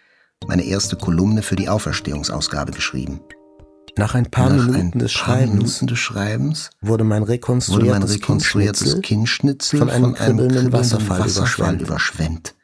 meine 0.46 0.64
erste 0.64 0.96
Kolumne 0.96 1.42
für 1.42 1.56
die 1.56 1.68
Auferstehungsausgabe 1.68 2.72
geschrieben. 2.72 3.20
Nach 3.96 4.14
ein 4.14 4.30
paar, 4.30 4.48
Nach 4.50 4.66
Minuten, 4.66 4.80
ein 4.94 4.98
des 4.98 5.12
paar 5.12 5.36
Schreibens 5.36 5.52
Minuten 5.54 5.86
des 5.86 5.98
Schreibens 5.98 6.70
wurde 6.80 7.04
mein 7.04 7.22
wurde 7.22 7.32
rekonstruiertes, 7.32 8.00
mein 8.00 8.02
rekonstruiertes 8.02 9.02
Kinnschnitzel 9.02 9.78
von 9.78 9.90
einem 9.90 10.14
kribbelnden 10.14 10.72
Wasserfall, 10.72 11.20
Wasserfall 11.20 11.74
überschwemmt. 11.74 11.82
überschwemmt. 11.82 12.54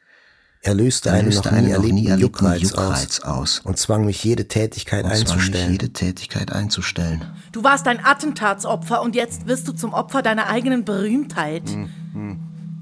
Er 0.61 0.73
löste 0.73 1.09
Er 1.09 1.15
einen 1.15 1.25
löste 1.27 1.47
noch 1.49 1.51
nie 1.51 1.57
einen 1.57 1.67
noch 1.67 1.81
nie 1.83 2.07
erlebten 2.07 2.07
erlebten 2.07 2.21
Juckreiz, 2.21 2.61
Juckreiz 2.61 3.19
aus 3.21 3.61
und 3.63 3.77
zwang 3.77 4.05
mich, 4.05 4.23
jede 4.23 4.47
Tätigkeit 4.47 5.05
Und 5.05 5.11
zwang 5.11 5.19
mich, 5.19 5.31
einzustellen. 5.31 5.71
jede 5.71 5.93
Tätigkeit 5.93 6.51
einzustellen. 6.51 7.25
Du 7.51 7.63
warst 7.63 7.87
ein 7.87 8.03
Attentatsopfer 8.03 9.01
und 9.01 9.15
jetzt 9.15 9.47
wirst 9.47 9.67
du 9.67 9.71
zum 9.73 9.93
Opfer 9.93 10.21
deiner 10.21 10.47
eigenen 10.47 10.83
Berühmtheit. 10.83 11.63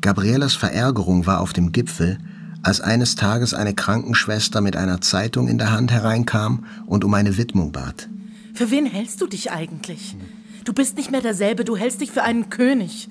Gabrielas 0.01 0.55
Verärgerung 0.55 1.25
war 1.25 1.41
auf 1.41 1.53
dem 1.53 1.71
Gipfel, 1.71 2.17
als 2.63 2.81
eines 2.81 3.15
Tages 3.15 3.53
eine 3.53 3.73
Krankenschwester 3.75 4.61
mit 4.61 4.75
einer 4.75 5.01
Zeitung 5.01 5.47
in 5.47 5.57
der 5.57 5.71
Hand 5.71 5.91
hereinkam 5.91 6.65
und 6.87 7.03
um 7.03 7.13
eine 7.13 7.37
Widmung 7.37 7.71
bat. 7.71 8.09
Für 8.57 8.71
wen 8.71 8.87
hältst 8.87 9.21
du 9.21 9.27
dich 9.27 9.51
eigentlich? 9.51 10.15
Du 10.65 10.73
bist 10.73 10.97
nicht 10.97 11.11
mehr 11.11 11.21
derselbe, 11.21 11.63
du 11.63 11.77
hältst 11.77 12.01
dich 12.01 12.11
für 12.11 12.23
einen 12.23 12.49
König. 12.49 13.07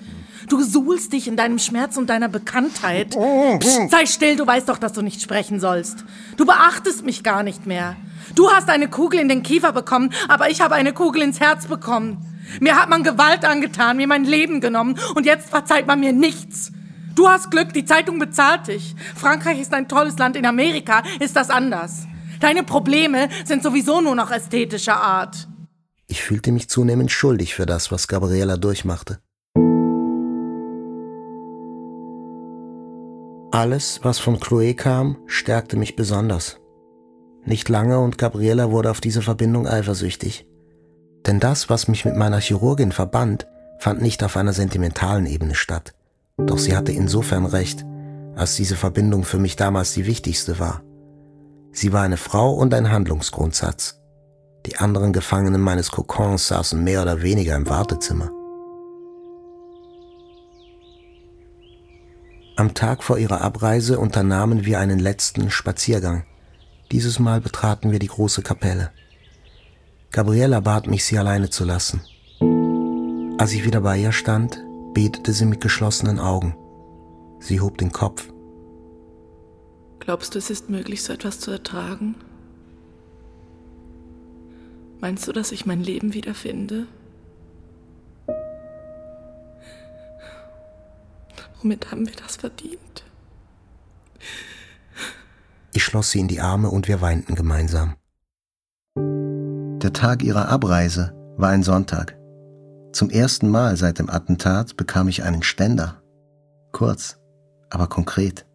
Du 0.49 0.61
suhlst 0.61 1.13
dich 1.13 1.25
in 1.25 1.37
deinem 1.37 1.57
Schmerz 1.57 1.95
und 1.95 2.09
deiner 2.09 2.27
Bekanntheit. 2.27 3.15
Psst, 3.61 3.89
sei 3.89 4.05
still, 4.07 4.35
du 4.35 4.45
weißt 4.45 4.67
doch, 4.67 4.77
dass 4.77 4.91
du 4.91 5.01
nicht 5.01 5.21
sprechen 5.21 5.61
sollst. 5.61 6.03
Du 6.35 6.45
beachtest 6.45 7.05
mich 7.05 7.23
gar 7.23 7.43
nicht 7.43 7.65
mehr. 7.65 7.95
Du 8.35 8.49
hast 8.49 8.67
eine 8.67 8.89
Kugel 8.89 9.21
in 9.21 9.29
den 9.29 9.41
Kiefer 9.41 9.71
bekommen, 9.71 10.09
aber 10.27 10.49
ich 10.49 10.59
habe 10.59 10.75
eine 10.75 10.91
Kugel 10.91 11.21
ins 11.21 11.39
Herz 11.39 11.65
bekommen. 11.65 12.17
Mir 12.59 12.75
hat 12.75 12.89
man 12.89 13.03
Gewalt 13.03 13.45
angetan, 13.45 13.95
mir 13.95 14.07
mein 14.07 14.25
Leben 14.25 14.59
genommen 14.59 14.99
und 15.15 15.25
jetzt 15.25 15.49
verzeiht 15.49 15.87
man 15.87 16.01
mir 16.01 16.11
nichts. 16.11 16.73
Du 17.15 17.29
hast 17.29 17.51
Glück, 17.51 17.71
die 17.71 17.85
Zeitung 17.85 18.19
bezahlt 18.19 18.67
dich. 18.67 18.95
Frankreich 19.15 19.61
ist 19.61 19.73
ein 19.73 19.87
tolles 19.87 20.17
Land, 20.17 20.35
in 20.35 20.45
Amerika 20.45 21.03
ist 21.21 21.37
das 21.37 21.49
anders. 21.49 22.05
Deine 22.39 22.63
Probleme 22.63 23.29
sind 23.45 23.63
sowieso 23.63 24.01
nur 24.01 24.15
noch 24.15 24.31
ästhetischer 24.31 24.97
Art. 24.97 25.47
Ich 26.07 26.21
fühlte 26.21 26.51
mich 26.51 26.69
zunehmend 26.69 27.11
schuldig 27.11 27.55
für 27.55 27.65
das, 27.65 27.91
was 27.91 28.07
Gabriela 28.07 28.57
durchmachte. 28.57 29.19
Alles, 33.51 34.01
was 34.03 34.19
von 34.19 34.39
Chloe 34.39 34.73
kam, 34.73 35.17
stärkte 35.25 35.77
mich 35.77 35.95
besonders. 35.95 36.59
Nicht 37.45 37.69
lange 37.69 37.99
und 37.99 38.17
Gabriela 38.17 38.71
wurde 38.71 38.91
auf 38.91 39.01
diese 39.01 39.21
Verbindung 39.21 39.67
eifersüchtig. 39.67 40.45
Denn 41.25 41.39
das, 41.39 41.69
was 41.69 41.87
mich 41.87 42.05
mit 42.05 42.15
meiner 42.15 42.39
Chirurgin 42.39 42.91
verband, 42.91 43.47
fand 43.79 44.01
nicht 44.01 44.23
auf 44.23 44.37
einer 44.37 44.53
sentimentalen 44.53 45.25
Ebene 45.25 45.55
statt. 45.55 45.93
Doch 46.37 46.57
sie 46.57 46.75
hatte 46.75 46.91
insofern 46.91 47.45
recht, 47.45 47.85
als 48.35 48.55
diese 48.55 48.75
Verbindung 48.75 49.23
für 49.23 49.39
mich 49.39 49.55
damals 49.55 49.93
die 49.93 50.05
wichtigste 50.05 50.59
war. 50.59 50.83
Sie 51.77 51.93
war 51.93 52.01
eine 52.01 52.17
Frau 52.17 52.53
und 52.55 52.73
ein 52.73 52.89
Handlungsgrundsatz. 52.89 54.01
Die 54.65 54.77
anderen 54.77 55.13
Gefangenen 55.13 55.61
meines 55.61 55.91
Kokons 55.91 56.47
saßen 56.47 56.83
mehr 56.83 57.03
oder 57.03 57.21
weniger 57.21 57.55
im 57.55 57.69
Wartezimmer. 57.69 58.31
Am 62.55 62.73
Tag 62.73 63.03
vor 63.03 63.19
ihrer 63.19 63.41
Abreise 63.41 63.99
unternahmen 63.99 64.65
wir 64.65 64.79
einen 64.79 64.97
letzten 64.97 65.51
Spaziergang. 65.51 66.23
Dieses 66.91 67.19
Mal 67.19 67.41
betraten 67.41 67.91
wir 67.91 67.99
die 67.99 68.07
große 68.07 68.41
Kapelle. 68.41 68.89
Gabriella 70.09 70.61
bat 70.61 70.87
mich, 70.87 71.05
sie 71.05 71.19
alleine 71.19 71.51
zu 71.51 71.63
lassen. 71.63 72.01
Als 73.37 73.53
ich 73.53 73.65
wieder 73.65 73.81
bei 73.81 73.99
ihr 73.99 74.13
stand, 74.13 74.65
betete 74.95 75.31
sie 75.31 75.45
mit 75.45 75.61
geschlossenen 75.61 76.17
Augen. 76.17 76.55
Sie 77.39 77.61
hob 77.61 77.77
den 77.77 77.91
Kopf. 77.91 78.29
Glaubst 79.99 80.35
du, 80.35 80.39
es 80.39 80.49
ist 80.49 80.69
möglich, 80.69 81.03
so 81.03 81.13
etwas 81.13 81.39
zu 81.39 81.51
ertragen? 81.51 82.15
Meinst 84.99 85.27
du, 85.27 85.31
dass 85.31 85.51
ich 85.51 85.65
mein 85.65 85.81
Leben 85.81 86.13
wiederfinde? 86.13 86.87
Womit 91.61 91.91
haben 91.91 92.07
wir 92.07 92.15
das 92.15 92.37
verdient? 92.37 93.03
Ich 95.73 95.83
schloss 95.83 96.09
sie 96.09 96.19
in 96.19 96.27
die 96.27 96.41
Arme 96.41 96.69
und 96.69 96.87
wir 96.87 97.01
weinten 97.01 97.35
gemeinsam. 97.35 97.95
Der 98.95 99.93
Tag 99.93 100.23
ihrer 100.23 100.49
Abreise 100.49 101.13
war 101.37 101.49
ein 101.49 101.61
Sonntag. 101.61 102.17
Zum 102.93 103.11
ersten 103.11 103.49
Mal 103.49 103.77
seit 103.77 103.99
dem 103.99 104.09
Attentat 104.09 104.75
bekam 104.75 105.07
ich 105.07 105.21
einen 105.21 105.43
Ständer. 105.43 106.01
Kurz, 106.71 107.19
aber 107.69 107.85
konkret. 107.85 108.46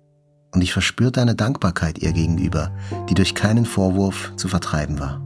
Und 0.53 0.61
ich 0.61 0.73
verspürte 0.73 1.21
eine 1.21 1.35
Dankbarkeit 1.35 1.99
ihr 1.99 2.13
gegenüber, 2.13 2.71
die 3.09 3.15
durch 3.15 3.35
keinen 3.35 3.65
Vorwurf 3.65 4.33
zu 4.37 4.49
vertreiben 4.49 5.01
war. 5.01 5.21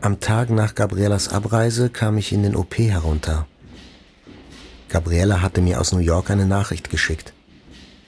Am 0.00 0.20
Tag 0.20 0.50
nach 0.50 0.74
Gabrielas 0.74 1.28
Abreise 1.28 1.88
kam 1.88 2.18
ich 2.18 2.30
in 2.32 2.42
den 2.42 2.56
OP 2.56 2.76
herunter. 2.76 3.46
Gabriela 4.94 5.42
hatte 5.42 5.60
mir 5.60 5.80
aus 5.80 5.90
New 5.90 5.98
York 5.98 6.30
eine 6.30 6.46
Nachricht 6.46 6.88
geschickt. 6.88 7.32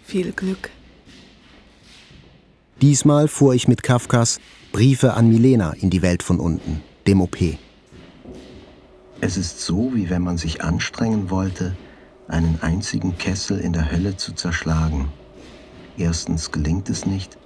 Viel 0.04 0.30
Glück. 0.30 0.70
Diesmal 2.80 3.26
fuhr 3.26 3.54
ich 3.54 3.66
mit 3.66 3.82
Kafkas 3.82 4.38
Briefe 4.70 5.14
an 5.14 5.28
Milena 5.28 5.72
in 5.72 5.90
die 5.90 6.00
Welt 6.00 6.22
von 6.22 6.38
unten, 6.38 6.84
dem 7.08 7.20
OP. 7.20 7.38
Es 9.20 9.36
ist 9.36 9.62
so, 9.62 9.96
wie 9.96 10.10
wenn 10.10 10.22
man 10.22 10.38
sich 10.38 10.62
anstrengen 10.62 11.28
wollte, 11.28 11.76
einen 12.28 12.60
einzigen 12.62 13.18
Kessel 13.18 13.58
in 13.58 13.72
der 13.72 13.90
Hölle 13.90 14.16
zu 14.16 14.32
zerschlagen. 14.32 15.08
Erstens 15.98 16.52
gelingt 16.52 16.88
es 16.88 17.04
nicht 17.04 17.36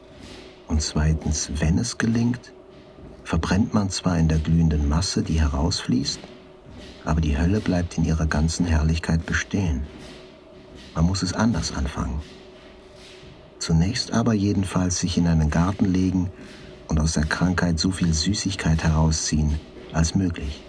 und 0.68 0.82
zweitens, 0.82 1.50
wenn 1.60 1.78
es 1.78 1.96
gelingt, 1.96 2.52
verbrennt 3.24 3.72
man 3.72 3.88
zwar 3.88 4.18
in 4.18 4.28
der 4.28 4.38
glühenden 4.38 4.86
Masse, 4.86 5.22
die 5.22 5.40
herausfließt, 5.40 6.20
aber 7.04 7.20
die 7.20 7.38
Hölle 7.38 7.60
bleibt 7.60 7.98
in 7.98 8.04
ihrer 8.04 8.26
ganzen 8.26 8.66
Herrlichkeit 8.66 9.26
bestehen. 9.26 9.82
Man 10.94 11.04
muss 11.06 11.22
es 11.22 11.32
anders 11.32 11.72
anfangen. 11.72 12.20
Zunächst 13.58 14.12
aber 14.12 14.32
jedenfalls 14.32 14.98
sich 14.98 15.16
in 15.18 15.26
einen 15.26 15.50
Garten 15.50 15.84
legen 15.84 16.30
und 16.88 16.98
aus 16.98 17.12
der 17.12 17.24
Krankheit 17.24 17.78
so 17.78 17.90
viel 17.90 18.12
Süßigkeit 18.12 18.82
herausziehen 18.82 19.60
als 19.92 20.14
möglich. 20.14 20.62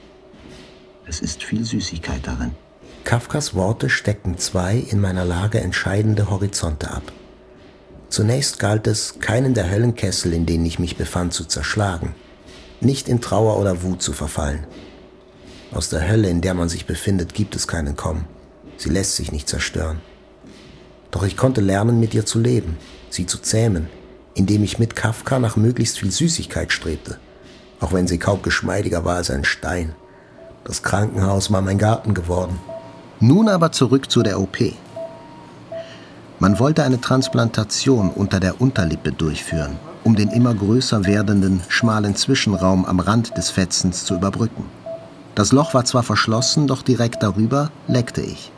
Es 1.06 1.20
ist 1.20 1.44
viel 1.44 1.63
Süßigkeit 1.63 2.26
darin. 2.26 2.52
Kafkas 3.04 3.56
Worte 3.56 3.89
steckten 3.89 4.38
zwei 4.38 4.78
in 4.78 5.00
meiner 5.00 5.26
Lage 5.26 5.60
entscheidende 5.60 6.30
Horizonte 6.30 6.91
ab. 6.91 7.12
Zunächst 8.10 8.60
galt 8.60 8.88
es, 8.88 9.20
keinen 9.20 9.54
der 9.54 9.72
Höllenkessel, 9.72 10.34
in 10.34 10.46
denen 10.46 10.65
ich 10.65 10.80
mich 10.80 10.98
befand, 10.98 11.34
zu 11.34 11.46
zerschlagen 11.46 12.13
nicht 12.82 13.08
in 13.08 13.22
Trauer 13.22 13.58
oder 13.60 13.84
Wut 13.84 14.02
zu 14.02 14.12
verfallen. 14.13 14.65
Aus 15.74 15.88
der 15.88 16.06
Hölle, 16.08 16.28
in 16.28 16.42
der 16.42 16.54
man 16.54 16.68
sich 16.68 16.86
befindet, 16.86 17.34
gibt 17.34 17.56
es 17.56 17.66
keinen 17.66 17.96
Kommen. 17.96 18.26
Sie 18.76 18.90
lässt 18.90 19.16
sich 19.16 19.32
nicht 19.32 19.48
zerstören. 19.48 20.02
Doch 21.12 21.24
ich 21.24 21.38
konnte 21.38 21.62
lernen, 21.62 22.00
mit 22.00 22.14
ihr 22.14 22.26
zu 22.26 22.40
leben, 22.40 22.78
sie 23.10 23.26
zu 23.26 23.38
zähmen, 23.38 23.88
indem 24.34 24.64
ich 24.64 24.80
mit 24.80 24.98
Kafka 24.98 25.40
nach 25.40 25.56
möglichst 25.56 26.00
viel 26.00 26.12
Süßigkeit 26.12 26.74
strebte, 26.74 27.20
auch 27.80 27.94
wenn 27.94 28.08
sie 28.08 28.18
kaum 28.18 28.42
geschmeidiger 28.42 29.06
war 29.06 29.16
als 29.16 29.32
ein 29.32 29.46
Stein. 29.46 29.96
Das 30.66 30.84
Krankenhaus 30.84 31.52
war 31.52 31.62
mein 31.62 31.78
Garten 31.78 32.14
geworden. 32.14 32.60
Nun 33.22 33.48
aber 33.48 33.72
zurück 33.72 34.12
zu 34.12 34.24
der 34.24 34.42
OP. 34.42 34.58
Man 36.40 36.60
wollte 36.60 36.84
eine 36.84 37.00
Transplantation 37.00 38.10
unter 38.10 38.42
der 38.42 38.60
Unterlippe 38.60 39.12
durchführen, 39.14 39.78
um 40.04 40.16
den 40.18 40.30
immer 40.30 40.54
größer 40.54 41.06
werdenden, 41.06 41.62
schmalen 41.70 42.16
Zwischenraum 42.16 42.84
am 42.84 43.00
Rand 43.00 43.38
des 43.38 43.52
Fetzens 43.52 44.04
zu 44.04 44.16
überbrücken. 44.16 44.81
Das 45.36 45.52
Loch 45.52 45.74
war 45.74 45.86
zwar 45.86 46.04
verschlossen, 46.04 46.67
doch 46.67 46.82
direkt 46.82 47.24
darüber 47.24 47.72
leckte 47.88 48.22
ich. 48.22 48.52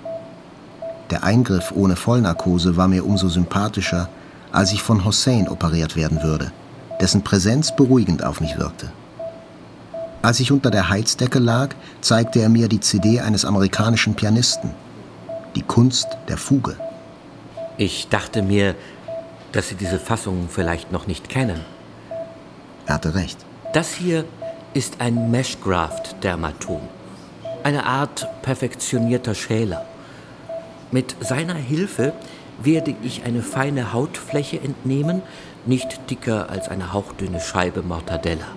Der 1.11 1.23
Eingriff 1.23 1.71
ohne 1.75 1.95
Vollnarkose 1.95 2.77
war 2.77 2.87
mir 2.87 3.05
umso 3.05 3.29
sympathischer, 3.29 4.09
als 4.51 4.71
ich 4.71 4.81
von 4.81 5.05
Hossein 5.05 5.47
operiert 5.47 5.95
werden 5.95 6.23
würde, 6.23 6.51
dessen 6.99 7.23
Präsenz 7.23 7.75
beruhigend 7.75 8.23
auf 8.23 8.41
mich 8.41 8.57
wirkte. 8.57 8.91
Als 10.23 10.39
ich 10.39 10.51
unter 10.51 10.71
der 10.71 10.89
Heizdecke 10.89 11.39
lag, 11.39 11.75
zeigte 12.01 12.39
er 12.39 12.49
mir 12.49 12.69
die 12.69 12.79
CD 12.79 13.19
eines 13.19 13.45
amerikanischen 13.45 14.15
Pianisten. 14.15 14.71
Die 15.55 15.61
Kunst 15.61 16.07
der 16.29 16.37
Fuge. 16.37 16.77
Ich 17.77 18.07
dachte 18.07 18.41
mir, 18.41 18.75
dass 19.51 19.67
Sie 19.67 19.75
diese 19.75 19.99
Fassung 19.99 20.47
vielleicht 20.49 20.91
noch 20.91 21.07
nicht 21.07 21.29
kennen. 21.29 21.59
Er 22.85 22.95
hatte 22.95 23.15
recht. 23.15 23.37
Das 23.73 23.91
hier 23.91 24.25
ist 24.73 25.01
ein 25.01 25.29
Meshgraft-Dermatom. 25.29 26.81
Eine 27.63 27.85
Art 27.85 28.27
perfektionierter 28.41 29.35
Schäler. 29.35 29.85
Mit 30.91 31.15
seiner 31.19 31.53
Hilfe 31.53 32.13
werde 32.61 32.95
ich 33.03 33.23
eine 33.23 33.43
feine 33.43 33.93
Hautfläche 33.93 34.59
entnehmen, 34.59 35.21
nicht 35.65 36.09
dicker 36.09 36.49
als 36.49 36.69
eine 36.69 36.91
hauchdünne 36.91 37.39
Scheibe 37.39 37.83
Mortadella. 37.83 38.47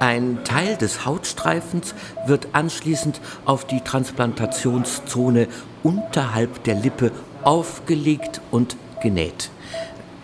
Ein 0.00 0.44
Teil 0.44 0.76
des 0.76 1.04
Hautstreifens 1.06 1.94
wird 2.26 2.48
anschließend 2.52 3.20
auf 3.44 3.66
die 3.66 3.80
Transplantationszone 3.80 5.48
unterhalb 5.82 6.64
der 6.64 6.74
Lippe 6.74 7.10
aufgelegt 7.42 8.40
und 8.50 8.76
genäht. 9.02 9.50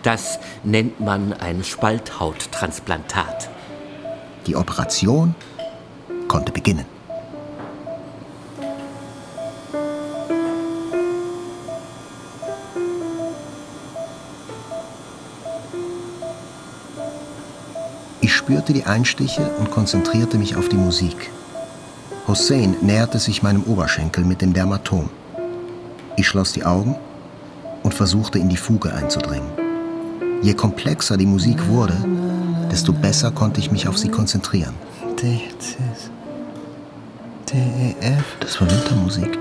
Das 0.03 0.39
nennt 0.63 0.99
man 0.99 1.33
ein 1.33 1.63
Spalthauttransplantat. 1.63 3.49
Die 4.47 4.55
Operation 4.55 5.35
konnte 6.29 6.53
beginnen. 6.53 6.85
Ich 18.21 18.33
spürte 18.33 18.71
die 18.71 18.85
Einstiche 18.85 19.49
und 19.59 19.69
konzentrierte 19.69 20.37
mich 20.37 20.55
auf 20.55 20.69
die 20.69 20.77
Musik. 20.77 21.29
Hossein 22.25 22.77
näherte 22.81 23.19
sich 23.19 23.43
meinem 23.43 23.63
Oberschenkel 23.63 24.23
mit 24.23 24.41
dem 24.41 24.53
Dermatom. 24.53 25.09
Ich 26.15 26.27
schloss 26.27 26.53
die 26.53 26.63
Augen 26.63 26.95
und 27.83 27.93
versuchte 27.93 28.39
in 28.39 28.47
die 28.47 28.57
Fuge 28.57 28.93
einzudringen. 28.93 29.49
Je 30.41 30.53
komplexer 30.53 31.17
die 31.17 31.25
Musik 31.25 31.67
wurde, 31.67 31.95
desto 32.71 32.93
besser 32.93 33.31
konnte 33.31 33.59
ich 33.59 33.71
mich 33.71 33.87
auf 33.87 33.97
sie 33.97 34.09
konzentrieren. 34.09 34.73
E. 35.23 35.39
Das 38.39 38.59
war 38.61 38.69
Wintermusik. 38.69 39.39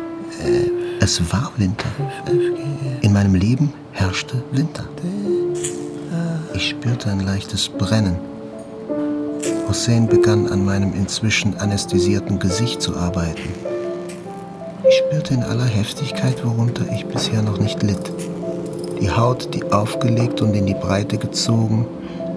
Es 1.01 1.21
war 1.33 1.53
Winter. 1.57 1.89
In 3.03 3.13
meinem 3.13 3.35
Leben 3.35 3.73
herrschte 3.93 4.43
Winter. 4.53 4.85
Ich 6.55 6.71
spürte 6.71 7.11
ein 7.11 7.21
leichtes 7.21 7.69
Brennen. 7.69 8.17
Hussein 9.69 10.07
begann 10.07 10.49
an 10.49 10.65
meinem 10.65 10.95
inzwischen 10.95 11.57
anästhesierten 11.59 12.39
Gesicht 12.39 12.81
zu 12.81 12.97
arbeiten. 12.97 13.53
Ich 14.89 14.97
spürte 14.99 15.35
in 15.35 15.43
aller 15.43 15.67
Heftigkeit, 15.67 16.45
worunter 16.45 16.85
ich 16.93 17.05
bisher 17.07 17.43
noch 17.43 17.59
nicht 17.59 17.83
litt. 17.83 18.13
Die 19.01 19.11
Haut, 19.11 19.53
die 19.55 19.65
aufgelegt 19.73 20.41
und 20.41 20.55
in 20.55 20.67
die 20.67 20.75
Breite 20.75 21.19
gezogen, 21.19 21.87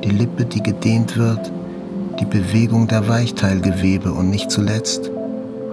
die 0.04 0.12
Lippe, 0.12 0.46
die 0.46 0.62
gedehnt 0.62 1.18
wird, 1.18 1.52
die 2.20 2.26
Bewegung 2.26 2.88
der 2.88 3.08
Weichteilgewebe 3.08 4.12
und 4.12 4.30
nicht 4.30 4.52
zuletzt 4.52 5.12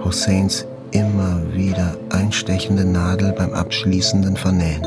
Husseins 0.03 0.65
immer 0.91 1.41
wieder 1.53 1.97
einstechende 2.09 2.85
Nadel 2.85 3.33
beim 3.33 3.53
abschließenden 3.53 4.37
Vernähen. 4.37 4.85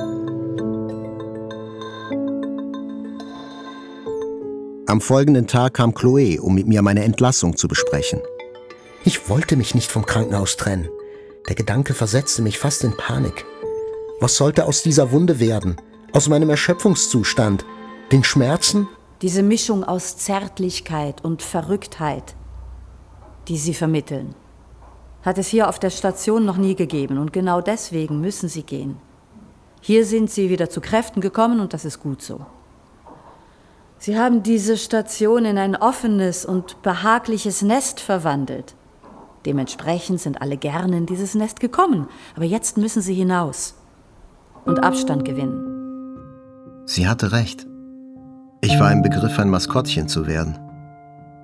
Am 4.87 5.01
folgenden 5.01 5.47
Tag 5.47 5.75
kam 5.75 5.93
Chloé, 5.93 6.41
um 6.41 6.55
mit 6.55 6.67
mir 6.67 6.83
meine 6.83 7.05
Entlassung 7.05 7.57
zu 7.57 7.69
besprechen. 7.69 8.21
Ich 9.05 9.29
wollte 9.29 9.57
mich 9.57 9.75
nicht 9.75 9.91
vom 9.91 10.05
Krankenhaus 10.05 10.57
trennen. 10.57 10.89
Der 11.49 11.55
Gedanke 11.55 11.95
versetzte 11.95 12.43
mich 12.43 12.59
fast 12.59 12.83
in 12.83 12.97
Panik. 12.97 13.45
Was 14.21 14.37
sollte 14.37 14.67
aus 14.67 14.83
dieser 14.83 15.13
Wunde 15.13 15.39
werden? 15.39 15.77
Aus 16.13 16.29
meinem 16.29 16.51
Erschöpfungszustand? 16.51 17.65
Den 18.11 18.25
Schmerzen? 18.25 18.89
Diese 19.23 19.43
Mischung 19.43 19.85
aus 19.85 20.17
Zärtlichkeit 20.17 21.23
und 21.23 21.43
Verrücktheit, 21.43 22.35
die 23.49 23.59
Sie 23.59 23.75
vermitteln, 23.75 24.35
hat 25.23 25.37
es 25.37 25.49
hier 25.49 25.69
auf 25.69 25.79
der 25.79 25.91
Station 25.91 26.47
noch 26.47 26.57
nie 26.57 26.75
gegeben 26.75 27.19
und 27.19 27.33
genau 27.33 27.61
deswegen 27.61 28.23
müssen 28.23 28.49
Sie 28.49 28.63
gehen. 28.63 28.97
Hier 29.83 30.07
sind 30.07 30.31
Sie 30.31 30.49
wieder 30.49 30.71
zu 30.71 30.81
Kräften 30.81 31.21
gekommen 31.21 31.61
und 31.61 31.75
das 31.75 31.85
ist 31.85 32.01
gut 32.01 32.23
so. 32.23 32.47
Sie 33.99 34.19
haben 34.19 34.43
diese 34.43 34.79
Station 34.79 35.45
in 35.45 35.59
ein 35.59 35.77
offenes 35.77 36.47
und 36.47 36.81
behagliches 36.81 37.61
Nest 37.61 38.01
verwandelt. 38.01 38.75
Dementsprechend 39.45 40.21
sind 40.21 40.41
alle 40.41 40.57
gerne 40.57 40.97
in 40.97 41.05
dieses 41.05 41.35
Nest 41.35 41.61
gekommen, 41.61 42.09
aber 42.37 42.47
jetzt 42.47 42.79
müssen 42.79 43.03
Sie 43.03 43.15
hinaus 43.15 43.75
und 44.65 44.83
Abstand 44.83 45.27
gewinnen. 45.27 46.87
Sie 46.87 47.07
hatte 47.07 47.33
recht. 47.33 47.70
Ich 48.63 48.79
war 48.79 48.93
im 48.93 49.01
Begriff, 49.01 49.39
ein 49.39 49.49
Maskottchen 49.49 50.07
zu 50.07 50.27
werden. 50.27 50.59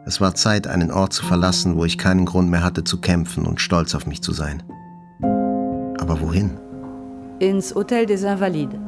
Es 0.04 0.20
war 0.20 0.34
Zeit, 0.34 0.66
einen 0.66 0.92
Ort 0.92 1.14
zu 1.14 1.24
verlassen, 1.24 1.76
wo 1.76 1.84
ich 1.86 1.96
keinen 1.96 2.26
Grund 2.26 2.50
mehr 2.50 2.62
hatte 2.62 2.84
zu 2.84 3.00
kämpfen 3.00 3.46
und 3.46 3.60
stolz 3.60 3.94
auf 3.94 4.06
mich 4.06 4.22
zu 4.22 4.32
sein. 4.32 4.62
Aber 5.98 6.20
wohin? 6.20 6.58
Ins 7.38 7.74
Hotel 7.74 8.04
des 8.04 8.22
Invalides. 8.22 8.78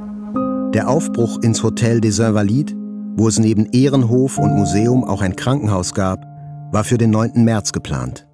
Der 0.74 0.89
Aufbruch 0.89 1.39
ins 1.39 1.62
Hotel 1.62 2.03
des 2.03 2.18
Invalides, 2.18 2.74
wo 3.16 3.29
es 3.29 3.39
neben 3.39 3.64
Ehrenhof 3.72 4.39
und 4.39 4.55
Museum 4.55 5.05
auch 5.05 5.22
ein 5.22 5.35
Krankenhaus 5.35 5.95
gab, 5.95 6.22
war 6.70 6.85
für 6.85 6.99
den 6.99 7.11
9. 7.11 7.43
März 7.45 7.72
geplant. 7.72 8.29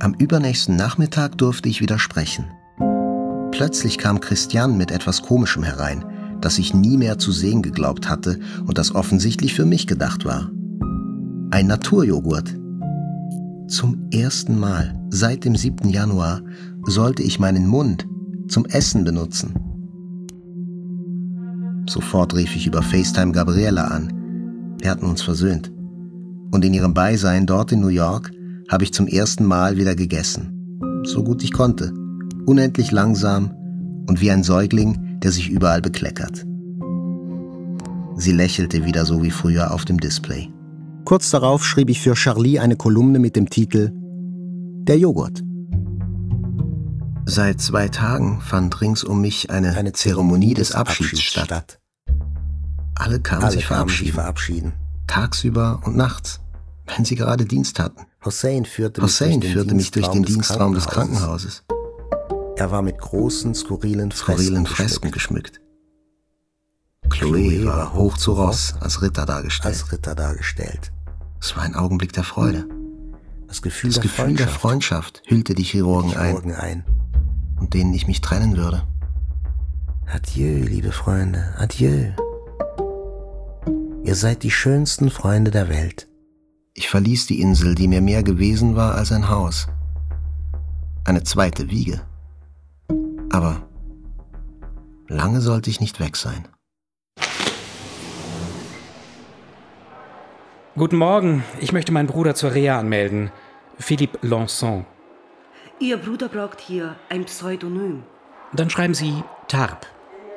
Am 0.00 0.14
übernächsten 0.18 0.74
Nachmittag 0.74 1.38
durfte 1.38 1.68
ich 1.68 1.80
wieder 1.80 2.00
sprechen. 2.00 2.46
Plötzlich 3.52 3.98
kam 3.98 4.18
Christian 4.18 4.76
mit 4.76 4.90
etwas 4.90 5.22
Komischem 5.22 5.62
herein, 5.62 6.04
das 6.44 6.58
ich 6.58 6.74
nie 6.74 6.98
mehr 6.98 7.18
zu 7.18 7.32
sehen 7.32 7.62
geglaubt 7.62 8.10
hatte 8.10 8.38
und 8.66 8.76
das 8.76 8.94
offensichtlich 8.94 9.54
für 9.54 9.64
mich 9.64 9.86
gedacht 9.86 10.26
war. 10.26 10.50
Ein 11.50 11.66
Naturjoghurt. 11.68 12.54
Zum 13.68 14.08
ersten 14.12 14.60
Mal 14.60 14.94
seit 15.08 15.46
dem 15.46 15.56
7. 15.56 15.88
Januar 15.88 16.42
sollte 16.84 17.22
ich 17.22 17.40
meinen 17.40 17.66
Mund 17.66 18.06
zum 18.48 18.66
Essen 18.66 19.04
benutzen. 19.04 19.54
Sofort 21.88 22.34
rief 22.34 22.54
ich 22.54 22.66
über 22.66 22.82
FaceTime 22.82 23.32
Gabriella 23.32 23.84
an. 23.84 24.76
Wir 24.80 24.90
hatten 24.90 25.06
uns 25.06 25.22
versöhnt. 25.22 25.72
Und 26.50 26.62
in 26.62 26.74
ihrem 26.74 26.92
Beisein 26.92 27.46
dort 27.46 27.72
in 27.72 27.80
New 27.80 27.88
York 27.88 28.30
habe 28.68 28.84
ich 28.84 28.92
zum 28.92 29.06
ersten 29.06 29.44
Mal 29.44 29.78
wieder 29.78 29.94
gegessen. 29.94 30.78
So 31.04 31.24
gut 31.24 31.42
ich 31.42 31.52
konnte. 31.52 31.94
Unendlich 32.44 32.90
langsam 32.90 33.50
und 34.06 34.20
wie 34.20 34.30
ein 34.30 34.42
Säugling, 34.42 35.13
der 35.24 35.32
sich 35.32 35.48
überall 35.48 35.80
bekleckert. 35.80 36.46
Sie 38.16 38.32
lächelte 38.32 38.84
wieder 38.84 39.06
so 39.06 39.22
wie 39.22 39.30
früher 39.30 39.72
auf 39.72 39.84
dem 39.84 39.98
Display. 39.98 40.50
Kurz 41.04 41.30
darauf 41.30 41.64
schrieb 41.64 41.90
ich 41.90 42.00
für 42.00 42.14
Charlie 42.14 42.60
eine 42.60 42.76
Kolumne 42.76 43.18
mit 43.18 43.34
dem 43.34 43.50
Titel 43.50 43.90
Der 43.94 44.98
Joghurt. 44.98 45.42
Seit 47.26 47.60
zwei 47.60 47.88
Tagen 47.88 48.40
fand 48.40 48.80
rings 48.80 49.02
um 49.02 49.20
mich 49.22 49.50
eine, 49.50 49.76
eine 49.76 49.92
Zeremonie 49.92 50.54
des 50.54 50.72
Abschieds, 50.72 51.20
statt. 51.20 51.46
statt. 51.46 51.80
Alle 52.94 53.18
kamen 53.18 53.44
Alle 53.44 53.52
sich 53.52 53.66
verabschieden. 53.66 54.12
verabschieden. 54.12 54.72
Tagsüber 55.06 55.80
und 55.84 55.96
nachts, 55.96 56.40
wenn 56.94 57.04
sie 57.04 57.16
gerade 57.16 57.46
Dienst 57.46 57.80
hatten. 57.80 58.02
Hussein 58.24 58.66
führte, 58.66 59.02
Hussein 59.02 59.38
mich, 59.38 59.52
führte 59.52 59.74
mich 59.74 59.90
durch 59.90 60.08
den 60.08 60.22
Dienstraum 60.22 60.74
des 60.74 60.86
Krankenhauses. 60.86 61.64
Er 62.56 62.70
war 62.70 62.82
mit 62.82 62.98
großen, 62.98 63.54
skurrilen, 63.54 64.10
skurrilen 64.12 64.66
Fresken 64.66 65.10
geschmückt. 65.10 65.60
Chloe 67.10 67.64
war 67.64 67.92
hoch 67.94 68.16
zu 68.16 68.32
Ross 68.32 68.74
als 68.80 69.02
Ritter 69.02 69.26
dargestellt. 69.26 69.74
Als 69.74 69.92
Ritter 69.92 70.14
dargestellt. 70.14 70.92
Es 71.40 71.56
war 71.56 71.64
ein 71.64 71.74
Augenblick 71.74 72.12
der 72.12 72.24
Freude. 72.24 72.66
Das 73.48 73.60
Gefühl, 73.60 73.90
das 73.90 73.96
der, 73.96 74.02
Gefühl 74.04 74.24
Freundschaft. 74.24 74.40
der 74.40 74.60
Freundschaft 74.60 75.22
hüllte 75.26 75.54
die 75.54 75.62
Chirurgen, 75.62 76.10
die 76.10 76.16
Chirurgen 76.16 76.54
ein, 76.54 76.84
ein, 76.84 76.84
und 77.60 77.74
denen 77.74 77.92
ich 77.92 78.06
mich 78.06 78.20
trennen 78.20 78.56
würde. 78.56 78.84
Adieu, 80.06 80.64
liebe 80.64 80.92
Freunde, 80.92 81.54
adieu. 81.58 82.12
Ihr 84.04 84.14
seid 84.14 84.42
die 84.42 84.50
schönsten 84.50 85.10
Freunde 85.10 85.50
der 85.50 85.68
Welt. 85.68 86.08
Ich 86.72 86.88
verließ 86.88 87.26
die 87.26 87.40
Insel, 87.40 87.74
die 87.74 87.88
mir 87.88 88.00
mehr 88.00 88.22
gewesen 88.22 88.76
war 88.76 88.94
als 88.94 89.12
ein 89.12 89.28
Haus. 89.28 89.68
Eine 91.04 91.22
zweite 91.22 91.70
Wiege. 91.70 92.00
Aber 93.34 93.62
lange 95.08 95.40
sollte 95.40 95.68
ich 95.68 95.80
nicht 95.80 95.98
weg 95.98 96.14
sein. 96.16 96.46
Guten 100.76 100.96
Morgen, 100.96 101.42
ich 101.58 101.72
möchte 101.72 101.90
meinen 101.90 102.06
Bruder 102.06 102.36
zur 102.36 102.54
Reha 102.54 102.78
anmelden. 102.78 103.32
Philippe 103.76 104.24
Lançon. 104.24 104.84
Ihr 105.80 105.96
Bruder 105.96 106.28
braucht 106.28 106.60
hier 106.60 106.94
ein 107.08 107.24
Pseudonym. 107.24 108.04
Dann 108.52 108.70
schreiben 108.70 108.94
Sie 108.94 109.24
Tarp. 109.48 109.84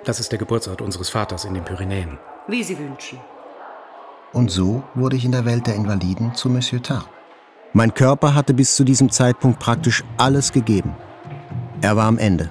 Das 0.03 0.19
ist 0.19 0.31
der 0.31 0.39
Geburtsort 0.39 0.81
unseres 0.81 1.09
Vaters 1.09 1.45
in 1.45 1.53
den 1.53 1.65
Pyrenäen. 1.65 2.17
Wie 2.47 2.63
Sie 2.63 2.79
wünschen. 2.79 3.19
Und 4.33 4.49
so 4.49 4.81
wurde 4.95 5.17
ich 5.17 5.25
in 5.25 5.33
der 5.33 5.45
Welt 5.45 5.67
der 5.67 5.75
Invaliden 5.75 6.33
zu 6.33 6.49
Monsieur 6.49 6.81
Tarp. 6.81 7.07
Mein 7.73 7.93
Körper 7.93 8.33
hatte 8.33 8.55
bis 8.55 8.75
zu 8.75 8.83
diesem 8.83 9.11
Zeitpunkt 9.11 9.59
praktisch 9.59 10.03
alles 10.17 10.51
gegeben. 10.51 10.95
Er 11.81 11.95
war 11.95 12.07
am 12.07 12.17
Ende. 12.17 12.49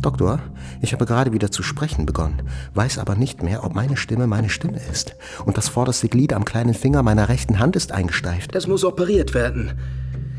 Doktor, 0.00 0.40
ich 0.80 0.92
habe 0.92 1.06
gerade 1.06 1.32
wieder 1.32 1.50
zu 1.50 1.62
sprechen 1.62 2.06
begonnen, 2.06 2.42
weiß 2.74 2.98
aber 2.98 3.16
nicht 3.16 3.42
mehr, 3.42 3.64
ob 3.64 3.74
meine 3.74 3.96
Stimme 3.96 4.26
meine 4.26 4.48
Stimme 4.48 4.80
ist. 4.90 5.16
Und 5.44 5.56
das 5.56 5.68
vorderste 5.68 6.08
Glied 6.08 6.32
am 6.32 6.44
kleinen 6.44 6.74
Finger 6.74 7.02
meiner 7.02 7.28
rechten 7.28 7.58
Hand 7.58 7.76
ist 7.76 7.92
eingesteift. 7.92 8.54
Das 8.54 8.66
muss 8.66 8.84
operiert 8.84 9.34
werden. 9.34 9.72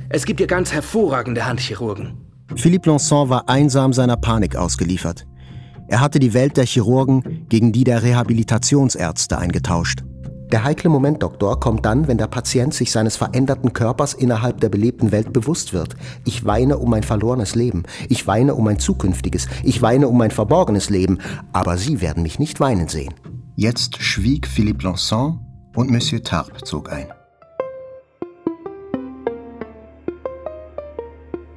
Es 0.09 0.25
gibt 0.25 0.39
hier 0.39 0.47
ganz 0.47 0.71
hervorragende 0.71 1.45
Handchirurgen. 1.45 2.13
Philippe 2.55 2.89
Lançon 2.89 3.29
war 3.29 3.49
einsam 3.49 3.91
seiner 3.91 4.15
Panik 4.15 4.55
ausgeliefert. 4.55 5.27
Er 5.89 6.01
hatte 6.01 6.19
die 6.19 6.33
Welt 6.33 6.57
der 6.57 6.65
Chirurgen 6.65 7.45
gegen 7.49 7.71
die 7.71 7.83
der 7.83 8.03
Rehabilitationsärzte 8.03 9.37
eingetauscht. 9.37 10.03
Der 10.51 10.63
heikle 10.63 10.89
Moment, 10.89 11.23
Doktor, 11.23 11.59
kommt 11.59 11.85
dann, 11.85 12.07
wenn 12.07 12.17
der 12.17 12.27
Patient 12.27 12.73
sich 12.73 12.93
seines 12.93 13.17
veränderten 13.17 13.73
Körpers 13.73 14.13
innerhalb 14.13 14.61
der 14.61 14.69
belebten 14.69 15.11
Welt 15.11 15.33
bewusst 15.33 15.73
wird. 15.73 15.97
Ich 16.23 16.45
weine 16.45 16.77
um 16.77 16.89
mein 16.89 17.03
verlorenes 17.03 17.53
Leben. 17.53 17.83
Ich 18.07 18.27
weine 18.27 18.55
um 18.55 18.63
mein 18.63 18.79
zukünftiges. 18.79 19.47
Ich 19.63 19.81
weine 19.81 20.07
um 20.07 20.17
mein 20.17 20.31
verborgenes 20.31 20.89
Leben. 20.89 21.17
Aber 21.51 21.77
Sie 21.77 21.99
werden 21.99 22.23
mich 22.23 22.39
nicht 22.39 22.61
weinen 22.61 22.87
sehen. 22.87 23.13
Jetzt 23.57 24.01
schwieg 24.01 24.47
Philippe 24.47 24.87
Lançon 24.87 25.39
und 25.75 25.89
Monsieur 25.89 26.23
Tarp 26.23 26.65
zog 26.65 26.93
ein. 26.93 27.07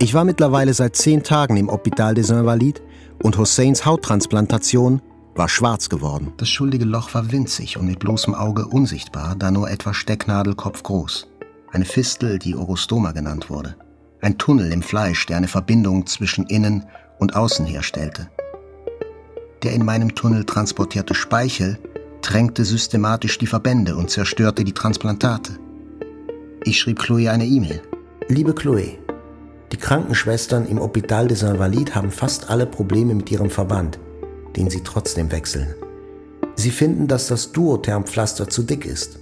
Ich 0.00 0.14
war 0.14 0.24
mittlerweile 0.24 0.74
seit 0.74 0.96
zehn 0.96 1.22
Tagen 1.22 1.56
im 1.58 1.70
Hôpital 1.70 2.14
des 2.14 2.30
Invalides 2.30 2.82
und 3.22 3.38
Husseins 3.38 3.86
Hauttransplantation 3.86 5.00
war 5.34 5.48
schwarz 5.48 5.88
geworden. 5.88 6.32
Das 6.36 6.48
schuldige 6.48 6.84
Loch 6.84 7.14
war 7.14 7.32
winzig 7.32 7.76
und 7.76 7.86
mit 7.86 7.98
bloßem 7.98 8.34
Auge 8.34 8.66
unsichtbar, 8.66 9.36
da 9.36 9.50
nur 9.50 9.70
etwa 9.70 9.94
Stecknadelkopf 9.94 10.82
groß. 10.82 11.28
Eine 11.72 11.84
Fistel, 11.84 12.38
die 12.38 12.56
Orostoma 12.56 13.12
genannt 13.12 13.48
wurde. 13.48 13.76
Ein 14.20 14.38
Tunnel 14.38 14.72
im 14.72 14.82
Fleisch, 14.82 15.26
der 15.26 15.36
eine 15.36 15.48
Verbindung 15.48 16.06
zwischen 16.06 16.46
Innen 16.46 16.84
und 17.18 17.36
Außen 17.36 17.64
herstellte. 17.64 18.28
Der 19.62 19.72
in 19.72 19.84
meinem 19.84 20.14
Tunnel 20.14 20.44
transportierte 20.44 21.14
Speichel 21.14 21.78
tränkte 22.22 22.64
systematisch 22.64 23.38
die 23.38 23.46
Verbände 23.46 23.96
und 23.96 24.10
zerstörte 24.10 24.64
die 24.64 24.72
Transplantate. 24.72 25.58
Ich 26.64 26.78
schrieb 26.78 26.98
Chloe 26.98 27.30
eine 27.30 27.46
E-Mail. 27.46 27.82
Liebe 28.28 28.54
Chloe, 28.54 28.98
die 29.72 29.76
Krankenschwestern 29.76 30.66
im 30.66 30.78
Hôpital 30.80 31.28
des 31.28 31.42
Invalides 31.42 31.94
haben 31.94 32.10
fast 32.10 32.50
alle 32.50 32.66
Probleme 32.66 33.14
mit 33.14 33.30
ihrem 33.30 33.50
Verband, 33.50 33.98
den 34.56 34.70
sie 34.70 34.82
trotzdem 34.82 35.32
wechseln. 35.32 35.74
Sie 36.56 36.70
finden, 36.70 37.08
dass 37.08 37.28
das 37.28 37.52
Duothermpflaster 37.52 38.48
zu 38.48 38.62
dick 38.62 38.84
ist. 38.84 39.20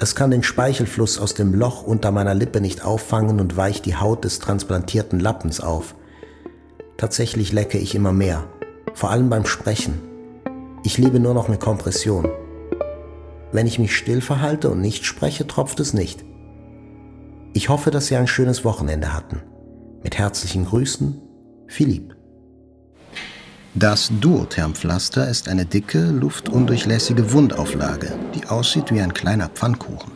Es 0.00 0.14
kann 0.14 0.30
den 0.30 0.42
Speichelfluss 0.42 1.18
aus 1.18 1.34
dem 1.34 1.54
Loch 1.54 1.84
unter 1.84 2.10
meiner 2.10 2.34
Lippe 2.34 2.60
nicht 2.60 2.84
auffangen 2.84 3.38
und 3.40 3.56
weicht 3.56 3.86
die 3.86 3.96
Haut 3.96 4.24
des 4.24 4.40
transplantierten 4.40 5.20
Lappens 5.20 5.60
auf. 5.60 5.94
Tatsächlich 6.96 7.52
lecke 7.52 7.78
ich 7.78 7.94
immer 7.94 8.12
mehr, 8.12 8.44
vor 8.94 9.10
allem 9.10 9.30
beim 9.30 9.46
Sprechen. 9.46 10.00
Ich 10.82 10.98
lebe 10.98 11.20
nur 11.20 11.34
noch 11.34 11.48
mit 11.48 11.60
Kompression. 11.60 12.28
Wenn 13.52 13.66
ich 13.68 13.78
mich 13.78 13.96
still 13.96 14.20
verhalte 14.20 14.70
und 14.70 14.80
nicht 14.80 15.04
spreche, 15.04 15.46
tropft 15.46 15.78
es 15.78 15.94
nicht. 15.94 16.24
Ich 17.52 17.68
hoffe, 17.68 17.92
dass 17.92 18.08
Sie 18.08 18.16
ein 18.16 18.26
schönes 18.26 18.64
Wochenende 18.64 19.14
hatten. 19.14 19.40
Mit 20.02 20.18
herzlichen 20.18 20.66
Grüßen, 20.66 21.22
Philipp. 21.68 22.13
Das 23.76 24.08
Duothermpflaster 24.20 25.28
ist 25.28 25.48
eine 25.48 25.66
dicke, 25.66 25.98
luftundurchlässige 25.98 27.32
Wundauflage, 27.32 28.12
die 28.32 28.46
aussieht 28.46 28.92
wie 28.92 29.00
ein 29.00 29.12
kleiner 29.12 29.48
Pfannkuchen. 29.48 30.12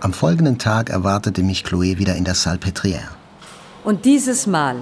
Am 0.00 0.14
folgenden 0.14 0.56
Tag 0.56 0.88
erwartete 0.88 1.42
mich 1.42 1.62
Chloé 1.62 1.98
wieder 1.98 2.16
in 2.16 2.24
der 2.24 2.34
Salpêtrière. 2.34 3.10
Und 3.84 4.06
dieses 4.06 4.46
Mal 4.46 4.76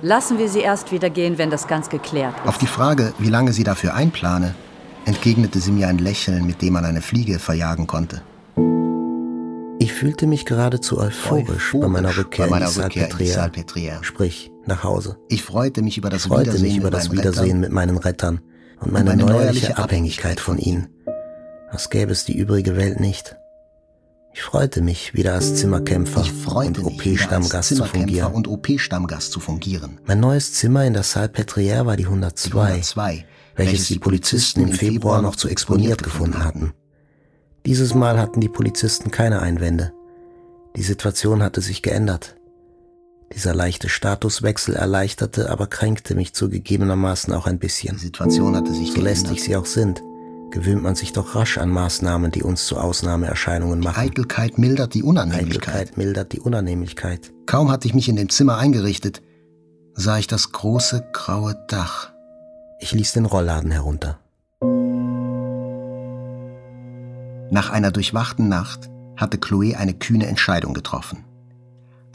lassen 0.00 0.38
wir 0.38 0.48
sie 0.48 0.60
erst 0.60 0.92
wieder 0.92 1.10
gehen, 1.10 1.36
wenn 1.36 1.50
das 1.50 1.66
ganz 1.66 1.90
geklärt 1.90 2.34
ist. 2.38 2.48
Auf 2.48 2.56
die 2.56 2.66
Frage, 2.66 3.12
wie 3.18 3.28
lange 3.28 3.52
sie 3.52 3.64
dafür 3.64 3.92
einplane, 3.92 4.54
entgegnete 5.04 5.60
sie 5.60 5.72
mir 5.72 5.88
ein 5.88 5.98
Lächeln, 5.98 6.46
mit 6.46 6.62
dem 6.62 6.72
man 6.72 6.86
eine 6.86 7.02
Fliege 7.02 7.38
verjagen 7.38 7.86
konnte. 7.86 8.22
Ich 9.78 9.92
fühlte 9.92 10.26
mich 10.26 10.46
geradezu 10.46 10.98
euphorisch, 10.98 11.74
bei 11.78 11.86
meiner 11.86 12.16
Rückkehr, 12.16 12.46
bei 12.46 12.50
meiner 12.50 12.68
in 12.68 12.72
die 12.72 12.80
Rückkehr 12.80 13.10
in 13.10 13.18
die. 13.18 13.30
Salpêtrière. 13.30 14.02
Sprich, 14.02 14.50
nach 14.68 14.84
Hause. 14.84 15.16
Ich 15.28 15.42
freute 15.42 15.82
mich 15.82 15.98
über 15.98 16.10
das 16.10 16.22
Ich 16.22 16.28
freute 16.28 16.42
Wiedersehen, 16.52 16.62
mich 16.62 16.76
über 16.76 16.84
mit 16.86 16.94
das 16.94 17.08
meinen 17.08 17.18
Wiedersehen 17.18 17.44
Rettern. 17.46 17.60
mit 17.60 17.72
meinen 17.72 17.96
Rettern 17.98 18.40
und 18.80 18.92
meine, 18.92 19.10
meine 19.10 19.24
neuerliche 19.24 19.76
Abhängigkeit 19.78 20.38
von 20.40 20.58
ihnen. 20.58 20.88
Als 21.70 21.90
gäbe 21.90 22.12
es 22.12 22.24
die 22.24 22.36
übrige 22.36 22.76
Welt 22.76 23.00
nicht. 23.00 23.36
Ich 24.32 24.42
freute 24.42 24.82
mich, 24.82 25.14
wieder 25.14 25.34
als 25.34 25.56
Zimmerkämpfer 25.56 26.24
und 26.46 26.78
OP-Stammgast 26.84 27.74
zu 27.74 27.84
fungieren. 27.84 28.32
und 28.32 28.46
OP-Stammgast 28.46 29.32
zu 29.32 29.40
fungieren. 29.40 29.98
Mein 30.06 30.20
neues 30.20 30.52
Zimmer 30.54 30.84
in 30.84 30.92
der 30.92 31.02
Salpêtrière 31.02 31.86
war 31.86 31.96
die 31.96 32.04
102, 32.04 32.48
Die 32.48 32.54
102, 32.56 33.24
welches 33.56 33.88
die 33.88 33.98
Polizisten 33.98 34.62
im 34.62 34.72
Februar 34.72 35.22
noch 35.22 35.34
zu 35.34 35.48
exponiert 35.48 36.04
gefunden 36.04 36.44
hatten. 36.44 36.72
Dieses 37.66 37.94
Mal 37.94 38.20
hatten 38.20 38.40
die 38.40 38.48
Polizisten 38.48 39.10
keine 39.10 39.40
Einwände. 39.40 39.92
Die 40.76 40.82
Situation 40.82 41.42
hatte 41.42 41.60
sich 41.60 41.82
geändert. 41.82 42.36
Dieser 43.34 43.54
leichte 43.54 43.88
Statuswechsel 43.88 44.74
erleichterte, 44.74 45.50
aber 45.50 45.66
kränkte 45.66 46.14
mich 46.14 46.32
zugegebenermaßen 46.32 47.32
auch 47.34 47.46
ein 47.46 47.58
bisschen. 47.58 47.96
Die 47.96 48.02
Situation 48.02 48.56
hatte 48.56 48.72
sich 48.72 48.92
So 48.92 49.00
lästig 49.00 49.42
sie 49.42 49.54
auch 49.54 49.66
sind, 49.66 50.02
gewöhnt 50.50 50.82
man 50.82 50.94
sich 50.94 51.12
doch 51.12 51.34
rasch 51.34 51.58
an 51.58 51.68
Maßnahmen, 51.68 52.30
die 52.30 52.42
uns 52.42 52.66
zu 52.66 52.78
Ausnahmeerscheinungen 52.78 53.80
machen. 53.80 54.00
Eitelkeit 54.00 54.58
mildert 54.58 54.94
die 54.94 55.02
Unannehmlichkeit. 55.02 55.74
Eitelkeit 55.74 55.96
mildert 55.98 56.32
die 56.32 56.40
Unannehmlichkeit. 56.40 57.32
Kaum 57.46 57.70
hatte 57.70 57.86
ich 57.86 57.94
mich 57.94 58.08
in 58.08 58.16
dem 58.16 58.30
Zimmer 58.30 58.56
eingerichtet, 58.56 59.22
sah 59.92 60.18
ich 60.18 60.26
das 60.26 60.52
große 60.52 61.08
graue 61.12 61.54
Dach. 61.68 62.10
Ich 62.80 62.92
ließ 62.92 63.12
den 63.12 63.26
Rollladen 63.26 63.70
herunter. 63.70 64.18
Nach 67.50 67.70
einer 67.70 67.90
durchwachten 67.90 68.48
Nacht 68.48 68.88
hatte 69.16 69.38
Chloe 69.38 69.74
eine 69.76 69.94
kühne 69.94 70.26
Entscheidung 70.26 70.74
getroffen. 70.74 71.24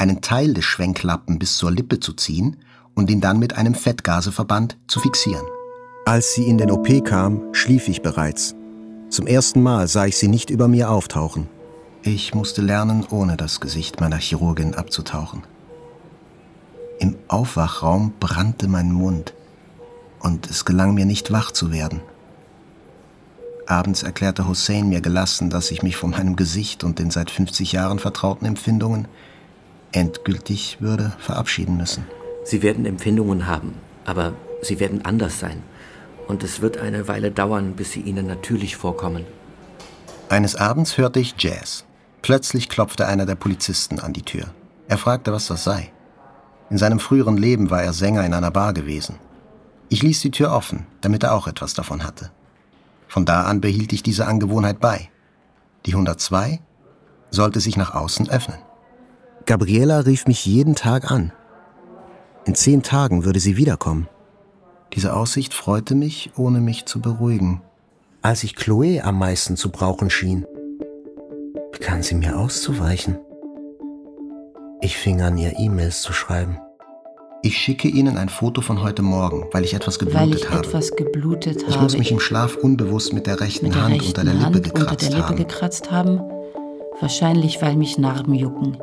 Einen 0.04 0.20
Teil 0.20 0.54
des 0.54 0.66
Schwenklappen 0.66 1.40
bis 1.40 1.56
zur 1.56 1.72
Lippe 1.72 1.98
zu 1.98 2.12
ziehen 2.12 2.58
und 2.94 3.10
ihn 3.10 3.22
dann 3.22 3.40
mit 3.40 3.56
einem 3.56 3.74
Fettgaseverband 3.74 4.76
zu 4.86 5.00
fixieren. 5.00 5.46
Als 6.06 6.34
sie 6.34 6.44
in 6.44 6.58
den 6.58 6.72
OP 6.72 7.06
kam, 7.06 7.42
schlief 7.54 7.88
ich 7.88 8.02
bereits. 8.02 8.54
Zum 9.10 9.28
ersten 9.28 9.64
Mal 9.64 9.88
sah 9.88 10.06
ich 10.06 10.18
sie 10.18 10.28
nicht 10.28 10.50
über 10.50 10.68
mir 10.68 10.90
auftauchen. 10.90 11.48
Ich 12.02 12.36
musste 12.36 12.62
lernen, 12.62 13.06
ohne 13.12 13.38
das 13.38 13.62
Gesicht 13.62 14.02
meiner 14.02 14.18
Chirurgin 14.18 14.76
abzutauchen. 14.76 15.44
Im 17.00 17.16
Aufwachraum 17.30 18.12
brannte 18.20 18.68
mein 18.68 18.92
Mund 18.92 19.34
und 20.20 20.50
es 20.50 20.66
gelang 20.66 20.96
mir 20.96 21.06
nicht 21.06 21.32
wach 21.32 21.52
zu 21.52 21.72
werden. 21.72 22.02
Abends 23.68 24.04
erklärte 24.04 24.50
Hussein 24.50 24.90
mir 24.90 25.00
gelassen, 25.00 25.50
dass 25.50 25.72
ich 25.72 25.82
mich 25.82 25.96
von 25.96 26.10
meinem 26.10 26.36
Gesicht 26.36 26.84
und 26.84 27.00
den 27.00 27.10
seit 27.10 27.32
50 27.32 27.72
Jahren 27.72 28.00
vertrauten 28.00 28.46
Empfindungen 28.46 29.08
endgültig 29.94 30.78
würde 30.80 31.14
verabschieden 31.20 31.78
müssen. 31.78 32.06
Sie 32.44 32.62
werden 32.62 32.86
Empfindungen 32.86 33.48
haben, 33.48 33.76
aber 34.06 34.34
sie 34.62 34.80
werden 34.80 35.06
anders 35.06 35.40
sein. 35.40 35.64
Und 36.28 36.44
es 36.44 36.62
wird 36.62 36.78
eine 36.78 37.08
Weile 37.08 37.32
dauern, 37.32 37.74
bis 37.74 37.92
sie 37.92 38.02
Ihnen 38.02 38.28
natürlich 38.28 38.76
vorkommen. 38.76 39.26
Eines 40.30 40.56
Abends 40.56 40.98
hörte 40.98 41.20
ich 41.20 41.36
Jazz. 41.38 41.86
Plötzlich 42.22 42.70
klopfte 42.70 43.08
einer 43.08 43.26
der 43.26 43.36
Polizisten 43.36 44.00
an 44.00 44.14
die 44.14 44.22
Tür. 44.22 44.46
Er 44.88 44.98
fragte, 44.98 45.32
was 45.32 45.48
das 45.48 45.64
sei. 45.64 45.92
In 46.70 46.78
seinem 46.78 47.00
früheren 47.00 47.38
Leben 47.38 47.70
war 47.70 47.84
er 47.84 47.94
Sänger 47.94 48.26
in 48.26 48.34
einer 48.34 48.52
Bar 48.52 48.74
gewesen. 48.74 49.20
Ich 49.90 50.02
ließ 50.02 50.22
die 50.22 50.32
Tür 50.32 50.52
offen, 50.52 50.88
damit 51.02 51.24
er 51.24 51.34
auch 51.34 51.48
etwas 51.48 51.74
davon 51.74 52.04
hatte. 52.04 52.32
Von 53.08 53.26
da 53.26 53.44
an 53.44 53.62
behielt 53.62 53.94
ich 53.94 54.02
diese 54.02 54.26
Angewohnheit 54.26 54.80
bei. 54.80 55.10
Die 55.86 55.92
102 55.92 56.62
sollte 57.30 57.60
sich 57.60 57.78
nach 57.78 57.94
außen 57.94 58.30
öffnen. 58.30 58.58
Gabriela 59.46 60.00
rief 60.00 60.26
mich 60.26 60.46
jeden 60.46 60.76
Tag 60.76 61.12
an. 61.12 61.32
In 62.46 62.56
zehn 62.56 62.82
Tagen 62.82 63.26
würde 63.26 63.40
sie 63.40 63.58
wiederkommen. 63.58 64.08
Diese 64.94 65.14
Aussicht 65.16 65.54
freute 65.54 65.96
mich, 65.96 66.32
ohne 66.38 66.60
mich 66.62 66.86
zu 66.86 67.02
beruhigen. 67.02 67.62
Als 68.22 68.44
ich 68.44 68.56
Chloe 68.56 69.02
am 69.04 69.18
meisten 69.20 69.58
zu 69.58 69.70
brauchen 69.70 70.10
schien, 70.10 70.46
begann 71.72 72.04
sie 72.04 72.16
mir 72.16 72.38
auszuweichen. 72.38 73.18
Ich 74.82 74.98
fing 74.98 75.22
an, 75.22 75.38
ihr 75.38 75.58
E-Mails 75.60 76.02
zu 76.02 76.14
schreiben. 76.14 76.60
Ich 77.42 77.58
schicke 77.58 77.90
Ihnen 77.90 78.18
ein 78.18 78.30
Foto 78.30 78.62
von 78.62 78.82
heute 78.82 79.02
Morgen, 79.02 79.48
weil 79.52 79.66
ich 79.66 79.74
etwas 79.74 80.00
geblutet 80.00 80.22
Weil 80.22 80.36
ich 80.36 80.50
habe. 80.50 80.66
etwas 80.66 80.92
geblutet 80.92 81.62
ich 81.68 81.74
habe. 81.74 81.84
muss 81.84 81.98
mich 81.98 82.12
im 82.12 82.22
Schlaf 82.22 82.56
unbewusst 82.56 83.12
mit 83.12 83.28
der 83.28 83.42
rechten 83.42 83.66
mit 83.66 83.76
der 83.76 83.84
Hand 83.84 83.96
rechten 83.96 84.08
unter 84.08 84.24
der 84.24 84.34
Lippe 84.34 84.46
Hand 84.46 84.64
gekratzt 84.64 84.92
unter 84.92 84.96
der 84.96 85.10
Lippe 85.10 85.28
haben. 85.28 85.36
gekratzt 85.36 85.92
haben. 85.92 86.22
Wahrscheinlich, 87.02 87.62
weil 87.62 87.76
mich 87.76 87.98
Narben 87.98 88.34
jucken 88.34 88.78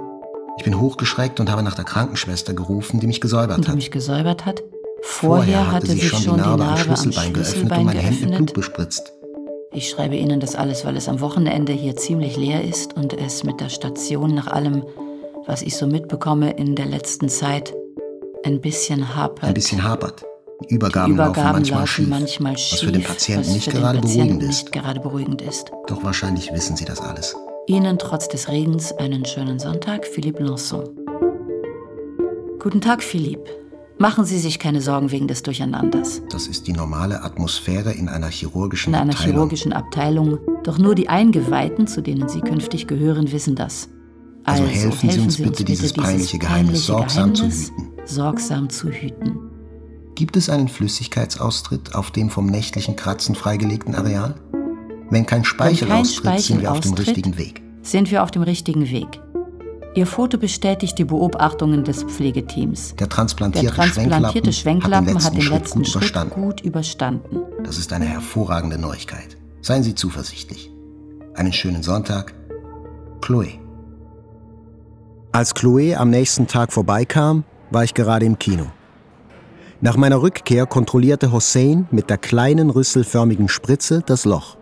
Ich 0.58 0.64
bin 0.64 0.78
hochgeschreckt 0.78 1.40
und 1.40 1.50
habe 1.50 1.62
nach 1.62 1.74
der 1.74 1.84
Krankenschwester 1.84 2.52
gerufen, 2.54 3.00
die 3.00 3.06
mich 3.06 3.20
gesäubert 3.20 3.58
und 3.58 3.64
die 3.64 3.68
hat. 3.68 3.76
mich 3.76 3.90
gesäubert 3.90 4.44
hat. 4.46 4.62
Vorher, 5.02 5.72
hatte 5.72 5.86
sie 5.86 6.00
schon 6.00 6.22
die 6.22 6.40
Narbe 6.40 6.64
am 6.64 6.76
Schlüsselbein, 6.76 7.32
geöffnet 7.32 7.72
und 7.72 7.84
mein 7.84 7.96
Hemd 7.96 8.20
mit. 8.20 8.36
Blut 8.36 8.54
bespritzt. 8.54 9.12
Ich 9.72 9.88
schreibe 9.88 10.16
Ihnen 10.16 10.40
das 10.40 10.56
alles, 10.56 10.84
weil 10.84 10.96
es 10.96 11.08
am 11.08 11.20
Wochenende 11.20 11.72
hier 11.72 11.96
ziemlich 11.96 12.36
leer 12.36 12.62
ist 12.64 12.94
und 12.96 13.12
es 13.14 13.44
mit 13.44 13.60
der 13.60 13.68
Station 13.68 14.34
nach 14.34 14.48
allem, 14.48 14.84
was 15.46 15.62
ich 15.62 15.76
so 15.76 15.86
mitbekomme 15.86 16.50
in 16.50 16.74
der 16.74 16.86
letzten 16.86 17.28
Zeit, 17.28 17.72
ein 18.44 18.60
bisschen 18.60 19.14
hapert. 19.14 19.44
Ein 19.44 19.54
bisschen 19.54 19.82
hapert. 19.84 20.24
Die 20.68 20.74
Übergaben, 20.74 21.06
Die 21.06 21.14
Übergaben 21.14 21.36
laufen 21.36 21.52
manchmal 21.52 21.78
laufen 21.80 21.86
schief, 21.88 22.08
manchmal 22.08 22.58
schief, 22.58 22.72
was 22.72 22.80
für 22.80 22.92
den 22.92 23.02
Patienten 23.04 23.52
nicht 23.52 23.64
für 23.64 23.70
den 23.70 23.80
gerade 23.80 24.00
Patienten 24.00 24.38
beruhigend 24.38 24.42
ist. 24.42 24.48
nicht 24.64 24.72
gerade 24.72 25.00
beruhigend 25.00 25.42
ist. 25.42 25.72
Doch 25.86 26.04
wahrscheinlich 26.04 26.52
wissen 26.52 26.76
Sie 26.76 26.84
das 26.84 27.00
alles. 27.00 27.34
Ihnen 27.66 27.98
trotz 27.98 28.28
des 28.28 28.48
Regens 28.48 28.92
einen 28.92 29.24
schönen 29.24 29.58
Sonntag, 29.58 30.06
Philippe 30.06 30.42
Lançon. 30.42 30.88
Guten 32.58 32.80
Tag, 32.80 33.02
Philippe. 33.02 33.44
Machen 33.98 34.24
Sie 34.24 34.38
sich 34.38 34.58
keine 34.58 34.80
Sorgen 34.80 35.10
wegen 35.10 35.28
des 35.28 35.42
Durcheinanders. 35.42 36.22
Das 36.30 36.46
ist 36.46 36.66
die 36.66 36.72
normale 36.72 37.22
Atmosphäre 37.22 37.92
in 37.92 38.08
einer 38.08 38.28
chirurgischen 38.28 38.94
In 38.94 38.98
einer 38.98 39.12
Abteilung. 39.12 39.34
chirurgischen 39.34 39.72
Abteilung. 39.72 40.38
Doch 40.64 40.78
nur 40.78 40.94
die 40.94 41.08
Eingeweihten, 41.08 41.86
zu 41.86 42.00
denen 42.02 42.28
Sie 42.28 42.40
künftig 42.40 42.86
gehören, 42.86 43.30
wissen 43.30 43.54
das. 43.56 43.88
Also 44.44 44.64
helfen 44.64 45.10
Sie 45.10 45.20
uns 45.20 45.36
bitte, 45.36 45.64
dieses 45.64 45.92
peinliche 45.92 46.38
Geheimnis 46.38 46.86
sorgsam 46.86 47.34
zu 47.34 47.42
Geheimnis 47.42 47.72
sorgsam 48.06 48.70
zu 48.70 48.88
hüten. 48.88 49.38
Gibt 50.14 50.36
es 50.36 50.48
einen 50.48 50.68
Flüssigkeitsaustritt 50.68 51.94
auf 51.94 52.10
dem 52.10 52.30
vom 52.30 52.46
nächtlichen 52.46 52.96
Kratzen 52.96 53.34
freigelegten 53.34 53.94
Areal? 53.94 54.34
Wenn 55.10 55.26
kein 55.26 55.44
Speichel 55.44 55.88
sind 55.88 55.88
wir 55.90 55.98
auf 55.98 56.06
dem 56.06 56.12
Speichel 56.12 56.98
richtigen 57.00 57.30
austritt, 57.30 57.38
Weg. 57.38 57.62
Sind 57.82 58.10
wir 58.10 58.22
auf 58.22 58.30
dem 58.30 58.42
richtigen 58.42 58.90
Weg. 58.90 59.20
Ihr 59.96 60.06
Foto 60.06 60.38
bestätigt 60.38 60.98
die 60.98 61.04
Beobachtungen 61.04 61.82
des 61.82 62.04
Pflegeteams. 62.04 62.94
Der 62.94 63.08
transplantierte, 63.08 63.66
Der 63.66 63.74
transplantierte 63.74 64.52
Schwenklappen 64.52 65.08
Schwenklappen 65.08 65.24
hat 65.24 65.36
den 65.36 65.48
letzten, 65.50 65.78
gut 65.80 65.88
Schritt 65.88 66.02
überstanden. 66.02 66.40
gut 66.42 66.60
überstanden. 66.60 67.38
Das 67.64 67.76
ist 67.76 67.92
eine 67.92 68.04
hervorragende 68.04 68.78
Neuigkeit. 68.78 69.36
Seien 69.62 69.82
Sie 69.82 69.96
zuversichtlich. 69.96 70.70
Einen 71.34 71.52
schönen 71.52 71.82
Sonntag. 71.82 72.34
Chloe. 73.20 73.58
Als 75.32 75.54
Chloé 75.54 75.96
am 75.96 76.10
nächsten 76.10 76.46
Tag 76.46 76.72
vorbeikam, 76.72 77.44
war 77.70 77.82
ich 77.82 77.94
gerade 77.94 78.26
im 78.26 78.38
Kino. 78.38 78.66
Nach 79.80 79.96
meiner 79.96 80.22
Rückkehr 80.22 80.66
kontrollierte 80.66 81.32
Hossein 81.32 81.88
mit 81.90 82.10
der 82.10 82.18
kleinen 82.18 82.70
rüsselförmigen 82.70 83.48
Spritze 83.48 84.02
das 84.04 84.24
Loch. 84.24 84.56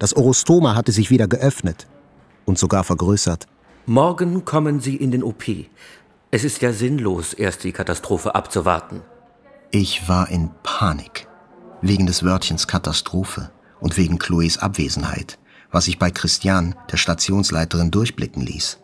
Das 0.00 0.16
Orostoma 0.16 0.74
hatte 0.74 0.92
sich 0.92 1.10
wieder 1.10 1.28
geöffnet 1.28 1.86
und 2.46 2.58
sogar 2.58 2.84
vergrößert. 2.84 3.46
Morgen 3.84 4.46
kommen 4.46 4.80
Sie 4.80 4.96
in 4.96 5.10
den 5.10 5.22
OP. 5.22 5.44
Es 6.30 6.42
ist 6.42 6.62
ja 6.62 6.72
sinnlos, 6.72 7.34
erst 7.34 7.64
die 7.64 7.72
Katastrophe 7.72 8.34
abzuwarten. 8.34 9.02
Ich 9.70 10.08
war 10.08 10.30
in 10.30 10.50
Panik. 10.62 11.28
Wegen 11.82 12.06
des 12.06 12.24
Wörtchens 12.24 12.66
Katastrophe 12.66 13.50
und 13.78 13.98
wegen 13.98 14.16
Chloés 14.16 14.58
Abwesenheit, 14.58 15.38
was 15.70 15.84
sich 15.84 15.98
bei 15.98 16.10
Christiane, 16.10 16.76
der 16.90 16.96
Stationsleiterin, 16.96 17.90
durchblicken 17.90 18.42
ließ. 18.42 18.78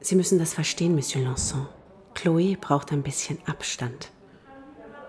Sie 0.00 0.16
müssen 0.16 0.38
das 0.38 0.54
verstehen, 0.54 0.94
Monsieur 0.94 1.24
Lanson. 1.24 1.66
Chloé 2.14 2.58
braucht 2.58 2.90
ein 2.90 3.02
bisschen 3.02 3.36
Abstand. 3.44 4.10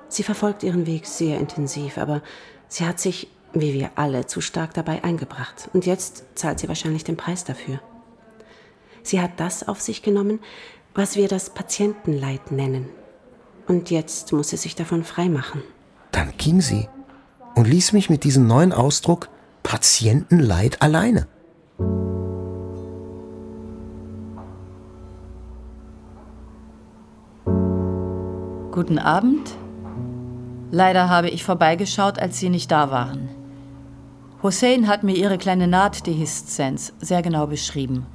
Sie 0.09 0.23
verfolgt 0.23 0.63
ihren 0.63 0.85
Weg 0.85 1.05
sehr 1.05 1.39
intensiv, 1.39 1.97
aber 1.97 2.21
sie 2.67 2.85
hat 2.85 2.99
sich, 2.99 3.29
wie 3.61 3.73
wir 3.73 3.91
alle, 3.95 4.27
zu 4.27 4.41
stark 4.41 4.73
dabei 4.73 5.03
eingebracht. 5.03 5.69
Und 5.73 5.85
jetzt 5.85 6.23
zahlt 6.35 6.59
sie 6.59 6.67
wahrscheinlich 6.67 7.03
den 7.03 7.17
Preis 7.17 7.43
dafür. 7.43 7.79
Sie 9.01 9.21
hat 9.21 9.39
das 9.39 9.67
auf 9.67 9.81
sich 9.81 10.01
genommen, 10.01 10.39
was 10.93 11.15
wir 11.15 11.27
das 11.27 11.49
Patientenleid 11.49 12.51
nennen. 12.51 12.89
Und 13.67 13.89
jetzt 13.89 14.31
muss 14.31 14.49
sie 14.49 14.57
sich 14.57 14.75
davon 14.75 15.03
freimachen. 15.03 15.63
Dann 16.11 16.33
ging 16.37 16.61
sie 16.61 16.87
und 17.55 17.67
ließ 17.67 17.93
mich 17.93 18.09
mit 18.09 18.23
diesem 18.23 18.47
neuen 18.47 18.71
Ausdruck 18.71 19.29
Patientenleid 19.63 20.81
alleine. 20.81 21.27
Guten 28.71 28.99
Abend. 28.99 29.51
Leider 30.69 31.09
habe 31.09 31.29
ich 31.29 31.45
vorbeigeschaut, 31.45 32.19
als 32.19 32.39
Sie 32.39 32.49
nicht 32.49 32.69
da 32.69 32.91
waren. 32.91 33.29
Hussein 34.45 34.87
hat 34.87 35.01
mir 35.01 35.15
Ihre 35.15 35.39
kleine 35.39 35.67
Nahtdehiszenz 35.67 36.93
sehr 36.99 37.23
genau 37.23 37.47
beschrieben. 37.47 38.05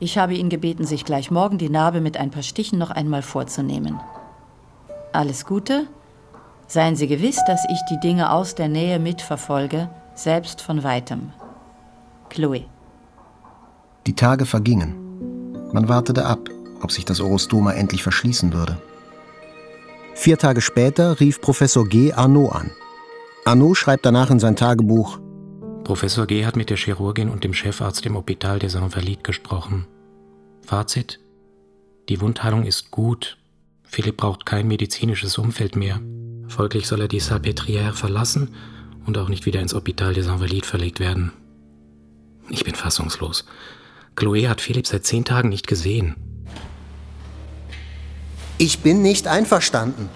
Ich 0.00 0.18
habe 0.18 0.34
ihn 0.34 0.48
gebeten, 0.48 0.84
sich 0.84 1.04
gleich 1.04 1.30
morgen 1.30 1.58
die 1.58 1.68
Narbe 1.68 2.00
mit 2.00 2.16
ein 2.16 2.32
paar 2.32 2.42
Stichen 2.42 2.76
noch 2.76 2.90
einmal 2.90 3.22
vorzunehmen. 3.22 4.00
Alles 5.12 5.46
Gute. 5.46 5.86
Seien 6.66 6.96
Sie 6.96 7.06
gewiss, 7.06 7.38
dass 7.46 7.64
ich 7.70 7.78
die 7.88 8.00
Dinge 8.00 8.32
aus 8.32 8.56
der 8.56 8.66
Nähe 8.66 8.98
mitverfolge, 8.98 9.88
selbst 10.16 10.60
von 10.60 10.82
weitem. 10.82 11.30
Chloe. 12.30 12.64
Die 14.08 14.16
Tage 14.16 14.44
vergingen. 14.44 14.96
Man 15.72 15.88
wartete 15.88 16.26
ab, 16.26 16.48
ob 16.82 16.90
sich 16.90 17.04
das 17.04 17.20
Orostoma 17.20 17.70
endlich 17.74 18.02
verschließen 18.02 18.52
würde. 18.52 18.76
Vier 20.16 20.36
Tage 20.36 20.62
später 20.62 21.20
rief 21.20 21.40
Professor 21.40 21.86
G. 21.86 22.12
Arnaud 22.12 22.50
an. 22.50 22.72
Arnaud 23.44 23.76
schreibt 23.76 24.04
danach 24.04 24.32
in 24.32 24.40
sein 24.40 24.56
Tagebuch: 24.56 25.20
Professor 25.86 26.26
G. 26.26 26.44
hat 26.44 26.56
mit 26.56 26.68
der 26.68 26.76
Chirurgin 26.76 27.28
und 27.28 27.44
dem 27.44 27.54
Chefarzt 27.54 28.04
im 28.06 28.16
Hôpital 28.16 28.58
des 28.58 28.74
Invalides 28.74 29.22
gesprochen. 29.22 29.86
Fazit: 30.62 31.20
Die 32.08 32.20
Wundheilung 32.20 32.64
ist 32.64 32.90
gut. 32.90 33.38
Philipp 33.84 34.16
braucht 34.16 34.46
kein 34.46 34.66
medizinisches 34.66 35.38
Umfeld 35.38 35.76
mehr. 35.76 36.00
Folglich 36.48 36.88
soll 36.88 37.02
er 37.02 37.06
die 37.06 37.20
Salpêtrière 37.20 37.92
verlassen 37.92 38.52
und 39.06 39.16
auch 39.16 39.28
nicht 39.28 39.46
wieder 39.46 39.60
ins 39.60 39.76
Hôpital 39.76 40.12
des 40.12 40.26
Invalides 40.26 40.68
verlegt 40.68 40.98
werden. 40.98 41.30
Ich 42.50 42.64
bin 42.64 42.74
fassungslos. 42.74 43.44
Chloé 44.16 44.48
hat 44.48 44.60
Philipp 44.60 44.88
seit 44.88 45.04
zehn 45.04 45.24
Tagen 45.24 45.50
nicht 45.50 45.68
gesehen. 45.68 46.16
Ich 48.58 48.80
bin 48.80 49.02
nicht 49.02 49.28
einverstanden. 49.28 50.08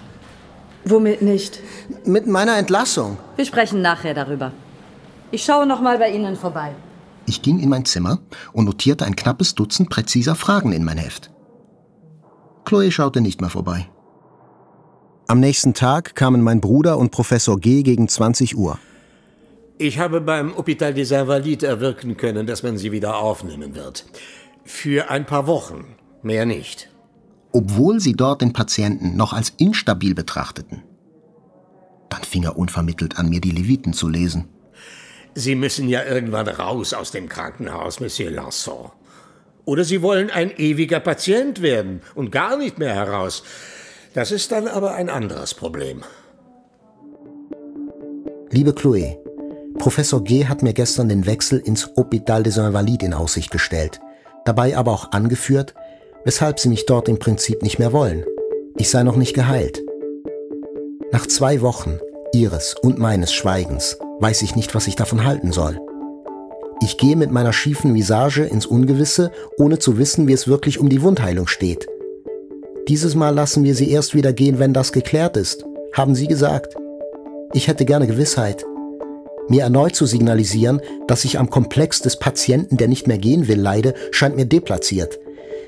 Womit 0.84 1.22
nicht? 1.22 1.60
Mit 2.04 2.26
meiner 2.26 2.58
Entlassung. 2.58 3.18
Wir 3.36 3.44
sprechen 3.44 3.80
nachher 3.82 4.14
darüber. 4.14 4.50
Ich 5.30 5.44
schaue 5.44 5.66
noch 5.66 5.80
mal 5.80 5.98
bei 5.98 6.10
Ihnen 6.10 6.36
vorbei. 6.36 6.74
Ich 7.26 7.42
ging 7.42 7.60
in 7.60 7.68
mein 7.68 7.84
Zimmer 7.84 8.18
und 8.52 8.64
notierte 8.64 9.04
ein 9.04 9.16
knappes 9.16 9.54
Dutzend 9.54 9.90
präziser 9.90 10.34
Fragen 10.34 10.72
in 10.72 10.84
mein 10.84 10.98
Heft. 10.98 11.30
Chloe 12.64 12.90
schaute 12.90 13.20
nicht 13.20 13.40
mehr 13.40 13.50
vorbei. 13.50 13.88
Am 15.28 15.38
nächsten 15.38 15.74
Tag 15.74 16.16
kamen 16.16 16.42
mein 16.42 16.60
Bruder 16.60 16.98
und 16.98 17.10
Professor 17.10 17.58
G. 17.60 17.82
gegen 17.82 18.08
20 18.08 18.56
Uhr. 18.56 18.78
Ich 19.78 19.98
habe 19.98 20.20
beim 20.20 20.52
Hôpital 20.56 20.92
des 20.92 21.10
Invalides 21.10 21.68
erwirken 21.68 22.16
können, 22.16 22.46
dass 22.46 22.62
man 22.62 22.76
sie 22.76 22.92
wieder 22.92 23.16
aufnehmen 23.16 23.74
wird. 23.74 24.06
Für 24.64 25.10
ein 25.10 25.24
paar 25.24 25.46
Wochen, 25.46 25.84
mehr 26.22 26.46
nicht 26.46 26.90
obwohl 27.52 28.00
sie 28.00 28.14
dort 28.14 28.42
den 28.42 28.52
Patienten 28.52 29.16
noch 29.16 29.32
als 29.32 29.50
instabil 29.50 30.14
betrachteten. 30.14 30.82
Dann 32.08 32.22
fing 32.22 32.44
er 32.44 32.56
unvermittelt 32.56 33.18
an, 33.18 33.28
mir 33.28 33.40
die 33.40 33.50
Leviten 33.50 33.92
zu 33.92 34.08
lesen. 34.08 34.48
Sie 35.34 35.54
müssen 35.54 35.88
ja 35.88 36.04
irgendwann 36.04 36.48
raus 36.48 36.92
aus 36.92 37.12
dem 37.12 37.28
Krankenhaus, 37.28 38.00
Monsieur 38.00 38.30
Lanson. 38.30 38.90
Oder 39.64 39.84
Sie 39.84 40.02
wollen 40.02 40.30
ein 40.30 40.50
ewiger 40.56 41.00
Patient 41.00 41.62
werden 41.62 42.02
und 42.14 42.32
gar 42.32 42.56
nicht 42.56 42.78
mehr 42.78 42.94
heraus. 42.94 43.42
Das 44.14 44.32
ist 44.32 44.50
dann 44.50 44.66
aber 44.66 44.94
ein 44.94 45.08
anderes 45.08 45.54
Problem. 45.54 46.02
Liebe 48.50 48.72
Chloé, 48.72 49.16
Professor 49.78 50.24
G. 50.24 50.46
hat 50.46 50.62
mir 50.62 50.72
gestern 50.72 51.08
den 51.08 51.26
Wechsel 51.26 51.60
ins 51.60 51.86
Hôpital 51.94 52.42
des 52.42 52.56
Invalides 52.56 53.06
in 53.06 53.14
Aussicht 53.14 53.52
gestellt, 53.52 54.00
dabei 54.44 54.76
aber 54.76 54.90
auch 54.90 55.12
angeführt, 55.12 55.74
weshalb 56.24 56.58
sie 56.58 56.68
mich 56.68 56.86
dort 56.86 57.08
im 57.08 57.20
Prinzip 57.20 57.62
nicht 57.62 57.78
mehr 57.78 57.92
wollen. 57.92 58.24
Ich 58.76 58.90
sei 58.90 59.04
noch 59.04 59.16
nicht 59.16 59.34
geheilt. 59.34 59.80
Nach 61.12 61.26
zwei 61.26 61.60
Wochen 61.60 62.00
ihres 62.32 62.74
und 62.82 62.98
meines 62.98 63.32
Schweigens 63.32 63.98
weiß 64.20 64.42
ich 64.42 64.54
nicht, 64.54 64.74
was 64.74 64.86
ich 64.86 64.96
davon 64.96 65.24
halten 65.24 65.52
soll. 65.52 65.80
Ich 66.82 66.96
gehe 66.96 67.16
mit 67.16 67.30
meiner 67.30 67.52
schiefen 67.52 67.94
Visage 67.94 68.44
ins 68.44 68.66
Ungewisse, 68.66 69.32
ohne 69.58 69.78
zu 69.78 69.98
wissen, 69.98 70.28
wie 70.28 70.32
es 70.32 70.48
wirklich 70.48 70.78
um 70.78 70.88
die 70.88 71.02
Wundheilung 71.02 71.46
steht. 71.46 71.86
Dieses 72.88 73.14
Mal 73.14 73.30
lassen 73.30 73.64
wir 73.64 73.74
sie 73.74 73.90
erst 73.90 74.14
wieder 74.14 74.32
gehen, 74.32 74.58
wenn 74.58 74.72
das 74.72 74.92
geklärt 74.92 75.36
ist, 75.36 75.64
haben 75.94 76.14
sie 76.14 76.26
gesagt. 76.26 76.74
Ich 77.52 77.68
hätte 77.68 77.84
gerne 77.84 78.06
Gewissheit. 78.06 78.64
Mir 79.48 79.64
erneut 79.64 79.96
zu 79.96 80.06
signalisieren, 80.06 80.80
dass 81.08 81.24
ich 81.24 81.38
am 81.38 81.50
Komplex 81.50 82.00
des 82.00 82.18
Patienten, 82.18 82.76
der 82.76 82.88
nicht 82.88 83.06
mehr 83.06 83.18
gehen 83.18 83.48
will, 83.48 83.60
leide, 83.60 83.94
scheint 84.12 84.36
mir 84.36 84.46
deplatziert. 84.46 85.18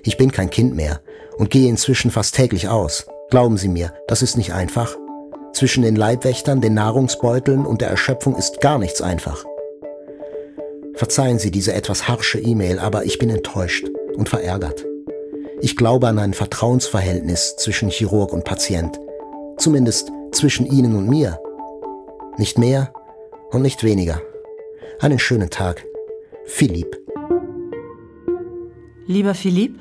Ich 0.05 0.17
bin 0.17 0.31
kein 0.31 0.51
Kind 0.51 0.75
mehr 0.75 1.01
und 1.37 1.51
gehe 1.51 1.69
inzwischen 1.69 2.11
fast 2.11 2.35
täglich 2.35 2.69
aus. 2.69 3.07
Glauben 3.31 3.57
Sie 3.57 3.69
mir, 3.69 3.93
das 4.07 4.23
ist 4.23 4.37
nicht 4.37 4.53
einfach. 4.53 4.97
Zwischen 5.53 5.83
den 5.83 5.97
Leibwächtern, 5.97 6.61
den 6.61 6.75
Nahrungsbeuteln 6.75 7.67
und 7.67 7.81
der 7.81 7.89
Erschöpfung 7.89 8.37
ist 8.37 8.61
gar 8.61 8.79
nichts 8.79 9.03
einfach. 9.03 9.45
Verzeihen 10.95 11.39
Sie 11.39 11.51
diese 11.51 11.75
etwas 11.75 12.09
harsche 12.09 12.39
E-Mail, 12.39 12.79
aber 12.79 13.05
ich 13.05 13.19
bin 13.19 13.31
enttäuscht 13.31 13.87
und 14.17 14.29
verärgert. 14.29 14.85
Ich 15.61 15.77
glaube 15.77 16.09
an 16.09 16.19
ein 16.19 16.35
Vertrauensverhältnis 16.35 17.57
zwischen 17.57 17.89
Chirurg 17.89 18.33
und 18.33 18.45
Patient. 18.45 18.99
Zumindest 19.59 20.11
zwischen 20.33 20.67
Ihnen 20.67 20.97
und 20.97 21.09
mir. 21.09 21.39
Nicht 22.39 22.59
mehr 22.59 22.93
und 23.51 23.63
nicht 23.63 23.85
weniger. 23.85 24.21
Einen 25.01 25.19
schönen 25.19 25.51
Tag. 25.51 25.85
Philipp. 26.47 26.97
Lieber 29.07 29.35
Philipp, 29.35 29.79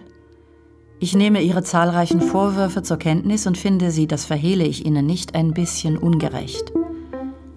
ich 1.02 1.16
nehme 1.16 1.42
Ihre 1.42 1.64
zahlreichen 1.64 2.22
Vorwürfe 2.22 2.84
zur 2.84 2.98
Kenntnis 2.98 3.48
und 3.48 3.58
finde 3.58 3.90
sie, 3.90 4.06
das 4.06 4.24
verhehle 4.24 4.64
ich 4.64 4.86
Ihnen 4.86 5.08
nicht, 5.08 5.34
ein 5.34 5.52
bisschen 5.52 5.98
ungerecht. 5.98 6.72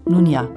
Nun 0.08 0.24
ja, 0.24 0.48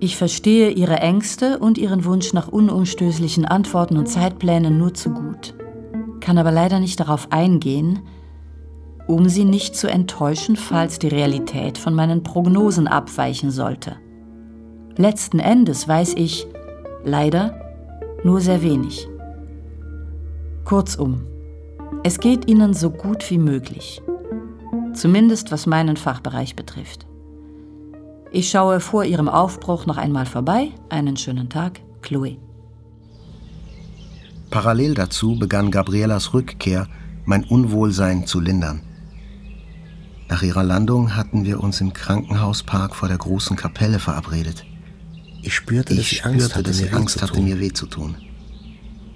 ich 0.00 0.16
verstehe 0.16 0.70
Ihre 0.70 0.96
Ängste 0.96 1.60
und 1.60 1.78
Ihren 1.78 2.04
Wunsch 2.04 2.32
nach 2.32 2.48
unumstößlichen 2.48 3.44
Antworten 3.44 3.96
und 3.96 4.08
Zeitplänen 4.08 4.76
nur 4.76 4.92
zu 4.94 5.10
gut, 5.10 5.54
kann 6.18 6.36
aber 6.36 6.50
leider 6.50 6.80
nicht 6.80 6.98
darauf 6.98 7.30
eingehen, 7.30 8.00
um 9.06 9.28
Sie 9.28 9.44
nicht 9.44 9.76
zu 9.76 9.88
enttäuschen, 9.88 10.56
falls 10.56 10.98
die 10.98 11.08
Realität 11.08 11.78
von 11.78 11.94
meinen 11.94 12.24
Prognosen 12.24 12.88
abweichen 12.88 13.52
sollte. 13.52 13.94
Letzten 14.96 15.38
Endes 15.38 15.86
weiß 15.86 16.14
ich, 16.16 16.48
leider, 17.04 17.54
nur 18.24 18.40
sehr 18.40 18.62
wenig. 18.62 19.06
Kurzum, 20.64 21.20
es 22.02 22.20
geht 22.20 22.48
Ihnen 22.48 22.74
so 22.74 22.90
gut 22.90 23.28
wie 23.30 23.38
möglich. 23.38 24.00
Zumindest 24.94 25.50
was 25.50 25.66
meinen 25.66 25.96
Fachbereich 25.96 26.56
betrifft. 26.56 27.06
Ich 28.30 28.50
schaue 28.50 28.80
vor 28.80 29.04
Ihrem 29.04 29.28
Aufbruch 29.28 29.86
noch 29.86 29.96
einmal 29.96 30.26
vorbei. 30.26 30.70
Einen 30.88 31.16
schönen 31.16 31.48
Tag, 31.48 31.80
Chloe. 32.02 32.38
Parallel 34.50 34.94
dazu 34.94 35.38
begann 35.38 35.70
Gabrielas 35.70 36.32
Rückkehr, 36.32 36.88
mein 37.24 37.44
Unwohlsein 37.44 38.26
zu 38.26 38.40
lindern. 38.40 38.82
Nach 40.28 40.42
ihrer 40.42 40.64
Landung 40.64 41.14
hatten 41.14 41.44
wir 41.44 41.60
uns 41.60 41.80
im 41.80 41.92
Krankenhauspark 41.92 42.96
vor 42.96 43.08
der 43.08 43.18
großen 43.18 43.56
Kapelle 43.56 43.98
verabredet. 43.98 44.64
Ich 45.42 45.54
spürte, 45.54 45.94
dass 45.94 46.02
ich 46.04 46.08
sie 46.10 46.22
Angst 46.22 46.36
spürte, 46.36 46.54
hatte, 46.54 46.62
dass 46.64 46.76
sie 46.78 46.84
mir 46.84 46.94
Angst 46.94 47.16
weh 47.16 47.22
hatte, 47.22 47.40
mir 47.40 47.60
weh 47.60 47.72
zu 47.72 47.86
tun. 47.86 48.16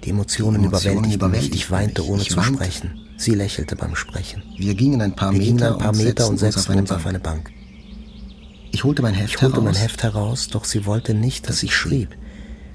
Die 0.03 0.09
Emotionen, 0.09 0.63
Emotionen 0.63 1.11
überwältigten 1.11 1.31
mich. 1.31 1.53
Ich 1.53 1.71
weinte 1.71 2.05
ohne 2.05 2.21
ich 2.21 2.29
zu 2.29 2.37
weinte. 2.37 2.53
sprechen. 2.53 2.99
Sie 3.17 3.35
lächelte 3.35 3.75
beim 3.75 3.95
Sprechen. 3.95 4.41
Wir 4.57 4.73
gingen 4.73 5.01
ein 5.01 5.15
paar 5.15 5.31
Meter, 5.31 5.73
ein 5.73 5.77
paar 5.77 5.95
Meter 5.95 6.27
und 6.27 6.39
setzten 6.39 6.79
uns 6.79 6.91
auf 6.91 7.05
eine 7.05 7.19
Bank. 7.19 7.51
Ich 8.71 8.83
holte 8.83 9.03
mein 9.03 9.13
Heft 9.13 9.35
ich 9.35 9.41
holte 9.41 9.57
heraus. 9.57 9.63
mein 9.65 9.75
Heft 9.75 10.03
heraus, 10.03 10.47
doch 10.47 10.65
sie 10.65 10.85
wollte 10.85 11.13
nicht, 11.13 11.47
dass 11.49 11.61
ich 11.61 11.75
schrieb. 11.75 12.09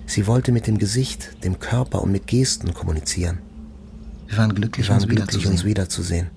Sie 0.06 0.28
wollte 0.28 0.52
mit 0.52 0.68
dem 0.68 0.78
Gesicht, 0.78 1.42
dem 1.42 1.58
Körper 1.58 2.02
und 2.02 2.12
mit 2.12 2.28
Gesten 2.28 2.74
kommunizieren. 2.74 3.38
Wir 4.28 4.38
waren 4.38 4.54
glücklich, 4.54 4.86
Wir 4.86 4.90
waren 4.90 5.02
uns, 5.02 5.08
glücklich 5.08 5.44
wiederzusehen. 5.44 5.52
uns 5.52 5.64
wiederzusehen. 5.64 6.30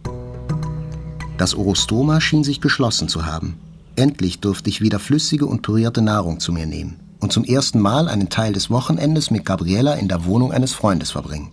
Das 1.38 1.54
Orostoma 1.54 2.20
schien 2.20 2.44
sich 2.44 2.62
geschlossen 2.62 3.10
zu 3.10 3.28
haben. 3.28 3.60
Endlich 3.96 4.40
durfte 4.40 4.70
ich 4.70 4.82
wieder 4.82 4.98
flüssige 5.00 5.46
und 5.46 5.62
pürierte 5.62 6.02
Nahrung 6.02 6.40
zu 6.40 6.52
mir 6.52 6.66
nehmen 6.66 7.00
und 7.20 7.34
zum 7.34 7.44
ersten 7.44 7.80
Mal 7.80 8.08
einen 8.08 8.30
Teil 8.30 8.54
des 8.54 8.70
Wochenendes 8.70 9.32
mit 9.32 9.46
Gabriela 9.46 9.94
in 9.96 10.08
der 10.08 10.26
Wohnung 10.26 10.52
eines 10.52 10.74
Freundes 10.74 11.12
verbringen. 11.12 11.52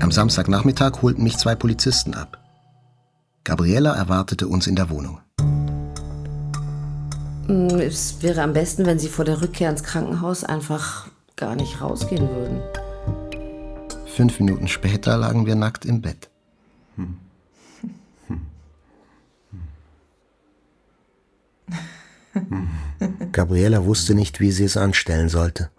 Am 0.00 0.10
Samstagnachmittag 0.10 1.02
holten 1.02 1.22
mich 1.22 1.38
zwei 1.38 1.54
Polizisten 1.54 2.14
ab. 2.14 2.38
Gabriela 3.44 3.94
erwartete 3.94 4.48
uns 4.48 4.66
in 4.66 4.76
der 4.76 4.90
Wohnung. 4.90 5.20
Hm, 7.46 7.68
Es 7.80 8.22
wäre 8.22 8.42
am 8.42 8.52
besten, 8.52 8.86
wenn 8.86 8.98
Sie 8.98 9.08
vor 9.08 9.24
der 9.24 9.40
Rückkehr 9.42 9.70
ins 9.70 9.82
Krankenhaus 9.82 10.44
einfach 10.44 11.06
gar 11.36 11.56
nicht 11.56 11.80
rausgehen 11.80 12.28
würden. 12.28 12.60
Fünf 14.06 14.38
Minuten 14.40 14.68
später 14.68 15.16
lagen 15.16 15.46
wir 15.46 15.54
nackt 15.54 15.84
im 15.84 16.02
Bett. 16.02 16.28
Gabriela 23.32 23.84
wusste 23.84 24.14
nicht, 24.14 24.40
wie 24.40 24.50
sie 24.50 24.64
es 24.64 24.76
anstellen 24.76 25.28
sollte. 25.28 25.70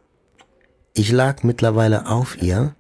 Ich 0.94 1.12
lag 1.12 1.44
mittlerweile 1.44 2.08
auf 2.08 2.42
ihr, 2.42 2.76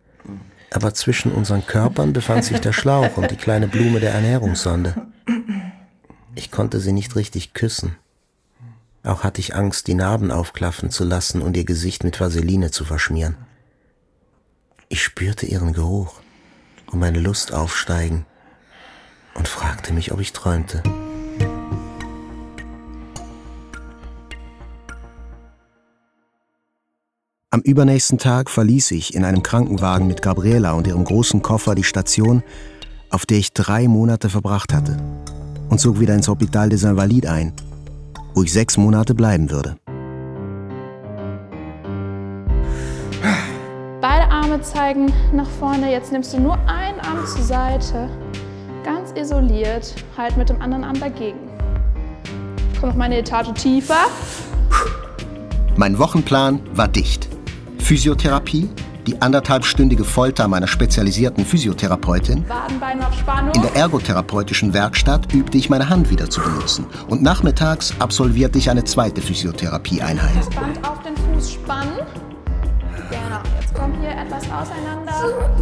aber 0.71 0.93
zwischen 0.93 1.31
unseren 1.31 1.65
Körpern 1.65 2.13
befand 2.13 2.45
sich 2.45 2.59
der 2.59 2.73
Schlauch 2.73 3.17
und 3.17 3.31
die 3.31 3.35
kleine 3.35 3.67
Blume 3.67 3.99
der 3.99 4.13
Ernährungssonde. 4.13 5.07
Ich 6.35 6.51
konnte 6.51 6.79
sie 6.79 6.91
nicht 6.91 7.15
richtig 7.15 7.53
küssen. 7.53 7.95
Auch 9.03 9.23
hatte 9.23 9.41
ich 9.41 9.55
Angst, 9.55 9.87
die 9.87 9.93
Narben 9.95 10.31
aufklaffen 10.31 10.89
zu 10.89 11.03
lassen 11.03 11.41
und 11.41 11.57
ihr 11.57 11.65
Gesicht 11.65 12.03
mit 12.03 12.19
Vaseline 12.19 12.71
zu 12.71 12.85
verschmieren. 12.85 13.35
Ich 14.89 15.03
spürte 15.03 15.45
ihren 15.45 15.73
Geruch 15.73 16.21
und 16.91 16.99
meine 16.99 17.19
Lust 17.19 17.53
aufsteigen 17.53 18.25
und 19.33 19.47
fragte 19.47 19.93
mich, 19.93 20.11
ob 20.11 20.19
ich 20.19 20.33
träumte. 20.33 20.83
Am 27.53 27.61
übernächsten 27.61 28.17
Tag 28.17 28.49
verließ 28.49 28.89
ich 28.89 29.13
in 29.13 29.23
einem 29.23 29.43
Krankenwagen 29.43 30.07
mit 30.07 30.23
Gabriela 30.23 30.71
und 30.71 30.87
ihrem 30.87 31.03
großen 31.03 31.43
Koffer 31.43 31.75
die 31.75 31.83
Station, 31.83 32.41
auf 33.11 33.27
der 33.27 33.37
ich 33.37 33.53
drei 33.53 33.87
Monate 33.87 34.27
verbracht 34.27 34.73
hatte, 34.73 34.97
und 35.69 35.79
zog 35.79 35.99
wieder 35.99 36.15
ins 36.15 36.27
Hôpital 36.27 36.69
des 36.69 36.81
Invalides 36.81 37.29
ein, 37.29 37.53
wo 38.33 38.41
ich 38.41 38.51
sechs 38.51 38.75
Monate 38.75 39.13
bleiben 39.13 39.51
würde. 39.51 39.77
Beide 44.01 44.31
Arme 44.31 44.59
zeigen 44.63 45.13
nach 45.31 45.49
vorne. 45.59 45.91
Jetzt 45.91 46.11
nimmst 46.11 46.33
du 46.33 46.39
nur 46.39 46.57
einen 46.67 46.99
Arm 47.01 47.23
zur 47.27 47.43
Seite. 47.43 48.09
Ganz 48.83 49.11
isoliert. 49.11 49.93
Halt 50.17 50.37
mit 50.37 50.49
dem 50.49 50.59
anderen 50.59 50.83
Arm 50.83 50.99
dagegen. 50.99 51.37
Komm 52.79 52.89
noch 52.89 52.95
mal 52.95 53.05
eine 53.05 53.19
Etage 53.19 53.53
tiefer. 53.53 54.07
Mein 55.77 55.99
Wochenplan 55.99 56.59
war 56.73 56.87
dicht. 56.87 57.32
Physiotherapie, 57.93 58.67
die 59.05 59.21
anderthalbstündige 59.21 60.03
Folter 60.03 60.47
meiner 60.47 60.65
spezialisierten 60.65 61.45
Physiotherapeutin. 61.45 62.43
In 63.53 63.61
der 63.61 63.75
ergotherapeutischen 63.75 64.73
Werkstatt 64.73 65.31
übte 65.31 65.59
ich 65.59 65.69
meine 65.69 65.89
Hand 65.89 66.09
wieder 66.09 66.27
zu 66.27 66.41
benutzen. 66.41 66.87
Und 67.07 67.21
nachmittags 67.21 67.93
absolvierte 67.99 68.57
ich 68.57 68.71
eine 68.71 68.83
zweite 68.83 69.21
Physiotherapieeinheit. 69.21 70.35
Das 70.35 70.49
Band 70.49 70.79
auf 70.83 71.03
den 71.03 71.15
Fuß 71.15 71.53
spannen. 71.53 71.99
Genau. 73.11 73.41
Jetzt 73.61 73.75
kommt 73.75 73.95
hier 74.01 74.09
etwas 74.09 74.45
auseinander. 74.45 75.53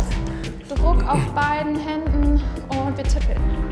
Druck 0.70 1.04
auf 1.04 1.20
beiden 1.36 1.76
Händen 1.76 2.42
und 2.70 2.98
wir 2.98 3.04
tippeln. 3.04 3.71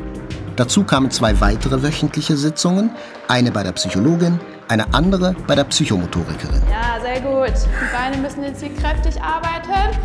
Dazu 0.60 0.84
kamen 0.84 1.10
zwei 1.10 1.40
weitere 1.40 1.82
wöchentliche 1.82 2.36
Sitzungen, 2.36 2.92
eine 3.30 3.50
bei 3.50 3.64
der 3.64 3.72
Psychologin, 3.72 4.42
eine 4.68 4.94
andere 4.94 5.34
bei 5.48 5.56
der 5.56 5.64
Psychomotorikerin. 5.64 6.62
Ja, 6.70 7.00
sehr 7.02 7.22
gut. 7.22 7.54
Die 7.56 7.96
Beine 7.96 8.18
müssen 8.22 8.44
jetzt 8.44 8.62
hier 8.62 8.76
kräftig 8.76 9.22
arbeiten. 9.22 9.98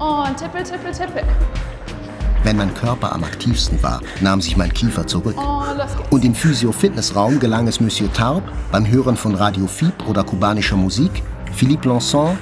Und 0.00 0.36
tippel, 0.36 0.64
tippel, 0.64 0.90
tippel. 0.90 1.22
Wenn 2.42 2.56
mein 2.56 2.74
Körper 2.74 3.12
am 3.12 3.22
aktivsten 3.22 3.80
war, 3.84 4.00
nahm 4.20 4.40
sich 4.40 4.56
mein 4.56 4.74
Kiefer 4.74 5.06
zurück. 5.06 5.36
Und 5.36 5.76
geht's. 5.76 5.94
Und 6.10 6.24
im 6.24 6.34
Physio-Fitnessraum 6.34 7.38
gelang 7.38 7.68
es 7.68 7.78
Monsieur 7.78 8.12
Tarp, 8.12 8.42
beim 8.72 8.90
Hören 8.90 9.16
von 9.16 9.36
Radio 9.36 9.68
Fib 9.68 10.08
oder 10.08 10.24
kubanischer 10.24 10.76
Musik, 10.76 11.22
Philippe 11.52 11.88
Lanson 11.88 12.36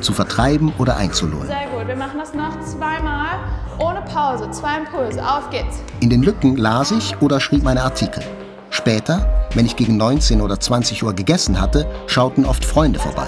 zu 0.00 0.12
vertreiben 0.12 0.72
oder 0.78 0.96
einzulullen. 0.96 1.46
Sehr 1.46 1.68
gut. 1.74 1.86
Wir 1.86 1.96
machen 1.96 2.18
das 2.18 2.34
noch 2.34 2.60
zweimal. 2.60 3.38
Ohne 3.78 4.02
Pause. 4.02 4.50
Zwei 4.50 4.78
Impulse. 4.78 5.22
Auf 5.24 5.50
geht's. 5.50 5.80
In 6.00 6.10
den 6.10 6.22
Lücken 6.22 6.56
las 6.56 6.90
ich 6.90 7.20
oder 7.20 7.40
schrieb 7.40 7.62
meine 7.62 7.82
Artikel. 7.82 8.22
Später, 8.70 9.48
wenn 9.54 9.66
ich 9.66 9.76
gegen 9.76 9.96
19 9.96 10.40
oder 10.40 10.58
20 10.58 11.02
Uhr 11.02 11.12
gegessen 11.14 11.60
hatte, 11.60 11.86
schauten 12.06 12.46
oft 12.46 12.64
Freunde 12.64 12.98
vorbei. 12.98 13.26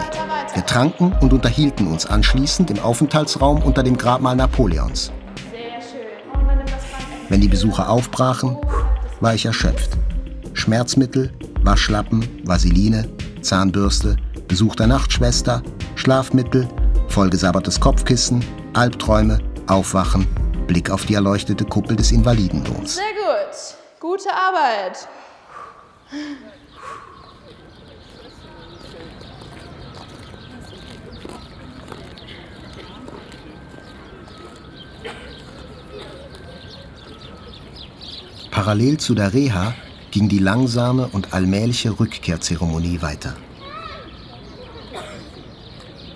Wir 0.55 0.65
tranken 0.65 1.13
und 1.21 1.33
unterhielten 1.33 1.87
uns 1.87 2.07
anschließend 2.07 2.71
im 2.71 2.79
Aufenthaltsraum 2.79 3.63
unter 3.63 3.83
dem 3.83 3.99
Grabmal 3.99 4.37
Napoleons. 4.37 5.13
Wenn 7.29 7.41
die 7.41 7.49
Besucher 7.49 7.89
aufbrachen, 7.89 8.57
war 9.21 9.35
ich 9.35 9.47
erschöpft. 9.47 9.91
Schmerzmittel, 10.53 11.33
Waschlappen, 11.63 12.25
Vaseline, 12.45 13.09
Zahnbürste, 13.41 14.17
Besuch 14.55 14.77
der 14.77 14.87
Nachtschwester, 14.87 15.65
Schlafmittel, 15.97 16.69
vollgesabbertes 17.09 17.81
Kopfkissen, 17.81 18.45
Albträume, 18.73 19.41
Aufwachen, 19.67 20.29
Blick 20.69 20.91
auf 20.91 21.07
die 21.07 21.15
erleuchtete 21.15 21.65
Kuppel 21.65 21.97
des 21.97 22.13
Invalidendoms. 22.13 22.95
Sehr 22.95 23.05
gut. 23.17 23.99
Gute 23.99 24.29
Arbeit. 24.33 25.09
Parallel 38.53 38.99
zu 38.99 39.17
der 39.17 39.35
Reha 39.35 39.75
ging 40.13 40.29
die 40.29 40.39
langsame 40.39 41.09
und 41.09 41.35
allmähliche 41.35 41.99
Rückkehrzeremonie 41.99 43.03
weiter. 43.03 43.35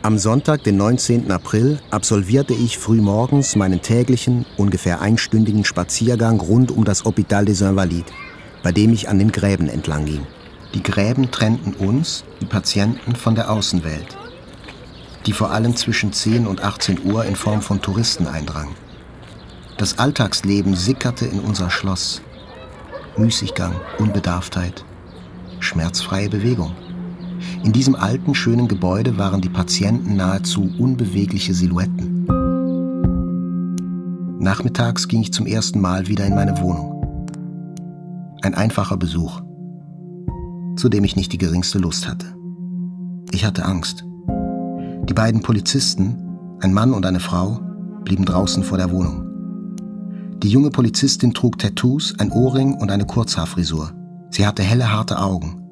Am 0.09 0.17
Sonntag, 0.17 0.65
den 0.65 0.79
19. 0.79 1.31
April, 1.31 1.81
absolvierte 1.91 2.55
ich 2.55 2.79
frühmorgens 2.79 3.57
meinen 3.57 3.83
täglichen, 3.83 4.47
ungefähr 4.57 5.03
einstündigen 5.03 5.67
Spaziergang 5.67 6.41
rund 6.41 6.71
um 6.71 6.87
das 6.87 7.05
Hôpital 7.05 7.45
des 7.45 7.61
Invalides, 7.61 8.11
bei 8.63 8.73
dem 8.73 8.95
ich 8.95 9.11
an 9.11 9.19
den 9.19 9.31
Gräben 9.31 9.69
entlang 9.69 10.07
ging. 10.07 10.27
Die 10.73 10.83
Gräben 10.83 11.31
trennten 11.31 11.75
uns, 11.75 12.25
die 12.41 12.47
Patienten, 12.47 13.17
von 13.17 13.35
der 13.35 13.51
Außenwelt, 13.51 14.17
die 15.27 15.35
vor 15.35 15.51
allem 15.51 15.77
zwischen 15.77 16.11
10 16.11 16.47
und 16.47 16.65
18 16.65 17.05
Uhr 17.05 17.27
in 17.27 17.37
Form 17.37 17.61
von 17.61 17.83
Touristen 17.83 18.27
eindrang. 18.27 18.75
Das 19.77 19.99
Alltagsleben 19.99 20.75
sickerte 20.75 21.27
in 21.27 21.41
unser 21.41 21.69
Schloss. 21.69 22.23
Müßiggang, 23.19 23.75
Unbedarftheit, 23.99 24.87
schmerzfreie 25.61 26.31
Bewegung. 26.31 26.75
In 27.65 27.73
diesem 27.73 27.95
alten, 27.95 28.35
schönen 28.35 28.69
Gebäude 28.69 29.19
waren 29.19 29.41
die 29.41 29.49
Patienten 29.49 30.17
nahezu 30.17 30.71
unbewegliche 30.79 31.55
Silhouetten. 31.55 32.27
Nachmittags 34.39 35.09
ging 35.09 35.21
ich 35.21 35.33
zum 35.33 35.47
ersten 35.47 35.81
Mal 35.81 36.07
wieder 36.07 36.25
in 36.25 36.35
meine 36.35 36.61
Wohnung. 36.61 37.27
Ein 38.43 38.55
einfacher 38.55 38.97
Besuch, 38.97 39.41
zu 40.77 40.89
dem 40.89 41.05
ich 41.05 41.17
nicht 41.17 41.33
die 41.33 41.39
geringste 41.39 41.79
Lust 41.79 42.09
hatte. 42.09 42.27
Ich 43.33 43.45
hatte 43.45 43.65
Angst. 43.65 44.05
Die 45.09 45.15
beiden 45.15 45.43
Polizisten, 45.43 46.17
ein 46.61 46.73
Mann 46.73 46.93
und 46.93 47.05
eine 47.05 47.21
Frau, 47.21 47.61
blieben 48.05 48.25
draußen 48.25 48.63
vor 48.63 48.79
der 48.79 48.91
Wohnung. 48.91 49.25
Die 50.43 50.49
junge 50.49 50.71
Polizistin 50.71 51.35
trug 51.35 51.59
Tattoos, 51.59 52.15
ein 52.19 52.31
Ohrring 52.31 52.75
und 52.75 52.91
eine 52.91 53.07
Kurzhaarfrisur. 53.07 53.93
Sie 54.31 54.47
hatte 54.47 54.63
helle, 54.63 54.93
harte 54.93 55.19
Augen. 55.19 55.68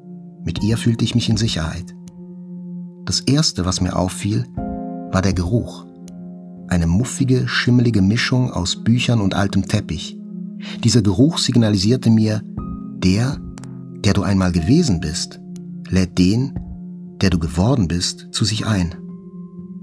Mit 0.47 0.63
ihr 0.63 0.77
fühlte 0.77 1.03
ich 1.03 1.13
mich 1.13 1.27
in 1.27 1.35
Sicherheit. 1.35 1.93
Das 3.03 3.19
Erste, 3.19 3.65
was 3.65 3.81
mir 3.81 3.97
auffiel, 3.97 4.45
war 5.11 5.21
der 5.21 5.33
Geruch. 5.33 5.85
Eine 6.69 6.87
muffige, 6.87 7.49
schimmelige 7.49 8.01
Mischung 8.01 8.49
aus 8.53 8.81
Büchern 8.81 9.19
und 9.19 9.33
altem 9.33 9.67
Teppich. 9.67 10.17
Dieser 10.85 11.01
Geruch 11.01 11.37
signalisierte 11.37 12.09
mir, 12.09 12.41
der, 13.03 13.41
der 14.05 14.13
du 14.13 14.23
einmal 14.23 14.53
gewesen 14.53 15.01
bist, 15.01 15.41
lädt 15.89 16.17
den, 16.17 16.57
der 17.19 17.29
du 17.29 17.39
geworden 17.39 17.89
bist, 17.89 18.29
zu 18.31 18.45
sich 18.45 18.65
ein. 18.65 18.95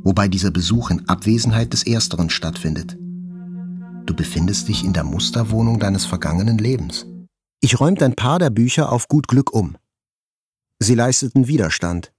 wobei 0.02 0.28
dieser 0.28 0.50
Besuch 0.50 0.90
in 0.90 1.06
Abwesenheit 1.10 1.74
des 1.74 1.82
Ersteren 1.82 2.30
stattfindet. 2.30 2.96
Du 4.06 4.14
befindest 4.14 4.68
dich 4.68 4.82
in 4.82 4.94
der 4.94 5.04
Musterwohnung 5.04 5.78
deines 5.78 6.06
vergangenen 6.06 6.56
Lebens. 6.56 7.04
Ich 7.60 7.80
räumte 7.80 8.06
ein 8.06 8.16
paar 8.16 8.38
der 8.38 8.48
Bücher 8.48 8.90
auf 8.90 9.08
gut 9.08 9.28
Glück 9.28 9.52
um. 9.52 9.76
Sie 10.78 10.94
leisteten 10.94 11.46
Widerstand. 11.46 12.12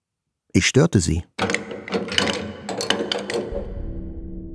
Ich 0.51 0.65
störte 0.65 0.99
sie. 0.99 1.23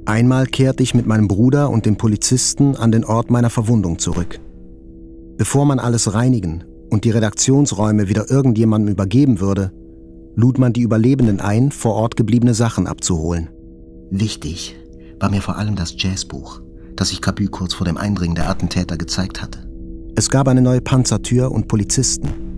Einmal 0.07 0.47
kehrte 0.47 0.83
ich 0.83 0.95
mit 0.95 1.07
meinem 1.07 1.29
Bruder 1.29 1.71
und 1.71 1.87
dem 1.87 1.97
Polizisten 1.97 2.75
an 2.75 2.91
den 2.91 3.05
Ort 3.05 3.31
meiner 3.31 3.51
Verwundung 3.51 3.99
zurück. 3.99 4.41
Bevor 5.37 5.67
man 5.67 5.79
alles 5.79 6.15
reinigen 6.15 6.65
und 6.91 7.05
die 7.05 7.11
Redaktionsräume 7.11 8.09
wieder 8.09 8.31
irgendjemandem 8.31 8.93
übergeben 8.93 9.41
würde, 9.41 9.73
lud 10.35 10.59
man 10.59 10.73
die 10.73 10.83
Überlebenden 10.83 11.41
ein, 11.41 11.71
vor 11.71 11.95
Ort 11.95 12.17
gebliebene 12.17 12.55
Sachen 12.55 12.87
abzuholen. 12.87 13.51
Wichtig 14.11 14.77
war 15.21 15.31
mir 15.31 15.43
vor 15.43 15.57
allem 15.57 15.77
das 15.77 15.95
Jazzbuch, 15.97 16.61
das 16.97 17.13
ich 17.13 17.21
Cabu 17.21 17.47
kurz 17.47 17.75
vor 17.75 17.85
dem 17.85 17.97
Eindringen 17.97 18.35
der 18.35 18.49
Attentäter 18.49 18.97
gezeigt 18.97 19.41
hatte. 19.41 19.71
Es 20.17 20.31
gab 20.31 20.49
eine 20.49 20.63
neue 20.63 20.81
Panzertür 20.81 21.53
und 21.53 21.69
Polizisten. 21.69 22.50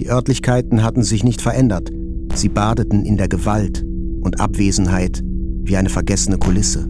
Die 0.00 0.10
Örtlichkeiten 0.10 0.82
hatten 0.82 1.02
sich 1.02 1.24
nicht 1.24 1.40
verändert. 1.40 1.90
Sie 2.34 2.48
badeten 2.48 3.04
in 3.04 3.16
der 3.16 3.28
Gewalt 3.28 3.84
und 4.22 4.40
Abwesenheit 4.40 5.22
wie 5.24 5.76
eine 5.76 5.88
vergessene 5.88 6.38
Kulisse. 6.38 6.88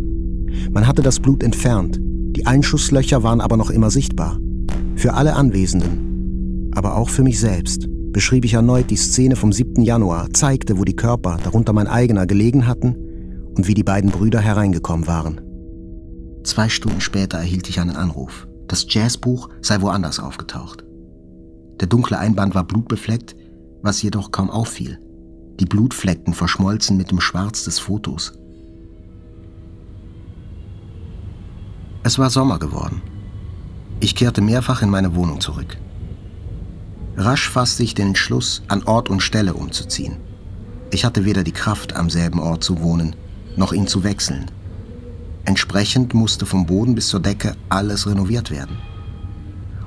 Man 0.71 0.87
hatte 0.87 1.03
das 1.03 1.21
Blut 1.21 1.43
entfernt, 1.43 1.99
die 2.01 2.47
Einschusslöcher 2.47 3.23
waren 3.23 3.41
aber 3.41 3.57
noch 3.57 3.71
immer 3.71 3.91
sichtbar. 3.91 4.39
Für 4.97 5.15
alle 5.15 5.35
Anwesenden, 5.35 6.71
aber 6.75 6.97
auch 6.97 7.09
für 7.09 7.23
mich 7.23 7.39
selbst, 7.39 7.89
beschrieb 8.13 8.45
ich 8.45 8.55
erneut 8.55 8.91
die 8.91 8.97
Szene 8.97 9.37
vom 9.37 9.53
7. 9.53 9.83
Januar, 9.83 10.29
zeigte, 10.33 10.79
wo 10.79 10.85
die 10.85 10.97
Körper, 10.97 11.39
darunter 11.43 11.73
mein 11.73 11.87
eigener, 11.87 12.27
gelegen 12.27 12.67
hatten 12.67 12.97
und 13.55 13.67
wie 13.67 13.75
die 13.75 13.83
beiden 13.83 14.11
Brüder 14.11 14.41
hereingekommen 14.41 15.07
waren. 15.07 15.41
Zwei 16.45 16.69
Stunden 16.69 17.01
später 17.01 17.39
erhielt 17.39 17.69
ich 17.69 17.81
einen 17.81 17.97
Anruf. 17.97 18.47
Das 18.69 18.87
Jazzbuch 18.89 19.49
sei 19.63 19.81
woanders 19.81 20.21
aufgetaucht. 20.21 20.84
Der 21.81 21.89
dunkle 21.89 22.19
Einband 22.19 22.55
war 22.55 22.65
blutbefleckt, 22.65 23.35
was 23.83 24.03
jedoch 24.03 24.31
kaum 24.31 24.51
auffiel. 24.51 24.99
Die 25.61 25.67
Blutflecken 25.67 26.35
verschmolzen 26.35 26.97
mit 26.97 27.11
dem 27.11 27.21
Schwarz 27.21 27.65
des 27.65 27.79
Fotos. 27.79 28.33
Es 32.03 32.19
war 32.19 32.31
Sommer 32.31 32.59
geworden. 32.59 33.03
Ich 34.01 34.15
kehrte 34.15 34.41
mehrfach 34.41 34.83
in 34.83 34.91
meine 34.91 35.15
Wohnung 35.15 35.41
zurück. 35.41 35.79
Rasch 37.17 37.49
fasste 37.49 37.83
ich 37.83 37.95
den 37.95 38.09
Entschluss, 38.09 38.63
an 38.69 38.83
Ort 38.85 39.09
und 39.09 39.21
Stelle 39.21 39.55
umzuziehen. 39.55 40.17
Ich 40.91 41.05
hatte 41.05 41.25
weder 41.25 41.45
die 41.45 41.53
Kraft, 41.53 41.97
am 41.97 42.11
selben 42.11 42.41
Ort 42.41 42.65
zu 42.65 42.81
wohnen, 42.81 43.15
noch 43.57 43.73
ihn 43.73 43.87
zu 43.87 44.05
wechseln. 44.05 44.51
Entsprechend 45.45 46.15
musste 46.15 46.47
vom 46.47 46.67
Boden 46.67 46.95
bis 46.95 47.09
zur 47.09 47.21
Decke 47.21 47.57
alles 47.69 48.07
renoviert 48.07 48.51
werden. 48.51 48.77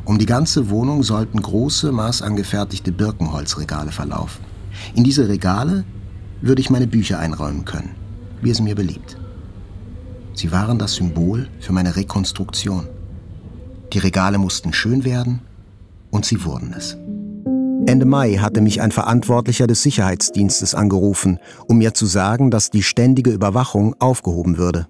Um 0.08 0.18
die 0.18 0.26
ganze 0.26 0.70
Wohnung 0.70 1.03
sollten 1.03 1.41
große, 1.41 1.91
maßangefertigte 1.91 2.93
Birkenholzregale 2.93 3.91
verlaufen. 3.91 4.45
In 4.95 5.03
diese 5.03 5.28
Regale 5.28 5.84
würde 6.39 6.62
ich 6.62 6.70
meine 6.70 6.88
Bücher 6.88 7.20
einräumen 7.20 7.66
können, 7.66 7.93
wie 8.41 8.49
es 8.49 8.62
mir 8.62 8.74
beliebt. 8.74 9.18
Sie 10.34 10.53
waren 10.53 10.80
das 10.80 10.93
Symbol 10.93 11.49
für 11.60 11.74
meine 11.74 11.97
Rekonstruktion. 11.97 12.88
Die 13.91 13.99
Regale 13.99 14.38
mussten 14.38 14.72
schön 14.72 15.03
werden 15.03 15.41
und 16.10 16.24
sie 16.24 16.45
wurden 16.45 16.74
es. 16.74 16.95
Ende 17.86 18.05
Mai 18.05 18.36
hatte 18.36 18.62
mich 18.62 18.80
ein 18.80 18.93
Verantwortlicher 18.93 19.68
des 19.68 19.84
Sicherheitsdienstes 19.84 20.74
angerufen, 20.74 21.39
um 21.68 21.80
mir 21.80 21.93
zu 21.93 22.05
sagen, 22.05 22.49
dass 22.49 22.70
die 22.70 22.84
ständige 22.84 23.32
Überwachung 23.32 23.93
aufgehoben 23.99 24.58
würde. 24.58 24.88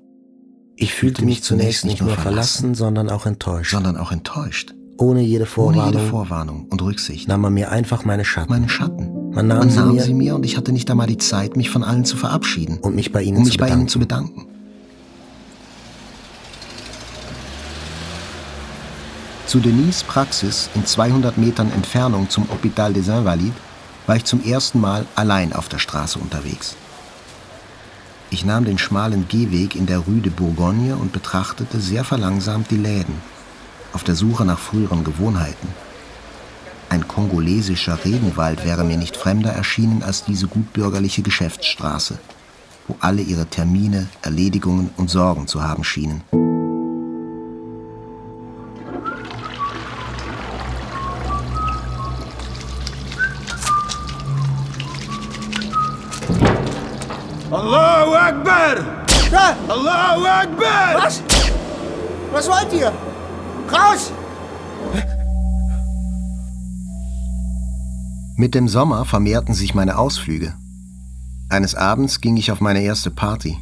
Ich 0.76 0.93
fühlte 0.93 1.26
mich 1.26 1.41
zunächst 1.41 1.86
nicht 1.86 2.01
nur 2.01 2.11
verlassen, 2.11 2.76
sondern 2.76 3.09
auch 3.09 3.26
enttäuscht. 3.26 3.72
Sondern 3.72 3.97
auch 3.97 4.11
enttäuscht. 4.11 4.76
Ohne 4.98 5.22
jede 5.22 5.45
Vorwarnung, 5.45 5.84
Ohne 5.84 5.91
jede 5.91 6.10
Vorwarnung 6.10 6.66
und 6.70 6.82
Rücksicht 6.82 7.28
nahm 7.28 7.41
man 7.41 7.54
mir 7.54 7.72
einfach 7.72 8.04
meine 8.04 8.26
Schatten. 8.26 8.50
Meine 8.50 8.68
Schatten. 8.68 9.32
Man 9.32 9.48
nahm, 9.48 9.60
man 9.60 9.70
sie, 9.70 9.78
nahm 9.78 9.95
mir, 9.95 10.02
sie, 10.02 10.14
mir, 10.14 10.36
und 10.36 10.45
ich 10.45 10.58
hatte 10.58 10.72
nicht 10.72 10.89
einmal 10.89 11.08
die 11.08 11.18
Zeit, 11.18 11.56
mich 11.56 11.70
von 11.70 11.84
allen 11.84 12.06
zu 12.06 12.18
verabschieden. 12.18 12.80
Und 12.80 12.95
mich 12.95 13.12
bei 13.12 13.22
ihnen, 13.22 13.38
um 13.38 13.43
mich 13.43 13.54
zu, 13.54 13.60
bei 13.60 13.70
ihnen 13.70 13.88
zu 13.88 14.00
bedanken. 14.00 14.48
Zu 19.45 19.60
Denise 19.60 20.04
Praxis 20.04 20.70
in 20.74 20.86
200 20.86 21.38
Metern 21.38 21.72
Entfernung 21.72 22.30
zum 22.30 22.45
Hôpital 22.45 22.91
des 22.91 23.08
Invalides 23.08 23.54
war 24.08 24.16
ich 24.16 24.26
zum 24.26 24.43
ersten 24.43 24.82
Mal 24.82 25.06
allein 25.16 25.54
auf 25.54 25.70
der 25.70 25.80
Straße 25.80 26.18
unterwegs. 26.18 26.76
Ich 28.30 28.43
nahm 28.43 28.66
den 28.66 28.78
schmalen 28.78 29.28
Gehweg 29.30 29.76
in 29.76 29.86
der 29.86 30.00
Rue 30.00 30.20
de 30.22 30.32
Bourgogne 30.32 30.95
und 30.95 31.14
betrachtete 31.14 31.80
sehr 31.80 32.04
verlangsamt 32.04 32.72
die 32.72 32.78
Läden, 32.78 33.22
auf 33.98 34.04
der 34.04 34.14
Suche 34.14 34.45
nach 34.45 34.60
früheren 34.60 35.04
Gewohnheiten. 35.04 35.70
Ein 36.89 37.08
kongolesischer 37.08 37.98
Regenwald 38.06 38.64
wäre 38.64 38.84
mir 38.84 38.95
nicht 38.95 39.18
fremder 39.18 39.50
erschienen 39.50 40.04
als 40.04 40.24
diese 40.24 40.45
gutbürgerliche 40.45 41.24
Geschäftsstraße, 41.24 42.20
wo 42.88 42.95
alle 43.00 43.24
ihre 43.24 43.48
Termine, 43.48 44.08
Erledigungen 44.22 44.91
und 44.98 45.10
Sorgen 45.10 45.48
zu 45.48 45.64
haben 45.64 45.84
schienen. 45.84 46.22
Allahu 57.50 58.14
Akbar! 58.14 58.76
Allahu 59.68 60.24
Akbar! 60.24 60.95
Was? 60.98 61.24
Was 62.32 62.48
wollt 62.48 62.72
ihr? 62.74 62.93
Raus! 63.72 64.11
Mit 68.36 68.53
dem 68.53 68.68
Sommer 68.68 69.05
vermehrten 69.05 69.53
sich 69.53 69.74
meine 69.74 69.97
Ausflüge. 69.97 70.53
Eines 71.49 71.76
Abends 71.76 72.22
ging 72.22 72.38
ich 72.38 72.51
auf 72.51 72.61
meine 72.61 72.82
erste 72.82 73.09
Party. 73.09 73.57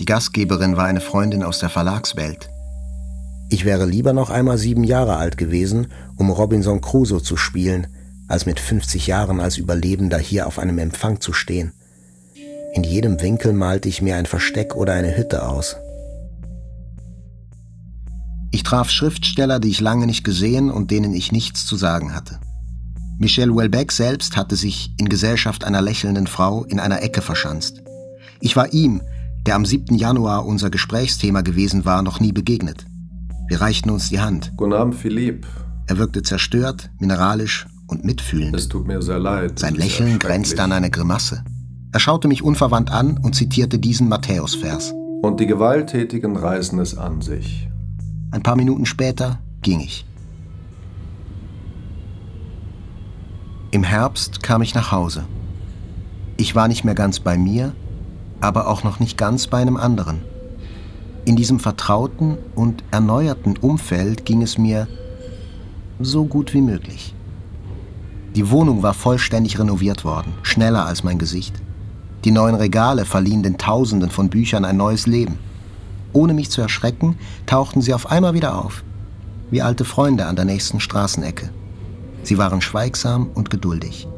Die 0.00 0.04
Gastgeberin 0.04 0.76
war 0.76 0.86
eine 0.86 1.00
Freundin 1.00 1.42
aus 1.42 1.60
der 1.60 1.68
Verlagswelt. 1.68 2.48
Ich 3.48 3.64
wäre 3.64 3.86
lieber 3.86 4.12
noch 4.12 4.30
einmal 4.30 4.58
sieben 4.58 4.82
Jahre 4.82 5.16
alt 5.16 5.38
gewesen, 5.38 5.86
um 6.16 6.30
Robinson 6.30 6.80
Crusoe 6.80 7.22
zu 7.22 7.36
spielen, 7.36 7.86
als 8.28 8.44
mit 8.44 8.58
50 8.58 9.06
Jahren 9.06 9.40
als 9.40 9.56
Überlebender 9.56 10.18
hier 10.18 10.46
auf 10.46 10.58
einem 10.58 10.78
Empfang 10.78 11.20
zu 11.20 11.32
stehen. 11.32 11.72
In 12.74 12.82
jedem 12.82 13.20
Winkel 13.20 13.52
malte 13.52 13.88
ich 13.88 14.02
mir 14.02 14.16
ein 14.16 14.26
Versteck 14.26 14.74
oder 14.74 14.94
eine 14.94 15.16
Hütte 15.16 15.48
aus. 15.48 15.76
Ich 18.56 18.62
traf 18.62 18.88
Schriftsteller, 18.88 19.60
die 19.60 19.68
ich 19.68 19.82
lange 19.82 20.06
nicht 20.06 20.24
gesehen 20.24 20.70
und 20.70 20.90
denen 20.90 21.12
ich 21.12 21.30
nichts 21.30 21.66
zu 21.66 21.76
sagen 21.76 22.14
hatte. 22.14 22.40
Michel 23.18 23.50
Houellebecq 23.50 23.92
selbst 23.92 24.34
hatte 24.34 24.56
sich 24.56 24.94
in 24.96 25.10
Gesellschaft 25.10 25.62
einer 25.62 25.82
lächelnden 25.82 26.26
Frau 26.26 26.64
in 26.64 26.80
einer 26.80 27.02
Ecke 27.02 27.20
verschanzt. 27.20 27.82
Ich 28.40 28.56
war 28.56 28.72
ihm, 28.72 29.02
der 29.44 29.56
am 29.56 29.66
7. 29.66 29.94
Januar 29.96 30.46
unser 30.46 30.70
Gesprächsthema 30.70 31.42
gewesen 31.42 31.84
war, 31.84 32.00
noch 32.00 32.18
nie 32.18 32.32
begegnet. 32.32 32.86
Wir 33.46 33.60
reichten 33.60 33.90
uns 33.90 34.08
die 34.08 34.20
Hand. 34.20 34.54
Guten 34.56 34.72
Abend, 34.72 34.94
Philipp. 34.94 35.46
Er 35.86 35.98
wirkte 35.98 36.22
zerstört, 36.22 36.88
mineralisch 36.98 37.66
und 37.88 38.06
mitfühlend. 38.06 38.56
Es 38.56 38.68
tut 38.68 38.86
mir 38.86 39.02
sehr 39.02 39.18
leid. 39.18 39.58
Sein 39.58 39.74
Lächeln 39.74 40.18
grenzte 40.18 40.62
an 40.62 40.72
eine 40.72 40.88
Grimasse. 40.88 41.44
Er 41.92 42.00
schaute 42.00 42.26
mich 42.26 42.42
unverwandt 42.42 42.90
an 42.90 43.18
und 43.18 43.34
zitierte 43.34 43.78
diesen 43.78 44.08
Matthäusvers. 44.08 44.94
Und 45.20 45.40
die 45.40 45.46
Gewalttätigen 45.46 46.36
reißen 46.36 46.78
es 46.78 46.96
an 46.96 47.20
sich. 47.20 47.68
Ein 48.36 48.42
paar 48.42 48.56
Minuten 48.56 48.84
später 48.84 49.38
ging 49.62 49.80
ich. 49.80 50.04
Im 53.70 53.82
Herbst 53.82 54.42
kam 54.42 54.60
ich 54.60 54.74
nach 54.74 54.92
Hause. 54.92 55.24
Ich 56.36 56.54
war 56.54 56.68
nicht 56.68 56.84
mehr 56.84 56.94
ganz 56.94 57.18
bei 57.18 57.38
mir, 57.38 57.74
aber 58.42 58.68
auch 58.68 58.84
noch 58.84 59.00
nicht 59.00 59.16
ganz 59.16 59.46
bei 59.46 59.56
einem 59.56 59.78
anderen. 59.78 60.20
In 61.24 61.34
diesem 61.34 61.60
vertrauten 61.60 62.36
und 62.54 62.84
erneuerten 62.90 63.56
Umfeld 63.56 64.26
ging 64.26 64.42
es 64.42 64.58
mir 64.58 64.86
so 65.98 66.26
gut 66.26 66.52
wie 66.52 66.60
möglich. 66.60 67.14
Die 68.34 68.50
Wohnung 68.50 68.82
war 68.82 68.92
vollständig 68.92 69.58
renoviert 69.58 70.04
worden, 70.04 70.34
schneller 70.42 70.84
als 70.84 71.02
mein 71.02 71.18
Gesicht. 71.18 71.54
Die 72.26 72.32
neuen 72.32 72.56
Regale 72.56 73.06
verliehen 73.06 73.42
den 73.42 73.56
Tausenden 73.56 74.10
von 74.10 74.28
Büchern 74.28 74.66
ein 74.66 74.76
neues 74.76 75.06
Leben. 75.06 75.38
Ohne 76.16 76.32
mich 76.32 76.50
zu 76.50 76.62
erschrecken, 76.62 77.18
tauchten 77.44 77.82
sie 77.82 77.92
auf 77.92 78.10
einmal 78.10 78.32
wieder 78.32 78.64
auf, 78.64 78.84
wie 79.50 79.60
alte 79.60 79.84
Freunde 79.84 80.24
an 80.24 80.34
der 80.34 80.46
nächsten 80.46 80.80
Straßenecke. 80.80 81.50
Sie 82.22 82.38
waren 82.38 82.62
schweigsam 82.62 83.28
und 83.34 83.50
geduldig. 83.50 84.08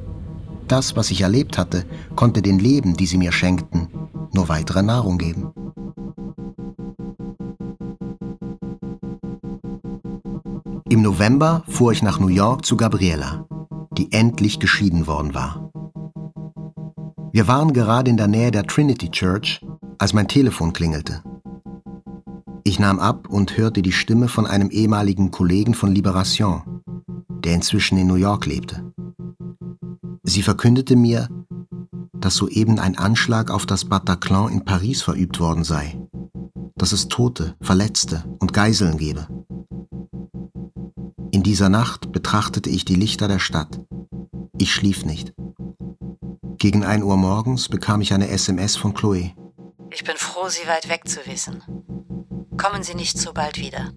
Das, 0.68 0.94
was 0.94 1.10
ich 1.10 1.22
erlebt 1.22 1.58
hatte, 1.58 1.84
konnte 2.14 2.40
den 2.40 2.60
Leben, 2.60 2.96
die 2.96 3.06
sie 3.06 3.18
mir 3.18 3.32
schenkten, 3.32 3.88
nur 4.32 4.48
weitere 4.48 4.84
Nahrung 4.84 5.18
geben. 5.18 5.50
Im 10.88 11.02
November 11.02 11.64
fuhr 11.66 11.90
ich 11.90 12.04
nach 12.04 12.20
New 12.20 12.28
York 12.28 12.64
zu 12.64 12.76
Gabriela, 12.76 13.44
die 13.90 14.12
endlich 14.12 14.60
geschieden 14.60 15.08
worden 15.08 15.34
war. 15.34 15.68
Wir 17.32 17.48
waren 17.48 17.72
gerade 17.72 18.08
in 18.08 18.16
der 18.16 18.28
Nähe 18.28 18.52
der 18.52 18.68
Trinity 18.68 19.10
Church, 19.10 19.60
als 19.98 20.12
mein 20.12 20.28
Telefon 20.28 20.72
klingelte. 20.72 21.24
Ich 22.64 22.78
nahm 22.78 22.98
ab 22.98 23.28
und 23.28 23.56
hörte 23.56 23.82
die 23.82 23.92
Stimme 23.92 24.28
von 24.28 24.46
einem 24.46 24.70
ehemaligen 24.70 25.30
Kollegen 25.30 25.74
von 25.74 25.92
Liberation, 25.92 26.82
der 27.44 27.54
inzwischen 27.54 27.98
in 27.98 28.06
New 28.06 28.14
York 28.14 28.46
lebte. 28.46 28.92
Sie 30.22 30.42
verkündete 30.42 30.96
mir, 30.96 31.28
dass 32.12 32.34
soeben 32.34 32.78
ein 32.78 32.98
Anschlag 32.98 33.50
auf 33.50 33.64
das 33.64 33.84
Bataclan 33.84 34.52
in 34.52 34.64
Paris 34.64 35.02
verübt 35.02 35.40
worden 35.40 35.64
sei, 35.64 35.98
dass 36.76 36.92
es 36.92 37.08
Tote, 37.08 37.56
Verletzte 37.60 38.24
und 38.40 38.52
Geiseln 38.52 38.98
gebe. 38.98 39.26
In 41.30 41.42
dieser 41.42 41.68
Nacht 41.68 42.12
betrachtete 42.12 42.70
ich 42.70 42.84
die 42.84 42.96
Lichter 42.96 43.28
der 43.28 43.38
Stadt. 43.38 43.80
Ich 44.58 44.72
schlief 44.72 45.04
nicht. 45.04 45.34
Gegen 46.58 46.84
ein 46.84 47.02
Uhr 47.04 47.16
morgens 47.16 47.68
bekam 47.68 48.00
ich 48.00 48.12
eine 48.12 48.28
SMS 48.28 48.76
von 48.76 48.92
Chloe. 48.92 49.32
Ich 49.90 50.04
bin 50.04 50.16
froh, 50.16 50.48
Sie 50.48 50.66
weit 50.66 50.88
weg 50.88 51.08
zu 51.08 51.20
wissen. 51.26 51.62
Kommen 52.58 52.82
Sie 52.82 52.94
nicht 52.94 53.16
so 53.16 53.32
bald 53.32 53.58
wieder. 53.58 53.92